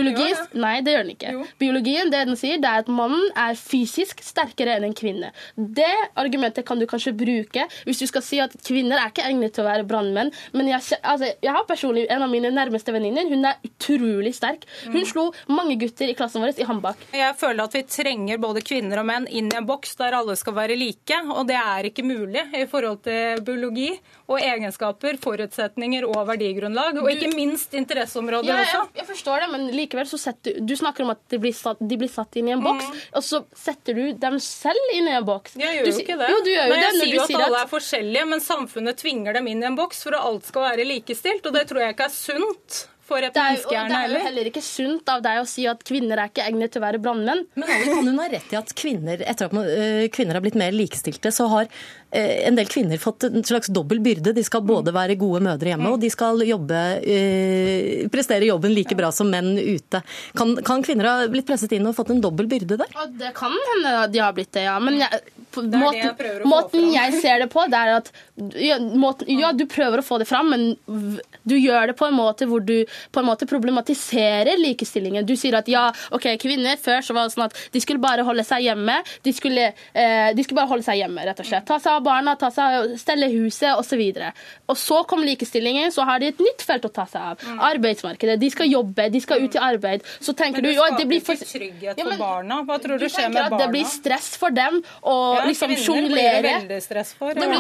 nei, 0.61 0.77
det 0.85 0.95
gjør 0.95 1.05
den 1.07 1.15
ikke. 1.17 1.35
Jo. 1.37 1.47
Biologien 1.61 2.13
det 2.13 2.25
den 2.29 2.39
sier, 2.39 2.61
det 2.63 2.71
er 2.71 2.85
at 2.85 2.91
mannen 2.93 3.31
er 3.39 3.59
fysisk 3.59 4.23
sterkere 4.25 4.77
enn 4.79 4.89
en 4.91 4.97
kvinne. 4.97 5.33
Det 5.57 5.91
argumentet 6.21 6.67
kan 6.69 6.81
du 6.81 6.87
kanskje 6.91 7.10
bruke 7.17 7.67
hvis 7.87 8.03
du 8.03 8.07
skal 8.11 8.25
si 8.25 8.41
at 8.43 8.55
kvinner 8.67 9.01
er 9.01 9.13
ikke 9.13 9.27
egnet 9.27 9.55
til 9.57 9.65
å 9.65 9.69
være 9.69 9.87
brannmenn. 9.89 10.33
Men 10.57 10.71
jeg, 10.71 10.99
altså, 11.01 11.31
jeg, 11.33 11.53
har 11.55 11.67
personlig 11.69 12.07
en 12.11 12.25
av 12.27 12.33
mine 12.33 12.53
nærmeste 12.55 12.95
venninner. 12.95 13.29
Hun 13.31 13.47
er 13.49 13.61
utrolig 13.67 14.35
sterk. 14.37 14.67
Hun 14.91 15.07
slo 15.09 15.29
mange 15.51 15.77
gutter 15.81 16.11
i 16.11 16.17
klassen 16.19 16.45
vår 16.45 16.61
i 16.61 16.67
håndbak. 16.69 17.03
Jeg 17.17 17.37
føler 17.41 17.65
at 17.65 17.77
vi 17.77 17.85
trenger 17.91 18.41
både 18.43 18.65
kvinner 18.67 19.03
og 19.03 19.09
menn 19.11 19.29
inn 19.31 19.51
i 19.51 19.59
en 19.59 19.69
boks 19.69 19.97
der 20.01 20.17
alle 20.19 20.37
skal 20.39 20.57
være 20.57 20.79
like, 20.79 21.21
og 21.31 21.47
det 21.49 21.59
er 21.59 21.91
ikke 21.91 22.07
mulig 22.07 22.47
i 22.57 22.67
forhold 22.71 23.03
til 23.07 23.43
biologi 23.47 23.91
og 24.31 24.39
egenskaper, 24.39 25.19
forutsetninger 25.23 26.07
og 26.07 26.23
verdigrunnlag, 26.29 27.01
og 27.03 27.09
ikke 27.11 27.33
minst 27.35 27.75
interesseområder 27.75 28.53
ja, 28.53 28.59
også. 28.63 28.83
Jeg, 28.85 29.01
jeg, 29.01 29.07
forstår 29.09 29.45
det, 29.45 29.49
men 29.55 29.67
likevel 29.75 30.07
så 30.07 30.21
setter 30.23 30.61
du 30.63 30.75
snakker 30.79 31.07
om 31.07 31.13
at 31.17 31.23
de 31.33 31.41
blir 31.43 31.55
satt, 31.57 31.81
de 31.83 31.99
blir 31.99 32.11
satt 32.11 32.39
inn 32.39 32.51
i 32.51 32.55
en 32.55 32.63
boks, 32.63 32.87
mm. 32.87 33.01
og 33.19 33.27
så 33.27 33.43
setter 33.59 33.99
du 33.99 34.05
dem 34.23 34.39
selv 34.45 34.95
inn 34.95 35.11
i 35.11 35.17
en 35.19 35.27
boks. 35.27 35.57
Jeg 35.59 35.81
gjør 35.81 35.91
jo 35.91 35.97
ikke 36.05 36.19
det. 36.21 36.31
Jo, 36.31 36.43
du 36.47 36.53
gjør 36.53 36.71
jo 36.71 36.79
det 36.79 36.93
sier 37.01 37.17
jo 37.17 37.27
at 37.27 37.35
alle 37.49 37.65
er 37.65 37.71
forskjellige, 37.71 38.29
men 38.31 38.45
samfunnet 38.45 39.01
tvinger 39.01 39.37
dem 39.39 39.51
inn 39.51 39.65
i 39.65 39.69
en 39.71 39.79
boks 39.79 40.05
for 40.07 40.17
at 40.17 40.27
alt 40.29 40.49
skal 40.49 40.69
være 40.69 40.89
likestilt, 40.89 41.47
og 41.47 41.57
det 41.57 41.67
tror 41.71 41.85
jeg 41.85 41.97
ikke 41.97 42.09
er 42.11 42.17
sunt 42.17 42.81
for 43.11 43.27
et 43.27 43.37
menneskehjerne 43.37 44.03
heller. 44.03 44.15
Det 44.15 44.19
er 44.19 44.23
jo 44.23 44.29
heller 44.29 44.51
ikke 44.51 44.65
sunt 44.65 45.11
av 45.13 45.23
deg 45.25 45.41
å 45.43 45.47
si 45.49 45.67
at 45.71 45.83
kvinner 45.87 46.21
er 46.21 46.31
ikke 46.31 46.45
egnet 46.47 46.75
til 46.75 46.83
å 46.83 46.87
være 46.87 47.01
brannmenn. 47.03 47.45
Men 47.59 47.71
kan 47.71 48.07
hun 48.07 48.21
ha 48.23 48.29
rett 48.33 48.55
i 48.55 48.59
at 48.61 48.75
kvinner, 48.79 49.25
etter 49.27 49.49
at 49.49 49.57
uh, 49.57 50.05
kvinner 50.15 50.39
har 50.39 50.45
blitt 50.45 50.59
mer 50.61 50.75
likestilte, 50.77 51.33
så 51.35 51.49
har 51.51 51.69
uh, 51.69 52.37
en 52.47 52.59
del 52.59 52.71
kvinner 52.71 53.01
fått 53.03 53.27
en 53.29 53.45
slags 53.47 53.73
dobbel 53.75 54.03
byrde. 54.05 54.35
De 54.37 54.45
skal 54.47 54.65
både 54.67 54.95
være 54.95 55.19
gode 55.21 55.43
mødre 55.47 55.73
hjemme, 55.73 55.89
mm. 55.89 55.97
og 55.97 56.05
de 56.05 56.13
skal 56.13 56.45
jobbe, 56.47 56.85
uh, 57.03 58.09
prestere 58.15 58.51
jobben 58.51 58.75
like 58.77 58.99
bra 58.99 59.11
som 59.15 59.31
menn 59.33 59.57
ute. 59.59 60.03
Kan, 60.39 60.57
kan, 60.67 60.85
kvinner 60.87 61.11
ha 61.11 61.17
blitt 61.33 61.49
presset 61.51 61.75
inn 61.77 61.89
og 61.91 61.97
fått 61.99 62.15
en 62.15 62.23
dobbel 62.23 62.49
byrde 62.51 62.79
der? 62.81 62.97
Det 63.21 63.35
kan 63.37 63.55
hende 63.73 63.97
de 64.13 64.23
har 64.23 64.35
blitt 64.37 64.53
det, 64.57 64.67
ja. 64.69 64.79
Men 64.83 65.01
jeg, 65.03 65.23
måten, 65.57 65.99
jeg, 65.99 66.47
måten 66.49 66.93
jeg 66.95 67.21
ser 67.21 67.43
det 67.45 67.51
på, 67.53 67.67
det 67.71 67.81
er 67.81 67.97
at 67.99 68.13
ja, 68.61 68.79
måten, 68.79 69.29
ja, 69.41 69.53
du 69.57 69.67
prøver 69.71 70.01
å 70.01 70.07
få 70.07 70.21
det 70.23 70.29
fram, 70.31 70.53
men 70.55 71.21
du 71.43 71.57
gjør 71.57 71.91
det 71.91 71.97
på 71.99 72.09
en 72.09 72.17
måte 72.17 72.47
hvor 72.49 72.63
du 72.65 72.85
på 73.13 73.23
en 73.23 73.29
måte 73.29 73.49
problematiserer 73.51 74.61
likestillingen. 74.61 75.27
Du 75.27 75.37
sier 75.39 75.57
at 75.59 75.69
ja, 75.71 75.89
ok, 76.15 76.33
kvinner 76.41 76.79
før 76.81 77.05
så 77.05 77.17
var 77.17 77.29
det 77.29 77.35
sånn 77.37 77.47
at 77.49 77.59
de 77.73 77.83
skulle 77.83 78.03
bare 78.03 78.25
holde 78.27 78.45
seg 78.47 78.67
hjemme. 78.67 79.01
De 79.27 79.35
skulle, 79.37 79.71
eh, 79.95 80.31
de 80.37 80.45
skulle 80.45 80.61
bare 80.61 80.73
holde 80.73 80.87
seg 80.87 81.01
hjemme, 81.03 81.25
rett 81.27 81.43
og 81.43 81.49
slett. 81.49 81.67
Ta 81.69 81.81
seg 81.83 81.99
av 81.99 82.05
barna, 82.07 82.37
ta 82.41 82.51
seg, 82.55 82.79
av 82.81 82.97
stelle 83.01 83.31
huset 83.33 83.73
osv. 83.75 84.03
Og, 84.11 84.45
og 84.73 84.81
så 84.81 85.03
kom 85.09 85.25
likestillingen, 85.27 85.93
så 85.95 86.07
har 86.09 86.23
de 86.23 86.31
et 86.33 86.43
nytt 86.43 86.65
felt 86.67 86.87
å 86.89 86.93
ta 86.93 87.07
seg 87.11 87.33
av. 87.33 87.45
Mm. 87.47 87.61
Arbeidsmarkedet. 87.71 88.39
De 88.41 88.51
skal 88.53 88.71
jobbe, 88.71 89.09
de 89.13 89.23
skal 89.23 89.45
ut 89.45 89.57
i 89.57 89.63
arbeid. 89.71 90.07
Så 90.21 90.35
tenker 90.37 90.63
men 90.63 90.71
du 90.71 90.77
jo, 90.77 90.87
det 90.99 91.07
blir 91.11 91.25
for... 91.25 91.39
trygghet 91.39 92.01
for 92.01 92.15
ja, 92.15 92.21
barna. 92.21 92.63
Hva 92.69 92.79
tror 92.83 92.99
du, 92.99 93.07
du 93.07 93.13
skjer 93.13 93.31
med 93.31 93.43
barna? 93.47 93.63
Det 93.65 93.71
blir 93.75 93.89
stress 93.89 94.33
for 94.41 94.55
dem 94.55 94.81
å 95.03 95.17
ja, 95.39 95.47
liksom 95.49 95.75
sjonglere. 95.81 96.57
Men, 96.61 97.41
Men 97.41 97.51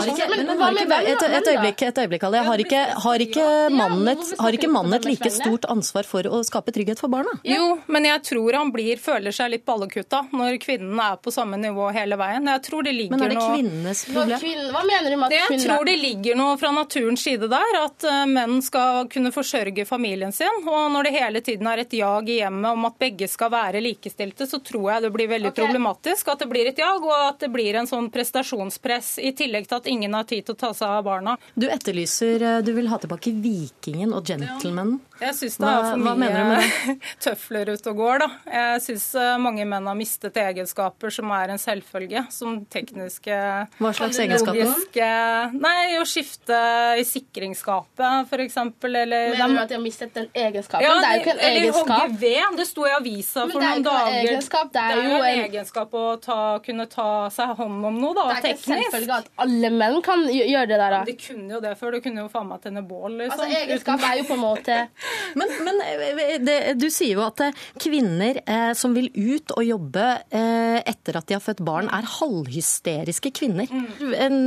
men 0.90 0.92
et, 1.10 1.48
øyeblikk, 1.48 1.82
et 1.88 1.98
øyeblikk 2.02 2.24
Alle. 2.28 2.42
Har 2.46 2.62
ikke, 2.62 2.80
har 3.04 3.24
ikke 3.24 3.46
mannen 3.74 4.12
et, 4.12 4.32
har 4.40 4.56
ikke 4.56 4.70
mannen 4.72 4.96
et 4.98 5.08
like 5.08 5.29
stort 5.34 5.68
ansvar 5.72 6.08
for 6.08 6.26
å 6.26 6.42
skape 6.46 6.72
trygghet 6.74 7.00
for 7.02 7.12
barna? 7.12 7.32
Jo, 7.46 7.78
men 7.86 8.08
jeg 8.08 8.22
tror 8.26 8.58
han 8.58 8.72
blir, 8.74 9.00
føler 9.00 9.34
seg 9.34 9.52
litt 9.54 9.64
ballekutta 9.68 10.24
når 10.32 10.58
kvinnen 10.62 11.00
er 11.00 11.18
på 11.22 11.32
samme 11.34 11.58
nivå 11.60 11.90
hele 11.94 12.18
veien. 12.20 12.48
Jeg 12.50 12.64
tror 12.66 12.86
det 12.86 12.94
ligger 12.96 13.16
Men 13.16 13.26
er 13.26 13.34
det 13.34 13.44
kvinnenes 13.44 14.04
problem? 14.06 14.20
problem? 14.20 14.40
kvinne, 14.44 14.68
Hva 14.74 14.84
mener 14.86 15.10
du 15.10 15.16
med 15.20 15.26
at 15.26 15.36
Jeg 15.50 15.60
tror 15.64 15.84
det 15.88 15.96
ligger 16.00 16.38
noe 16.40 16.56
fra 16.60 16.72
naturens 16.74 17.24
side 17.24 17.48
der, 17.50 17.76
at 17.80 18.06
eh, 18.08 18.24
menn 18.30 18.60
skal 18.64 19.08
kunne 19.12 19.32
forsørge 19.34 19.86
familien 19.88 20.32
sin. 20.32 20.62
Og 20.66 20.90
når 20.94 21.08
det 21.08 21.14
hele 21.16 21.44
tiden 21.44 21.68
er 21.70 21.84
et 21.84 21.92
jag 21.96 22.28
i 22.28 22.40
hjemmet 22.40 22.72
om 22.72 22.88
at 22.88 22.98
begge 23.00 23.28
skal 23.30 23.52
være 23.52 23.82
likestilte, 23.84 24.46
så 24.50 24.60
tror 24.64 24.90
jeg 24.94 25.06
det 25.06 25.12
blir 25.14 25.30
veldig 25.30 25.52
problematisk 25.56 26.28
at 26.32 26.44
det 26.44 26.50
blir 26.50 26.70
et 26.70 26.78
jag, 26.78 27.04
og 27.04 27.14
at 27.16 27.40
det 27.44 27.50
blir 27.52 27.78
en 27.80 27.88
sånn 27.90 28.10
prestasjonspress, 28.12 29.18
i 29.18 29.32
tillegg 29.36 29.68
til 29.68 29.80
at 29.80 29.86
ingen 29.90 30.14
har 30.16 30.26
tid 30.28 30.46
til 30.46 30.56
å 30.56 30.60
ta 30.66 30.72
seg 30.76 30.98
av 31.00 31.04
barna. 31.06 31.36
Du 31.54 31.68
etterlyser 31.70 32.42
eh, 32.42 32.58
Du 32.64 32.72
vil 32.76 32.88
ha 32.90 32.98
tilbake 33.00 33.32
vikingen 33.42 34.14
og 34.16 34.26
gentlemanen. 34.26 35.00
Jeg 35.20 35.34
syns 35.36 35.56
det 35.60 35.68
er 35.68 35.88
for 35.90 36.16
mye 36.16 36.98
tøfler 37.24 37.70
ute 37.74 37.90
og 37.92 37.96
går, 38.00 38.22
da. 38.22 38.28
Jeg 38.50 38.80
syns 38.86 39.06
mange 39.42 39.66
menn 39.68 39.86
har 39.90 39.96
mistet 39.98 40.38
egenskaper 40.40 41.12
som 41.12 41.30
er 41.36 41.52
en 41.54 41.60
selvfølge, 41.60 42.22
som 42.32 42.60
tekniske 42.72 43.36
Hva 43.80 43.90
slags 43.96 44.18
egenskaper? 44.24 45.52
Nei, 45.60 45.98
å 46.00 46.06
skifte 46.08 46.56
i 47.00 47.04
sikringsskapet, 47.04 48.30
f.eks., 48.30 48.56
eller 48.56 49.34
Mener 49.36 49.54
du 49.54 49.60
at 49.62 49.68
de 49.68 49.76
har 49.76 49.82
mistet 49.84 50.14
den 50.16 50.28
egenskapen? 50.34 50.84
Ja, 50.86 50.94
det 51.00 51.10
er 51.10 51.16
jo 51.18 51.22
ikke 51.24 51.34
en 51.34 51.42
eller 51.44 51.60
egenskap. 51.66 52.00
hogge 52.00 52.20
ved. 52.20 52.56
Det 52.60 52.66
sto 52.70 52.86
i 52.88 52.94
avisa 52.96 53.44
Men 53.46 53.52
for 53.54 53.60
det 53.60 53.68
er 53.68 53.74
jo 53.74 53.80
ikke 53.80 53.80
en 53.80 53.88
dager. 53.90 54.30
egenskap, 54.30 54.72
det 54.72 54.82
er 54.86 54.96
jo 54.96 55.14
en 55.20 55.26
en- 55.30 55.44
egenskap 55.50 55.94
å 56.00 56.04
ta, 56.24 56.38
kunne 56.64 56.86
ta 56.90 57.08
seg 57.34 57.54
hånd 57.60 57.84
om 57.90 58.00
noe, 58.00 58.14
da, 58.14 58.26
Det 58.28 58.36
er 58.36 58.54
ikke 58.54 58.64
teknisk. 58.64 58.90
selvfølgelig 58.90 59.16
at 59.18 59.30
alle 59.46 59.70
menn 59.76 60.00
kan 60.02 60.24
gjøre 60.30 60.66
det 60.72 60.78
der. 60.80 60.90
da. 60.96 61.04
De 61.04 61.16
kunne 61.20 61.50
jo 61.56 61.60
det 61.60 61.76
før. 61.78 61.92
Du 61.92 62.00
kunne 62.00 62.24
jo 62.24 62.28
faen 62.32 62.48
meg 62.48 62.60
tenne 62.64 62.82
bål, 62.86 63.18
liksom. 63.20 63.40
Altså, 63.40 63.62
egenskap 63.64 64.00
er 64.10 64.16
jo 64.20 64.24
på 64.30 64.36
en 64.38 64.44
måte 64.44 64.78
Men, 65.38 65.48
men 65.66 65.80
eh, 65.84 66.36
det, 66.42 66.56
du 66.80 66.88
sier 66.90 67.14
jo 67.18 67.24
at 67.26 67.40
eh, 67.44 67.52
kvinner 67.80 68.40
eh, 68.44 68.72
som 68.78 68.94
vil 68.96 69.10
ut 69.14 69.52
og 69.56 69.64
jobbe 69.66 70.06
eh, 70.30 70.78
etter 70.90 71.18
at 71.20 71.26
de 71.30 71.36
har 71.36 71.44
født 71.44 71.62
barn, 71.66 71.88
er 71.94 72.06
halvhysteriske 72.18 73.30
kvinner. 73.36 73.70
En, 73.70 74.38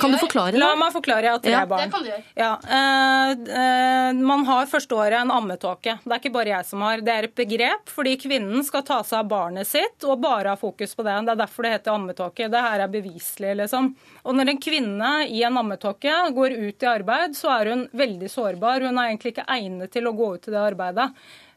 kan 0.00 0.12
du 0.12 0.18
forklare 0.20 0.52
det? 0.56 0.60
La 0.62 0.74
meg 0.78 0.92
forklare. 0.94 1.34
at 1.36 1.44
har 1.44 1.52
er 1.52 1.56
Ja. 1.56 1.66
barn. 1.66 1.86
Det 1.88 1.92
kan 1.92 2.02
du 2.04 2.10
gjøre. 2.10 2.22
Ja, 2.36 2.52
eh, 2.78 3.30
eh, 3.60 4.12
man 4.20 4.44
har 4.46 4.66
første 4.70 4.94
året 4.96 5.20
en 5.20 5.30
ammetåke. 5.30 5.98
Det 6.04 6.12
er 6.12 6.20
ikke 6.20 6.32
bare 6.34 6.52
jeg 6.52 6.66
som 6.66 6.80
har. 6.84 7.00
Det 7.00 7.12
er 7.14 7.24
et 7.30 7.34
begrep 7.34 7.88
fordi 7.92 8.16
kvinnen 8.20 8.64
skal 8.64 8.82
ta 8.82 9.00
seg 9.02 9.18
av 9.20 9.28
barnet 9.30 9.66
sitt 9.66 10.04
og 10.04 10.20
bare 10.22 10.48
ha 10.52 10.56
fokus 10.56 10.94
på 10.94 11.04
det. 11.06 11.16
Det 11.26 11.32
er 11.34 11.40
derfor 11.44 11.62
det 11.66 11.72
heter 11.78 11.94
ammetåke. 11.96 12.50
Det 12.52 12.62
her 12.68 12.80
er 12.84 12.88
beviselig, 12.92 13.56
liksom. 13.62 13.94
Og 14.26 14.34
når 14.34 14.50
en 14.52 14.58
kvinne 14.62 15.10
i 15.30 15.42
en 15.46 15.56
ammetåke 15.56 16.12
går 16.34 16.56
ut 16.56 16.82
i 16.82 16.86
arbeid, 16.90 17.36
så 17.38 17.50
er 17.60 17.70
hun 17.72 17.86
veldig 17.96 18.30
sårbar. 18.30 18.80
Hun 18.86 18.98
er 18.98 19.10
egentlig 19.12 19.34
ikke 19.36 19.46
egnet 19.48 19.92
til 19.94 20.05
å 20.08 20.16
gå 20.16 20.34
ut 20.36 20.48
i 20.48 20.54
det 20.54 20.62
arbeidet. 20.62 21.10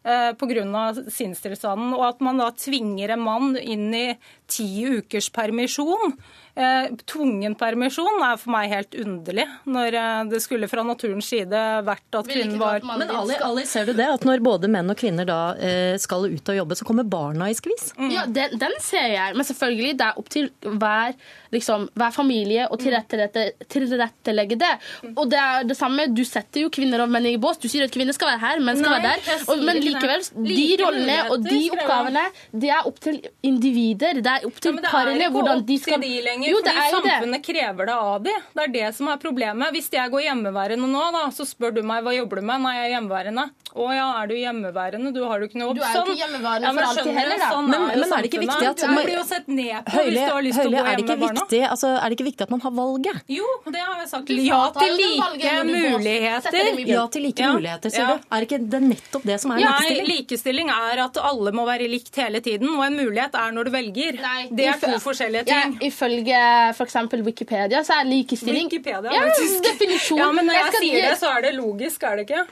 eh, 0.03 0.31
Pga. 0.33 0.93
sinnstilstanden. 1.11 1.93
Og 1.93 2.05
at 2.07 2.21
man 2.21 2.37
da 2.37 2.51
tvinger 2.51 3.15
en 3.15 3.25
mann 3.25 3.57
inn 3.57 3.93
i 3.93 4.17
ti 4.49 4.67
ukers 4.99 5.29
permisjon, 5.33 6.15
eh, 6.59 6.89
tvungen 7.09 7.55
permisjon, 7.59 8.21
er 8.25 8.37
for 8.41 8.53
meg 8.53 8.71
helt 8.73 8.97
underlig. 8.99 9.45
Når 9.69 9.97
eh, 9.99 10.21
det 10.31 10.41
skulle 10.43 10.69
fra 10.71 10.83
naturens 10.87 11.29
side 11.29 11.63
vært 11.87 12.19
at 12.19 12.29
kvinnen 12.29 12.59
var 12.61 12.83
Men 12.83 13.11
Ali, 13.13 13.37
Ali, 13.45 13.65
ser 13.69 13.89
du 13.89 13.93
det? 13.97 14.07
At 14.17 14.25
når 14.27 14.43
både 14.45 14.71
menn 14.71 14.89
og 14.89 14.97
kvinner 14.99 15.27
da 15.29 15.39
eh, 15.55 15.95
skal 16.01 16.27
ut 16.29 16.53
og 16.53 16.59
jobbe, 16.61 16.77
så 16.79 16.87
kommer 16.87 17.07
barna 17.07 17.49
i 17.51 17.57
skvis? 17.57 17.93
Ja, 18.11 18.25
den, 18.25 18.57
den 18.59 18.77
ser 18.83 19.07
jeg. 19.13 19.37
Men 19.37 19.47
selvfølgelig, 19.47 19.95
det 19.99 20.07
er 20.07 20.19
opp 20.21 20.31
til 20.33 20.49
hver, 20.65 21.15
liksom, 21.55 21.87
hver 21.97 22.15
familie 22.15 22.67
å 22.69 22.79
tilrettelegge, 22.79 23.67
tilrettelegge 23.69 24.59
det. 24.59 24.73
Og 25.15 25.25
det 25.31 25.39
er 25.39 25.69
det 25.69 25.77
samme, 25.79 26.09
du 26.13 26.23
setter 26.27 26.65
jo 26.65 26.73
kvinner 26.73 27.05
og 27.05 27.13
menn 27.13 27.29
i 27.29 27.37
bås. 27.41 27.61
Du 27.61 27.69
sier 27.69 27.85
at 27.85 27.93
kvinner 27.93 28.15
skal 28.15 28.33
være 28.33 28.43
her, 28.43 28.63
menn 28.63 28.79
skal 28.81 28.95
Nei, 28.95 28.99
være 28.99 29.15
der. 29.15 29.45
Og, 29.49 29.63
men 29.69 29.81
likevel, 29.83 30.25
de 30.49 30.67
rollene 30.83 31.19
og 31.29 31.45
de 31.45 31.61
oppgavene, 31.75 32.25
det 32.65 32.73
er 32.73 32.89
opp 32.89 32.99
til 33.03 33.19
individer. 33.45 34.21
Det 34.23 34.38
er 34.39 34.47
opp 34.49 34.59
til 34.63 34.75
det 34.79 34.85
er 34.85 34.91
parene 34.91 35.19
ikke 35.19 35.31
hvordan 35.35 35.59
opp 35.61 35.67
de 35.69 35.77
skal 35.79 35.99
til 36.01 36.09
de 36.09 36.21
lenger, 36.25 36.49
Jo, 36.49 36.57
det 36.63 36.73
fordi 36.73 36.79
er 36.79 36.89
det. 36.89 37.11
samfunnet 37.13 37.43
krever 37.45 37.85
det 37.91 37.95
av 37.99 38.23
de. 38.23 38.33
Det 38.55 38.63
er 38.63 38.71
det 38.79 38.95
som 38.95 39.07
er 39.13 39.17
problemet. 39.17 39.71
Hvis 39.75 39.89
jeg 39.91 40.11
går 40.11 40.21
hjemmeværende 40.29 40.87
nå, 40.89 41.05
da, 41.15 41.23
så 41.35 41.45
spør 41.45 41.73
du 41.75 41.81
meg 41.83 42.03
hva 42.03 42.15
jobber 42.15 42.39
du 42.41 42.45
med. 42.49 42.61
Nei, 42.61 42.75
jeg 42.79 42.85
er 42.91 42.93
hjemmeværende. 42.99 43.49
Å 43.69 43.85
ja, 43.93 44.05
er 44.23 44.25
du 44.27 44.33
hjemmeværende? 44.33 45.11
Du 45.13 45.19
har 45.29 45.39
jo 45.39 45.45
ikke 45.45 45.59
noe 45.61 45.67
jobb. 45.69 45.77
Du 45.77 45.83
er 45.85 45.93
jo 45.93 46.01
ikke 46.09 46.19
hjemmeværende 46.23 46.65
ja, 46.65 46.73
for 46.73 46.87
alltid 46.89 47.13
heller, 47.19 47.37
da. 47.37 47.49
Sånn 47.53 47.67
Men- 47.69 47.83
er 47.83 47.85
men 47.99 48.13
er 48.13 48.21
det 48.23 48.29
ikke 48.31 48.39
samfunnet. 48.39 48.49
viktig 48.49 48.67
at- 48.69 48.77
Du 48.79 49.03
blir 49.05 49.17
jo 49.19 49.23
sett 49.29 49.47
ned 49.47 49.85
på 49.85 49.91
Høylig, 49.93 50.09
hvis 50.09 50.25
du 50.25 50.33
har 50.33 50.41
lyst 50.41 50.57
til 50.59 50.65
å 50.65 50.69
gå 50.69 50.73
hjemmeværende. 50.73 50.97
det 50.97 51.19
ikke 51.19 51.29
viktig, 51.29 51.61
altså, 51.69 51.87
er 52.01 52.09
det 52.09 52.15
ikke 52.17 52.27
viktig 52.29 52.41
at 52.41 52.49
man 52.49 52.59
har 52.65 52.71
valget? 52.71 53.21
Jo, 53.29 53.45
det 53.69 53.79
har 53.85 53.95
jeg 54.01 54.09
sagt. 54.09 54.29
Ja 54.29 54.61
til 54.71 54.97
like 54.97 55.63
muligheter. 55.69 56.87
Ja 56.89 57.07
til 57.07 57.21
like 57.23 57.43
muligheter, 57.53 57.89
sier 57.93 58.07
du. 58.07 58.23
Er 58.31 58.41
ikke 58.45 58.59
det 58.69 58.81
nettopp 58.83 59.23
det 59.23 59.39
som 59.41 59.51
er 59.51 59.59
Nei, 59.59 59.65
likestilling? 59.69 60.07
likestilling 60.17 60.69
er 60.73 61.03
at 61.05 61.17
alle 61.21 61.51
må 61.51 61.65
være 61.67 61.87
likt 61.89 62.15
hele 62.15 62.41
tiden, 62.41 62.69
og 62.75 62.83
en 62.85 62.97
mulighet 62.97 63.35
er 63.35 63.51
når 63.55 63.65
du 63.65 63.71
velger. 63.71 64.17
Det 64.55 64.65
er 64.71 64.79
to 64.81 64.95
forskjellige 65.03 65.43
ting. 65.49 65.75
Ja, 65.79 65.87
ifølge 65.87 66.39
f.eks. 66.75 66.97
Wikipedia 67.25 67.83
så 67.87 67.99
er 67.99 68.09
likestilling 68.09 68.69
Wikipedia, 68.69 69.11
ja, 69.13 69.27
faktisk. 69.27 69.61
definisjon. 69.67 70.21
Ja, 70.21 70.31
men 70.31 70.49
når 70.49 70.59
jeg, 70.59 70.71
jeg 70.73 70.83
sier 70.83 71.07
det, 71.09 71.19
så 71.21 71.33
er 71.37 71.47
det 71.47 71.53
logisk, 71.57 72.03
er 72.03 72.19
det 72.19 72.27
ikke? 72.29 72.43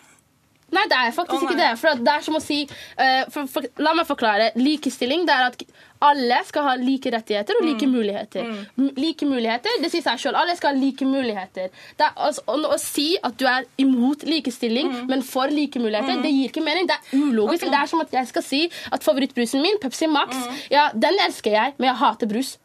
Nei, 0.75 0.83
det 0.91 0.97
er 0.99 1.13
faktisk 1.15 1.43
oh, 1.43 1.43
ikke 1.47 1.55
det. 1.57 1.67
For 1.79 1.95
det 2.03 2.11
er 2.13 2.23
som 2.25 2.35
å 2.35 2.41
si 2.43 2.57
uh, 2.67 3.23
for, 3.31 3.47
for, 3.47 3.67
La 3.79 3.93
meg 3.95 4.07
forklare. 4.09 4.49
Likestilling 4.59 5.23
det 5.27 5.31
er 5.35 5.45
at 5.47 5.61
alle 6.07 6.37
skal 6.45 6.65
ha 6.67 6.73
like 6.77 7.09
rettigheter 7.09 7.55
og 7.57 7.63
Mm. 7.63 7.69
like 7.71 7.87
muligheter. 7.89 8.43
Mm. 8.77 8.89
Like 8.99 9.25
muligheter, 9.25 9.79
Det 9.81 9.89
sier 9.93 10.03
seg 10.05 10.19
sjøl. 10.21 10.35
Alle 10.37 10.55
skal 10.59 10.75
ha 10.75 10.79
like 10.81 11.05
muligheter. 11.07 11.71
Det 11.97 12.05
er, 12.05 12.11
altså, 12.27 12.43
å, 12.51 12.57
å 12.75 12.77
si 12.83 13.07
at 13.23 13.37
du 13.39 13.47
er 13.49 13.65
imot 13.81 14.27
likestilling, 14.27 14.91
Mm. 14.91 15.07
men 15.09 15.23
for 15.23 15.47
like 15.49 15.79
muligheter, 15.79 16.21
det 16.21 16.31
gir 16.35 16.51
ikke 16.51 16.63
mening. 16.67 16.85
Det 16.91 16.99
er 16.99 17.17
ulogisk. 17.17 17.65
Det 17.65 17.79
er 17.81 17.87
som 17.87 18.01
at 18.03 18.11
jeg 18.11 18.27
skal 18.27 18.43
si 18.43 18.61
at 18.91 19.03
favorittbrusen 19.07 19.61
min, 19.63 19.79
Pepsi 19.81 20.07
Max, 20.11 20.35
ja, 20.69 20.89
den 20.93 21.17
elsker 21.25 21.51
jeg, 21.51 21.73
men 21.79 21.89
jeg 21.89 21.95
hater 22.03 22.27
brus. 22.27 22.57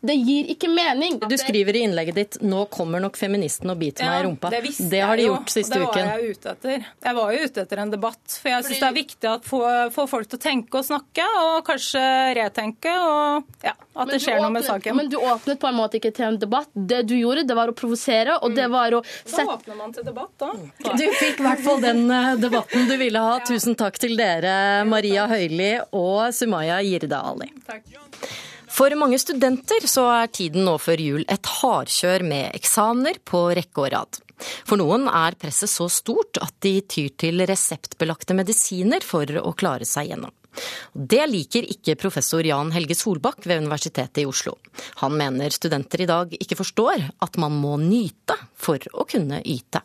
Det 0.00 0.14
gir 0.16 0.48
ikke 0.54 0.68
mening. 0.72 1.18
Du 1.28 1.36
skriver 1.36 1.76
i 1.76 1.84
innlegget 1.84 2.14
ditt 2.16 2.36
'Nå 2.40 2.64
kommer 2.72 3.02
nok 3.04 3.18
feministen 3.20 3.68
og 3.68 3.76
biter 3.82 4.08
meg 4.08 4.22
i 4.22 4.28
rumpa'. 4.28 4.50
det 4.50 4.60
Det 4.90 5.00
har 5.00 5.16
de 5.16 5.26
gjort 5.26 5.50
jo, 5.50 5.52
siste 5.52 5.76
uken. 5.76 5.82
det 5.82 5.90
uken. 5.90 6.06
var 6.08 6.18
jeg 6.20 6.30
ute 6.30 6.50
etter. 6.54 6.86
Jeg 7.04 7.14
var 7.18 7.32
jo 7.32 7.44
ute 7.44 7.60
etter 7.60 7.82
en 7.84 7.90
debatt, 7.90 8.38
for 8.40 8.48
jeg 8.48 8.64
syns 8.64 8.80
det 8.80 8.88
er 8.88 8.96
viktig 8.96 9.28
å 9.28 9.36
få, 9.44 9.60
få 9.92 10.06
folk 10.08 10.28
til 10.30 10.38
å 10.38 10.42
tenke 10.42 10.80
og 10.80 10.84
snakke, 10.88 11.26
og 11.44 11.66
kanskje 11.68 12.00
retenke, 12.40 12.96
og 12.96 13.44
ja, 13.62 13.74
at 13.76 14.08
det 14.08 14.20
skjer 14.20 14.30
skjer 14.30 14.42
noe 14.42 14.54
med 14.56 14.64
saken. 14.64 14.96
Men 14.96 15.10
du 15.12 15.16
åpnet 15.20 15.60
på 15.60 15.68
en 15.68 15.76
måte 15.76 16.00
ikke 16.00 16.14
til 16.16 16.28
en 16.30 16.38
debatt. 16.40 16.70
Det 16.74 17.02
du 17.06 17.16
gjorde, 17.18 17.44
det 17.44 17.56
var 17.56 17.68
å 17.68 17.76
provosere, 17.76 18.38
og 18.40 18.54
det 18.56 18.68
var 18.72 18.96
å 18.96 19.02
Da 19.04 19.44
åpner 19.44 19.76
man 19.76 19.92
til 19.92 20.04
debatt, 20.04 20.32
da. 20.38 20.52
Du 20.96 21.06
fikk 21.20 21.40
i 21.40 21.42
hvert 21.44 21.64
fall 21.64 21.80
den 21.84 22.10
eh, 22.10 22.36
debatten 22.40 22.88
du 22.88 22.96
ville 22.96 23.20
ha. 23.20 23.40
Tusen 23.44 23.76
takk 23.76 23.98
til 24.00 24.16
dere, 24.16 24.84
Maria 24.88 25.26
Høili 25.30 25.74
og 25.92 26.32
Sumaya 26.34 26.80
Jirde 26.80 27.20
Ali. 27.20 27.50
For 28.70 28.94
mange 28.96 29.18
studenter 29.18 29.84
så 29.90 30.06
er 30.14 30.30
tiden 30.30 30.64
nå 30.64 30.76
før 30.80 31.00
jul 31.02 31.24
et 31.28 31.48
hardkjør 31.58 32.22
med 32.26 32.54
eksamener 32.56 33.18
på 33.26 33.48
rekke 33.58 33.82
og 33.82 33.90
rad. 33.94 34.20
For 34.64 34.80
noen 34.80 35.08
er 35.10 35.36
presset 35.40 35.68
så 35.72 35.88
stort 35.92 36.38
at 36.40 36.54
de 36.64 36.78
tyr 36.88 37.10
til 37.20 37.42
reseptbelagte 37.50 38.36
medisiner 38.38 39.04
for 39.04 39.26
å 39.42 39.52
klare 39.58 39.88
seg 39.88 40.12
gjennom. 40.12 40.32
Det 40.94 41.22
liker 41.30 41.66
ikke 41.74 41.98
professor 42.00 42.46
Jan 42.46 42.72
Helge 42.74 42.96
Solbakk 42.98 43.44
ved 43.46 43.62
Universitetet 43.62 44.22
i 44.22 44.26
Oslo. 44.26 44.56
Han 45.02 45.14
mener 45.18 45.52
studenter 45.54 46.02
i 46.02 46.08
dag 46.10 46.34
ikke 46.38 46.58
forstår 46.58 47.10
at 47.22 47.38
man 47.42 47.54
må 47.60 47.76
nyte 47.82 48.38
for 48.58 48.82
å 48.94 49.06
kunne 49.10 49.42
yte. 49.44 49.82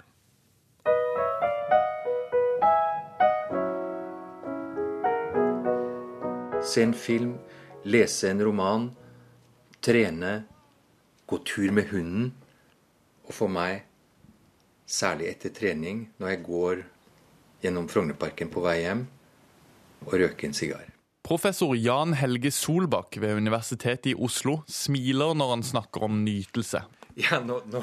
Se 6.66 6.82
en 6.82 6.96
film, 6.98 7.36
lese 7.86 8.30
en 8.32 8.42
roman, 8.44 8.90
trene, 9.86 10.34
gå 11.26 11.40
tur 11.46 11.72
med 11.72 11.90
hunden. 11.92 12.32
Og 13.26 13.34
for 13.34 13.52
meg, 13.52 13.86
særlig 14.86 15.32
etter 15.32 15.54
trening, 15.54 16.08
når 16.22 16.34
jeg 16.34 16.44
går 16.46 16.84
gjennom 17.66 17.88
Frognerparken 17.90 18.52
på 18.54 18.62
vei 18.66 18.80
hjem, 18.84 19.06
og 20.06 20.14
røke 20.22 20.50
en 20.50 20.58
sigar. 20.58 20.92
Professor 21.26 21.74
Jan 21.74 22.14
Helge 22.14 22.52
Solbakk 22.54 23.18
ved 23.18 23.40
Universitetet 23.40 24.12
i 24.12 24.14
Oslo 24.14 24.60
smiler 24.70 25.34
når 25.34 25.56
han 25.56 25.64
snakker 25.66 26.06
om 26.06 26.20
nytelse. 26.22 26.84
Ja, 27.18 27.40
nå, 27.42 27.62
nå 27.72 27.82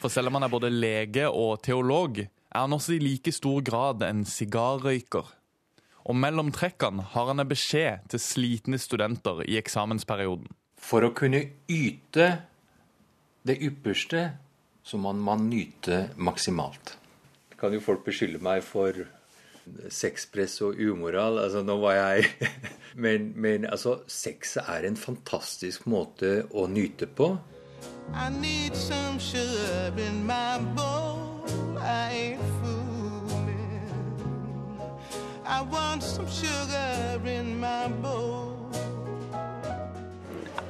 For 0.00 0.12
selv 0.12 0.28
om 0.28 0.36
han 0.36 0.44
er 0.44 0.52
både 0.52 0.68
lege 0.68 1.28
og 1.30 1.62
teolog, 1.64 2.18
er 2.26 2.58
han 2.58 2.76
også 2.76 2.96
i 2.96 3.00
like 3.00 3.32
stor 3.32 3.62
grad 3.64 4.04
en 4.04 4.26
sigarrøyker. 4.28 5.30
Og 6.08 6.18
mellom 6.18 6.50
trekkene 6.54 7.04
har 7.14 7.28
han 7.30 7.42
en 7.42 7.50
beskjed 7.50 8.08
til 8.12 8.22
slitne 8.22 8.80
studenter 8.80 9.44
i 9.46 9.58
eksamensperioden. 9.60 10.50
For 10.82 11.06
å 11.06 11.12
kunne 11.14 11.44
yte 11.70 12.28
det 13.46 13.58
ypperste, 13.62 14.24
så 14.82 14.98
må 14.98 15.12
man 15.14 15.46
nyte 15.50 16.08
maksimalt. 16.18 16.96
Kan 17.58 17.74
jo 17.76 17.82
folk 17.82 18.02
beskylde 18.06 18.42
meg 18.42 18.64
for 18.66 19.04
Sexpress 19.94 20.58
og 20.66 20.80
umoral. 20.82 21.38
Altså, 21.38 21.62
nå 21.62 21.76
var 21.78 21.94
jeg 21.94 22.50
men, 23.04 23.30
men 23.38 23.66
altså, 23.66 24.00
sex 24.10 24.56
er 24.58 24.88
en 24.88 24.98
fantastisk 24.98 25.86
måte 25.86 26.42
å 26.50 26.66
nyte 26.66 27.06
på. 27.06 27.36
I 28.14 28.28
need 28.40 28.74
some 28.76 29.18
sugar 29.18 29.92
in 29.98 30.26
my 30.26 30.58
bowl. 30.74 31.46
I 31.78 32.34
ain't 32.34 32.40
fooling. 32.60 32.81
I 35.52 35.60
want 35.60 36.02
some 36.02 36.28
sugar 36.28 37.20
in 37.28 37.60
my 37.60 37.88
bowl. 38.02 38.72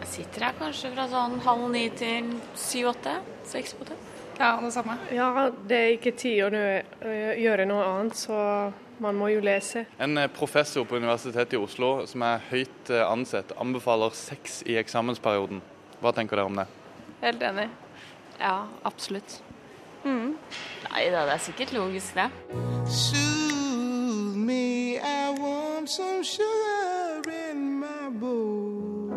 Jeg 0.01 0.09
sitter 0.09 0.49
her 0.49 0.57
kanskje 0.59 0.91
fra 0.91 1.05
sånn 1.07 1.37
halv 1.45 1.68
ni 1.70 1.85
til 1.95 2.33
syv-åtte. 2.59 3.14
Seks 3.47 3.76
på 3.78 3.87
åtte. 3.87 3.95
Ja, 4.41 4.57
det 4.59 4.72
samme. 4.74 4.99
Ja, 5.14 5.28
det 5.70 5.78
er 5.78 5.95
ikke 5.95 6.14
tid 6.18 6.43
å 6.43 6.64
gjøre 7.39 7.68
noe 7.70 7.87
annet, 7.93 8.18
så 8.18 8.37
man 8.99 9.22
må 9.22 9.30
jo 9.30 9.45
lese. 9.47 9.85
En 10.03 10.18
eh, 10.18 10.26
professor 10.35 10.83
på 10.89 10.99
Universitetet 10.99 11.55
i 11.55 11.62
Oslo 11.62 11.95
som 12.11 12.26
er 12.26 12.43
høyt 12.51 12.91
eh, 12.91 13.07
ansett, 13.07 13.55
anbefaler 13.62 14.18
sex 14.18 14.64
i 14.66 14.80
eksamensperioden. 14.83 15.62
Hva 16.03 16.11
tenker 16.16 16.43
dere 16.43 16.51
om 16.51 16.59
det? 16.59 16.66
Helt 17.22 17.51
enig. 17.53 17.70
Ja, 18.41 18.64
absolutt. 18.83 19.39
Mm. 20.03 20.33
Nei 20.89 21.11
da, 21.14 21.28
det 21.28 21.39
er 21.39 21.51
sikkert 21.51 21.78
logisk, 21.78 22.18
det. 22.18 23.22
Want 25.83 25.91
some 25.91 26.22
sugar 26.24 27.51
in 27.51 27.80
my 27.80 28.11
bowl. 28.11 29.11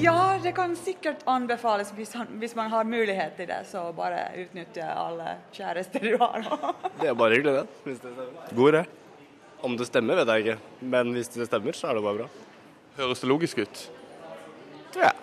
Ja, 0.00 0.38
det 0.42 0.52
kan 0.52 0.76
sikkert 0.76 1.24
anbefales 1.26 1.90
hvis, 1.96 2.12
han, 2.14 2.28
hvis, 2.38 2.54
man 2.54 2.70
har 2.70 2.84
mulighet 2.84 3.34
til 3.36 3.48
det. 3.50 3.56
Så 3.66 3.82
bare 3.96 4.20
utnytte 4.38 4.86
alle 4.86 5.32
kjærester 5.50 5.98
du 5.98 6.14
har. 6.20 6.46
det 7.00 7.10
er 7.10 7.18
bare 7.18 7.34
hyggelig, 7.34 7.56
det. 7.56 7.66
Hvis 7.88 7.98
det 7.98 8.12
stemmer. 8.12 8.54
God 8.54 8.72
idé. 8.72 8.84
Om 9.66 9.76
det 9.80 9.90
stemmer, 9.90 10.22
vet 10.22 10.30
jeg 10.30 10.46
ikke. 10.46 10.56
Men 10.94 11.10
hvis 11.18 11.34
det 11.34 11.50
stemmer, 11.50 11.74
så 11.74 11.90
er 11.90 11.98
det 11.98 12.06
bare 12.06 12.22
bra. 12.22 12.30
Høres 13.00 13.26
det 13.26 13.32
logisk 13.34 13.58
ut? 13.58 13.84
Tror 14.94 15.08
jeg. 15.08 15.14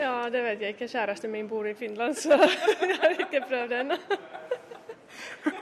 Ja, 0.00 0.16
det 0.34 0.44
vet 0.48 0.66
jeg 0.66 0.74
ikke. 0.74 0.90
Kjæresten 0.96 1.30
min 1.30 1.46
bor 1.48 1.70
i 1.70 1.78
Finland, 1.78 2.18
så 2.18 2.34
jeg 2.90 2.98
har 3.06 3.18
ikke 3.22 3.46
prøvd 3.46 3.70
det 3.70 3.82
ennå. 3.86 4.02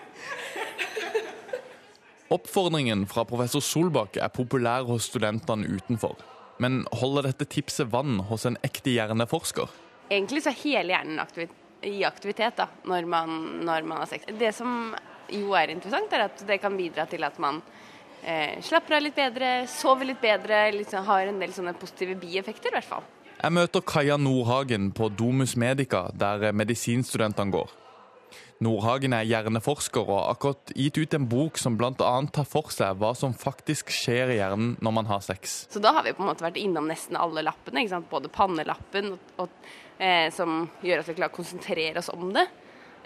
Oppfordringen 2.29 3.07
fra 3.09 3.25
professor 3.25 3.63
Solbakk 3.65 4.19
er 4.21 4.29
populær 4.29 4.85
hos 4.89 5.07
studentene 5.09 5.65
utenfor. 5.65 6.19
Men 6.61 6.83
holder 7.01 7.31
dette 7.31 7.47
tipset 7.49 7.89
vann 7.89 8.19
hos 8.29 8.45
en 8.45 8.59
ekte 8.67 8.93
hjerneforsker? 8.93 9.71
Egentlig 10.11 10.43
så 10.45 10.53
er 10.53 10.59
hele 10.61 10.93
hjernen 10.93 11.23
aktivit 11.23 11.55
i 11.89 12.03
aktivitet 12.05 12.59
da, 12.59 12.67
når 12.91 13.07
man, 13.09 13.37
når 13.65 13.87
man, 13.87 14.03
har 14.03 14.11
sex. 14.11 14.27
Det 14.37 14.51
som 14.53 14.93
jo 15.33 15.55
er 15.57 15.73
interessant, 15.73 16.13
er 16.13 16.27
at 16.27 16.43
det 16.49 16.59
kan 16.61 16.77
bidra 16.77 17.07
til 17.09 17.25
at 17.25 17.39
man 17.41 17.63
eh, 18.21 18.59
slapper 18.67 18.99
av 18.99 19.05
litt 19.07 19.17
bedre, 19.17 19.53
sover 19.71 20.11
litt 20.11 20.21
bedre, 20.21 20.67
liksom, 20.75 21.07
har 21.09 21.31
en 21.31 21.41
del 21.41 21.55
sånne 21.55 21.77
positive 21.79 22.19
bieffekter 22.19 22.73
i 22.73 22.77
hvert 22.77 22.91
fall. 22.91 23.07
Jeg 23.39 23.55
møter 23.55 23.85
Kaja 23.87 24.17
Nordhagen 24.19 24.91
på 24.93 25.09
Domus 25.15 25.55
Medica, 25.57 26.09
der 26.13 26.51
medisinstudentene 26.53 27.55
går. 27.55 27.77
Nordhagen 28.65 29.15
er 29.15 29.27
hjerneforsker 29.29 30.03
og 30.03 30.17
har 30.17 30.33
akkurat 30.33 30.73
gitt 30.75 30.99
ut 30.99 31.15
en 31.15 31.27
bok 31.31 31.61
som 31.63 31.77
bl.a. 31.79 31.93
tar 32.35 32.47
for 32.49 32.73
seg 32.75 32.99
hva 32.99 33.13
som 33.15 33.37
faktisk 33.37 33.93
skjer 33.95 34.33
i 34.35 34.39
hjernen 34.41 34.73
når 34.83 34.95
man 34.97 35.11
har 35.11 35.23
sex. 35.23 35.61
Så 35.71 35.83
da 35.83 35.93
har 35.95 36.07
vi 36.07 36.15
på 36.17 36.25
en 36.25 36.31
måte 36.33 36.43
vært 36.43 36.59
innom 36.59 36.91
nesten 36.91 37.19
alle 37.19 37.45
lappene. 37.47 37.87
Både 38.11 38.31
pannelappen, 38.35 39.13
og, 39.15 39.45
og, 39.45 39.71
eh, 40.03 40.27
som 40.35 40.65
gjør 40.83 41.05
at 41.05 41.11
vi 41.11 41.17
klarer 41.21 41.31
å 41.31 41.39
konsentrere 41.39 42.03
oss 42.03 42.11
om 42.11 42.33
det. 42.35 42.49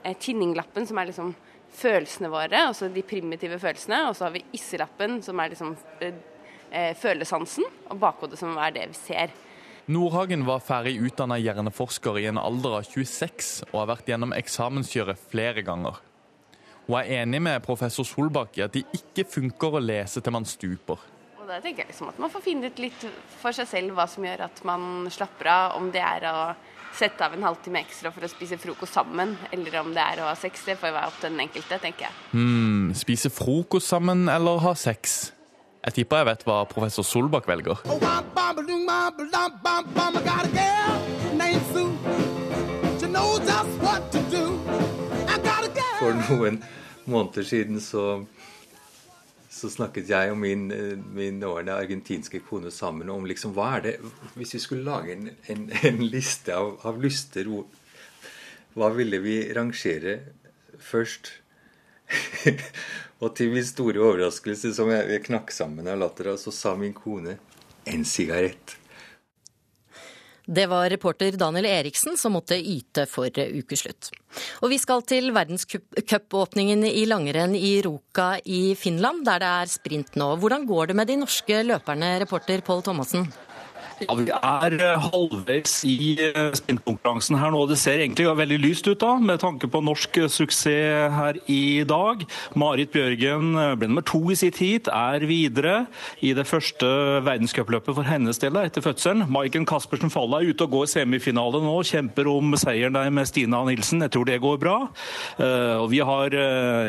Eh, 0.02 0.16
tinninglappen, 0.16 0.88
som 0.88 0.98
er 0.98 1.10
liksom 1.10 1.34
følelsene 1.72 2.32
våre, 2.32 2.66
altså 2.70 2.88
de 2.92 3.04
primitive 3.04 3.60
følelsene. 3.60 4.06
Og 4.08 4.16
så 4.16 4.30
har 4.30 4.36
vi 4.38 4.46
isselappen, 4.56 5.20
som 5.24 5.40
er 5.40 5.52
liksom 5.52 5.76
eh, 6.00 6.20
eh 6.72 6.92
følesansen. 6.96 7.68
Og 7.92 8.00
bakhodet, 8.00 8.40
som 8.40 8.56
er 8.56 8.72
det 8.72 8.88
vi 8.94 9.00
ser. 9.04 9.36
Nordhagen 9.90 10.44
var 10.46 10.60
ferdig 10.62 10.94
utdanna 11.02 11.40
hjerneforsker 11.42 12.20
i 12.20 12.28
en 12.30 12.38
alder 12.38 12.76
av 12.78 12.84
26 12.86 13.48
og 13.72 13.80
har 13.80 13.88
vært 13.90 14.12
gjennom 14.12 14.34
eksamenskjøret 14.36 15.18
flere 15.32 15.64
ganger. 15.66 15.98
Hun 16.86 16.98
er 17.00 17.10
enig 17.22 17.40
med 17.42 17.64
professor 17.66 18.06
Solbakk 18.06 18.60
i 18.60 18.62
at 18.62 18.76
det 18.76 18.84
ikke 18.94 19.26
funker 19.26 19.74
å 19.74 19.82
lese 19.82 20.22
til 20.22 20.34
man 20.34 20.46
stuper. 20.46 21.02
Og 21.40 21.50
da 21.50 21.58
tenker 21.58 21.82
jeg 21.82 21.90
liksom 21.90 22.12
at 22.12 22.20
Man 22.22 22.30
får 22.30 22.44
finne 22.44 22.70
ut 22.70 22.78
litt 22.78 23.08
for 23.40 23.54
seg 23.56 23.66
selv 23.66 23.98
hva 23.98 24.06
som 24.06 24.22
gjør 24.22 24.44
at 24.46 24.62
man 24.68 25.10
slapper 25.10 25.50
av. 25.50 25.76
Om 25.80 25.90
det 25.90 26.04
er 26.06 26.28
å 26.30 26.36
sette 26.94 27.26
av 27.26 27.34
en 27.34 27.48
halvtime 27.48 27.82
ekstra 27.82 28.14
for 28.14 28.22
å 28.22 28.30
spise 28.30 28.60
frokost 28.62 28.94
sammen, 28.94 29.34
eller 29.50 29.80
om 29.80 29.90
det 29.90 30.02
er 30.04 30.22
å 30.22 30.30
ha 30.30 30.38
sex. 30.38 30.62
Det 30.68 30.78
får 30.78 30.94
være 30.94 31.10
opp 31.10 31.18
til 31.18 31.32
den 31.32 31.42
enkelte, 31.48 31.82
tenker 31.82 32.06
jeg. 32.06 32.18
Hmm, 32.36 32.92
spise 32.94 33.34
frokost 33.34 33.90
sammen 33.90 34.28
eller 34.30 34.62
ha 34.62 34.76
sex? 34.78 35.32
Jeg 35.82 35.94
tipper 35.96 36.20
jeg 36.20 36.26
vet 36.28 36.42
hva 36.46 36.60
professor 36.70 37.02
Solbakk 37.02 37.48
velger. 37.50 37.80
For 45.98 46.20
noen 46.20 46.60
måneder 47.10 47.48
siden 47.48 47.82
så, 47.82 48.04
så 49.50 49.72
snakket 49.74 50.10
jeg 50.14 50.30
og 50.30 50.38
min, 50.38 50.68
min 51.18 51.42
nåværende 51.42 51.74
argentinske 51.74 52.44
kone 52.46 52.70
sammen 52.70 53.10
om 53.10 53.26
liksom, 53.26 53.50
hva 53.58 53.76
er 53.80 53.86
det 53.88 53.96
Hvis 54.36 54.54
vi 54.54 54.62
skulle 54.62 54.86
lage 54.86 55.16
en, 55.16 55.30
en, 55.50 55.66
en 55.82 56.02
liste 56.06 56.54
av, 56.54 56.76
av 56.86 57.02
lyster, 57.02 57.50
hva 58.78 58.94
ville 58.94 59.18
vi 59.26 59.38
rangere 59.50 60.20
først? 60.78 61.34
Og 63.22 63.34
til 63.38 63.52
min 63.54 63.66
store 63.66 64.02
overraskelse, 64.02 64.72
som 64.74 64.90
jeg, 64.90 65.06
jeg 65.14 65.26
knakk 65.28 65.52
sammen 65.54 65.86
av 65.86 66.00
latter, 66.02 66.32
så 66.40 66.50
sa 66.54 66.74
min 66.78 66.94
kone 66.96 67.36
en 67.86 68.06
sigarett. 68.06 68.78
Det 70.42 70.64
var 70.66 70.90
reporter 70.90 71.36
Daniel 71.38 71.68
Eriksen 71.70 72.16
som 72.18 72.34
måtte 72.34 72.56
yte 72.58 73.04
for 73.06 73.30
ukeslutt. 73.30 74.10
Og 74.58 74.72
vi 74.72 74.78
skal 74.82 75.04
til 75.06 75.30
verdenscupåpningen 75.34 76.82
i 76.88 77.04
langrenn 77.06 77.54
i 77.54 77.76
Ruka 77.86 78.34
i 78.42 78.74
Finland, 78.74 79.22
der 79.28 79.38
det 79.38 79.52
er 79.62 79.70
sprint 79.70 80.18
nå. 80.18 80.32
Hvordan 80.42 80.66
går 80.66 80.90
det 80.90 80.98
med 80.98 81.12
de 81.12 81.20
norske 81.22 81.62
løperne, 81.62 82.16
reporter 82.24 82.64
Pål 82.66 82.82
Thomassen? 82.90 83.30
Ja, 84.02 84.14
Vi 84.18 84.32
er 84.32 84.74
eh, 84.78 85.04
halvveis 85.12 85.74
i 85.86 86.16
spinnkonkurransen 86.58 87.38
her 87.38 87.52
nå. 87.54 87.62
Det 87.70 87.78
ser 87.80 88.00
egentlig 88.02 88.26
veldig 88.38 88.58
lyst 88.62 88.88
ut 88.88 89.00
da, 89.02 89.14
med 89.22 89.42
tanke 89.42 89.68
på 89.70 89.82
norsk 89.84 90.18
eh, 90.24 90.30
suksess 90.32 90.60
her 91.12 91.38
i 91.50 91.82
dag. 91.88 92.22
Marit 92.58 92.92
Bjørgen 92.94 93.54
ble 93.78 93.88
nummer 93.88 94.04
to 94.06 94.20
i 94.32 94.36
sitt 94.38 94.58
heat, 94.62 94.88
er 94.92 95.24
videre 95.28 95.86
i 96.24 96.32
det 96.36 96.44
første 96.48 96.86
verdenscupløpet 97.26 97.96
for 97.96 98.06
hennes 98.06 98.38
del 98.42 98.58
etter 98.60 98.84
fødselen. 98.84 99.26
Maiken 99.32 99.66
Caspersen 99.68 100.12
Falla 100.12 100.40
er 100.40 100.52
ute 100.52 100.66
og 100.66 100.76
går 100.76 100.90
semifinale 100.92 101.62
nå, 101.64 101.74
kjemper 101.88 102.30
om 102.30 102.54
seieren 102.60 102.96
der 102.96 103.10
med 103.14 103.28
Stina 103.30 103.62
Nilsen. 103.68 104.04
Jeg 104.06 104.14
tror 104.14 104.28
det 104.28 104.40
går 104.42 104.60
bra. 104.62 104.76
Og 105.82 105.88
Vi 105.92 106.00
har 106.04 106.36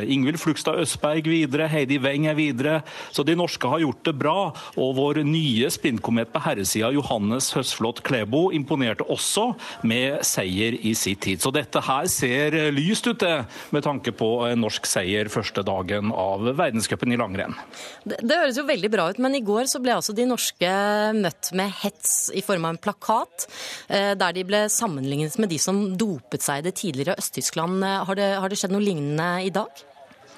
Ingvild 0.06 0.40
Flugstad 0.42 0.80
Østberg 0.84 1.28
videre, 1.32 1.70
Heidi 1.72 2.00
Weng 2.04 2.28
er 2.30 2.38
videre. 2.38 2.82
Så 3.12 3.26
de 3.26 3.36
norske 3.40 3.70
har 3.70 3.84
gjort 3.84 4.04
det 4.08 4.16
bra. 4.20 4.38
Og 4.78 4.96
vår 5.00 5.24
nye 5.28 5.72
sprintkomet 5.74 6.32
på 6.34 6.44
herresida, 6.46 6.92
Johannes 7.04 7.52
Høsflot 7.54 8.02
Klebo 8.08 8.48
imponerte 8.56 9.06
også 9.12 9.52
med 9.88 10.24
seier 10.26 10.78
i 10.80 10.94
sitt 10.98 11.22
tid. 11.26 11.42
Så 11.44 11.52
dette 11.54 11.84
her 11.84 12.08
ser 12.12 12.56
lyst 12.74 13.08
ut, 13.10 13.20
det, 13.20 13.44
med 13.76 13.84
tanke 13.86 14.14
på 14.16 14.30
en 14.48 14.64
norsk 14.64 14.88
seier 14.90 15.30
første 15.32 15.64
dagen 15.68 16.14
av 16.16 16.48
verdenscupen 16.56 17.14
i 17.14 17.20
langrenn. 17.20 17.56
Det, 18.04 18.22
det, 18.24 18.40
høres 18.40 18.60
jo 18.60 18.68
veldig 18.68 18.92
bra 18.94 19.10
ut, 19.12 19.22
men 19.24 19.38
i 19.38 19.44
går 19.46 19.68
så 19.72 19.82
ble 19.84 19.98
altså 19.98 20.16
de 20.16 20.28
norske 20.30 20.74
møtt 21.20 21.52
med 21.58 21.72
hets 21.84 22.32
i 22.34 22.44
form 22.46 22.68
av 22.68 22.76
en 22.76 22.84
plakat, 22.84 23.48
eh, 23.88 24.14
der 24.20 24.36
de 24.36 24.48
ble 24.48 24.66
sammenlignet 24.72 25.38
med 25.42 25.52
de 25.52 25.60
som 25.62 25.86
dopet 26.00 26.46
seg 26.46 26.62
i 26.62 26.68
det 26.70 26.78
tidligere 26.80 27.18
Øst-Tyskland. 27.20 27.84
Har, 28.08 28.20
har 28.44 28.50
det 28.50 28.60
skjedd 28.60 28.76
noe 28.76 28.84
lignende 28.84 29.32
i 29.48 29.52
dag? 29.54 29.84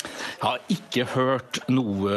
Jeg 0.06 0.46
har 0.46 0.64
ikke 0.72 1.06
hørt 1.16 1.60
noe 1.72 2.16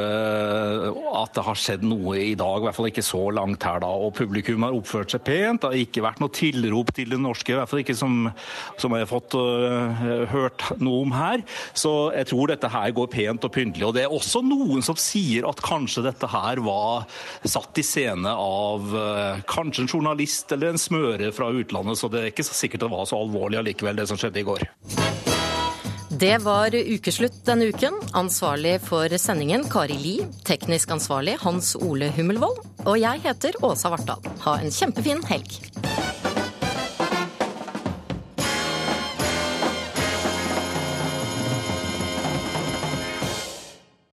at 1.19 1.35
det 1.37 1.45
har 1.47 1.59
skjedd 1.59 1.85
noe 1.87 2.17
i 2.21 2.35
dag, 2.39 2.61
i 2.61 2.67
hvert 2.67 2.77
fall 2.77 2.91
ikke 2.91 3.05
så 3.05 3.21
langt 3.35 3.65
her. 3.67 3.81
da, 3.83 3.89
og 3.89 4.15
Publikum 4.19 4.67
har 4.67 4.77
oppført 4.77 5.15
seg 5.15 5.25
pent. 5.27 5.63
Det 5.63 5.71
har 5.71 5.83
ikke 5.83 6.05
vært 6.05 6.23
noe 6.23 6.35
tilrop 6.35 6.93
til 6.97 7.15
det 7.15 7.21
norske, 7.23 7.53
i 7.53 7.59
hvert 7.59 7.71
fall 7.71 7.83
ikke 7.83 7.97
som, 7.99 8.29
som 8.81 8.95
jeg 8.95 9.07
har 9.07 9.11
fått 9.11 9.37
uh, 9.39 10.27
hørt 10.33 10.67
noe 10.83 11.05
om 11.07 11.15
her. 11.17 11.45
Så 11.73 11.95
jeg 12.17 12.31
tror 12.33 12.53
dette 12.53 12.73
her 12.73 12.95
går 12.97 13.11
pent 13.13 13.49
og 13.49 13.55
pyntelig. 13.55 13.87
Og 13.89 13.97
det 13.97 14.05
er 14.07 14.15
også 14.15 14.43
noen 14.45 14.85
som 14.85 14.99
sier 15.01 15.49
at 15.49 15.63
kanskje 15.65 16.07
dette 16.09 16.31
her 16.33 16.63
var 16.65 17.09
satt 17.49 17.81
i 17.81 17.87
scene 17.87 18.35
av 18.35 18.95
uh, 18.95 19.43
kanskje 19.49 19.87
en 19.87 19.93
journalist 19.93 20.53
eller 20.55 20.75
en 20.75 20.81
smøre 20.81 21.33
fra 21.35 21.51
utlandet, 21.55 21.99
så 22.01 22.11
det 22.13 22.23
er 22.23 22.33
ikke 22.33 22.47
så 22.47 22.57
sikkert 22.57 22.87
det 22.87 22.93
var 22.93 23.09
så 23.09 23.21
alvorlig 23.21 23.61
allikevel, 23.63 23.99
det 23.99 24.09
som 24.11 24.21
skjedde 24.21 24.43
i 24.43 24.49
går. 24.49 24.69
Det 26.19 26.39
var 26.43 26.75
ukeslutt 26.75 27.45
denne 27.47 27.69
uken. 27.71 27.95
Ansvarlig 28.19 28.81
for 28.83 29.13
sendingen 29.23 29.63
Kari 29.71 29.95
Li. 30.03 30.15
Teknisk 30.49 30.91
ansvarlig 30.97 31.37
Hans 31.45 31.77
Ole 31.79 32.09
Hummelvold. 32.17 32.59
Og 32.91 32.99
jeg 32.99 33.23
heter 33.23 33.61
Åsa 33.63 33.93
Vartdal. 33.95 34.27
Ha 34.43 34.57
en 34.59 34.75
kjempefin 34.75 35.23
helg. 35.31 35.61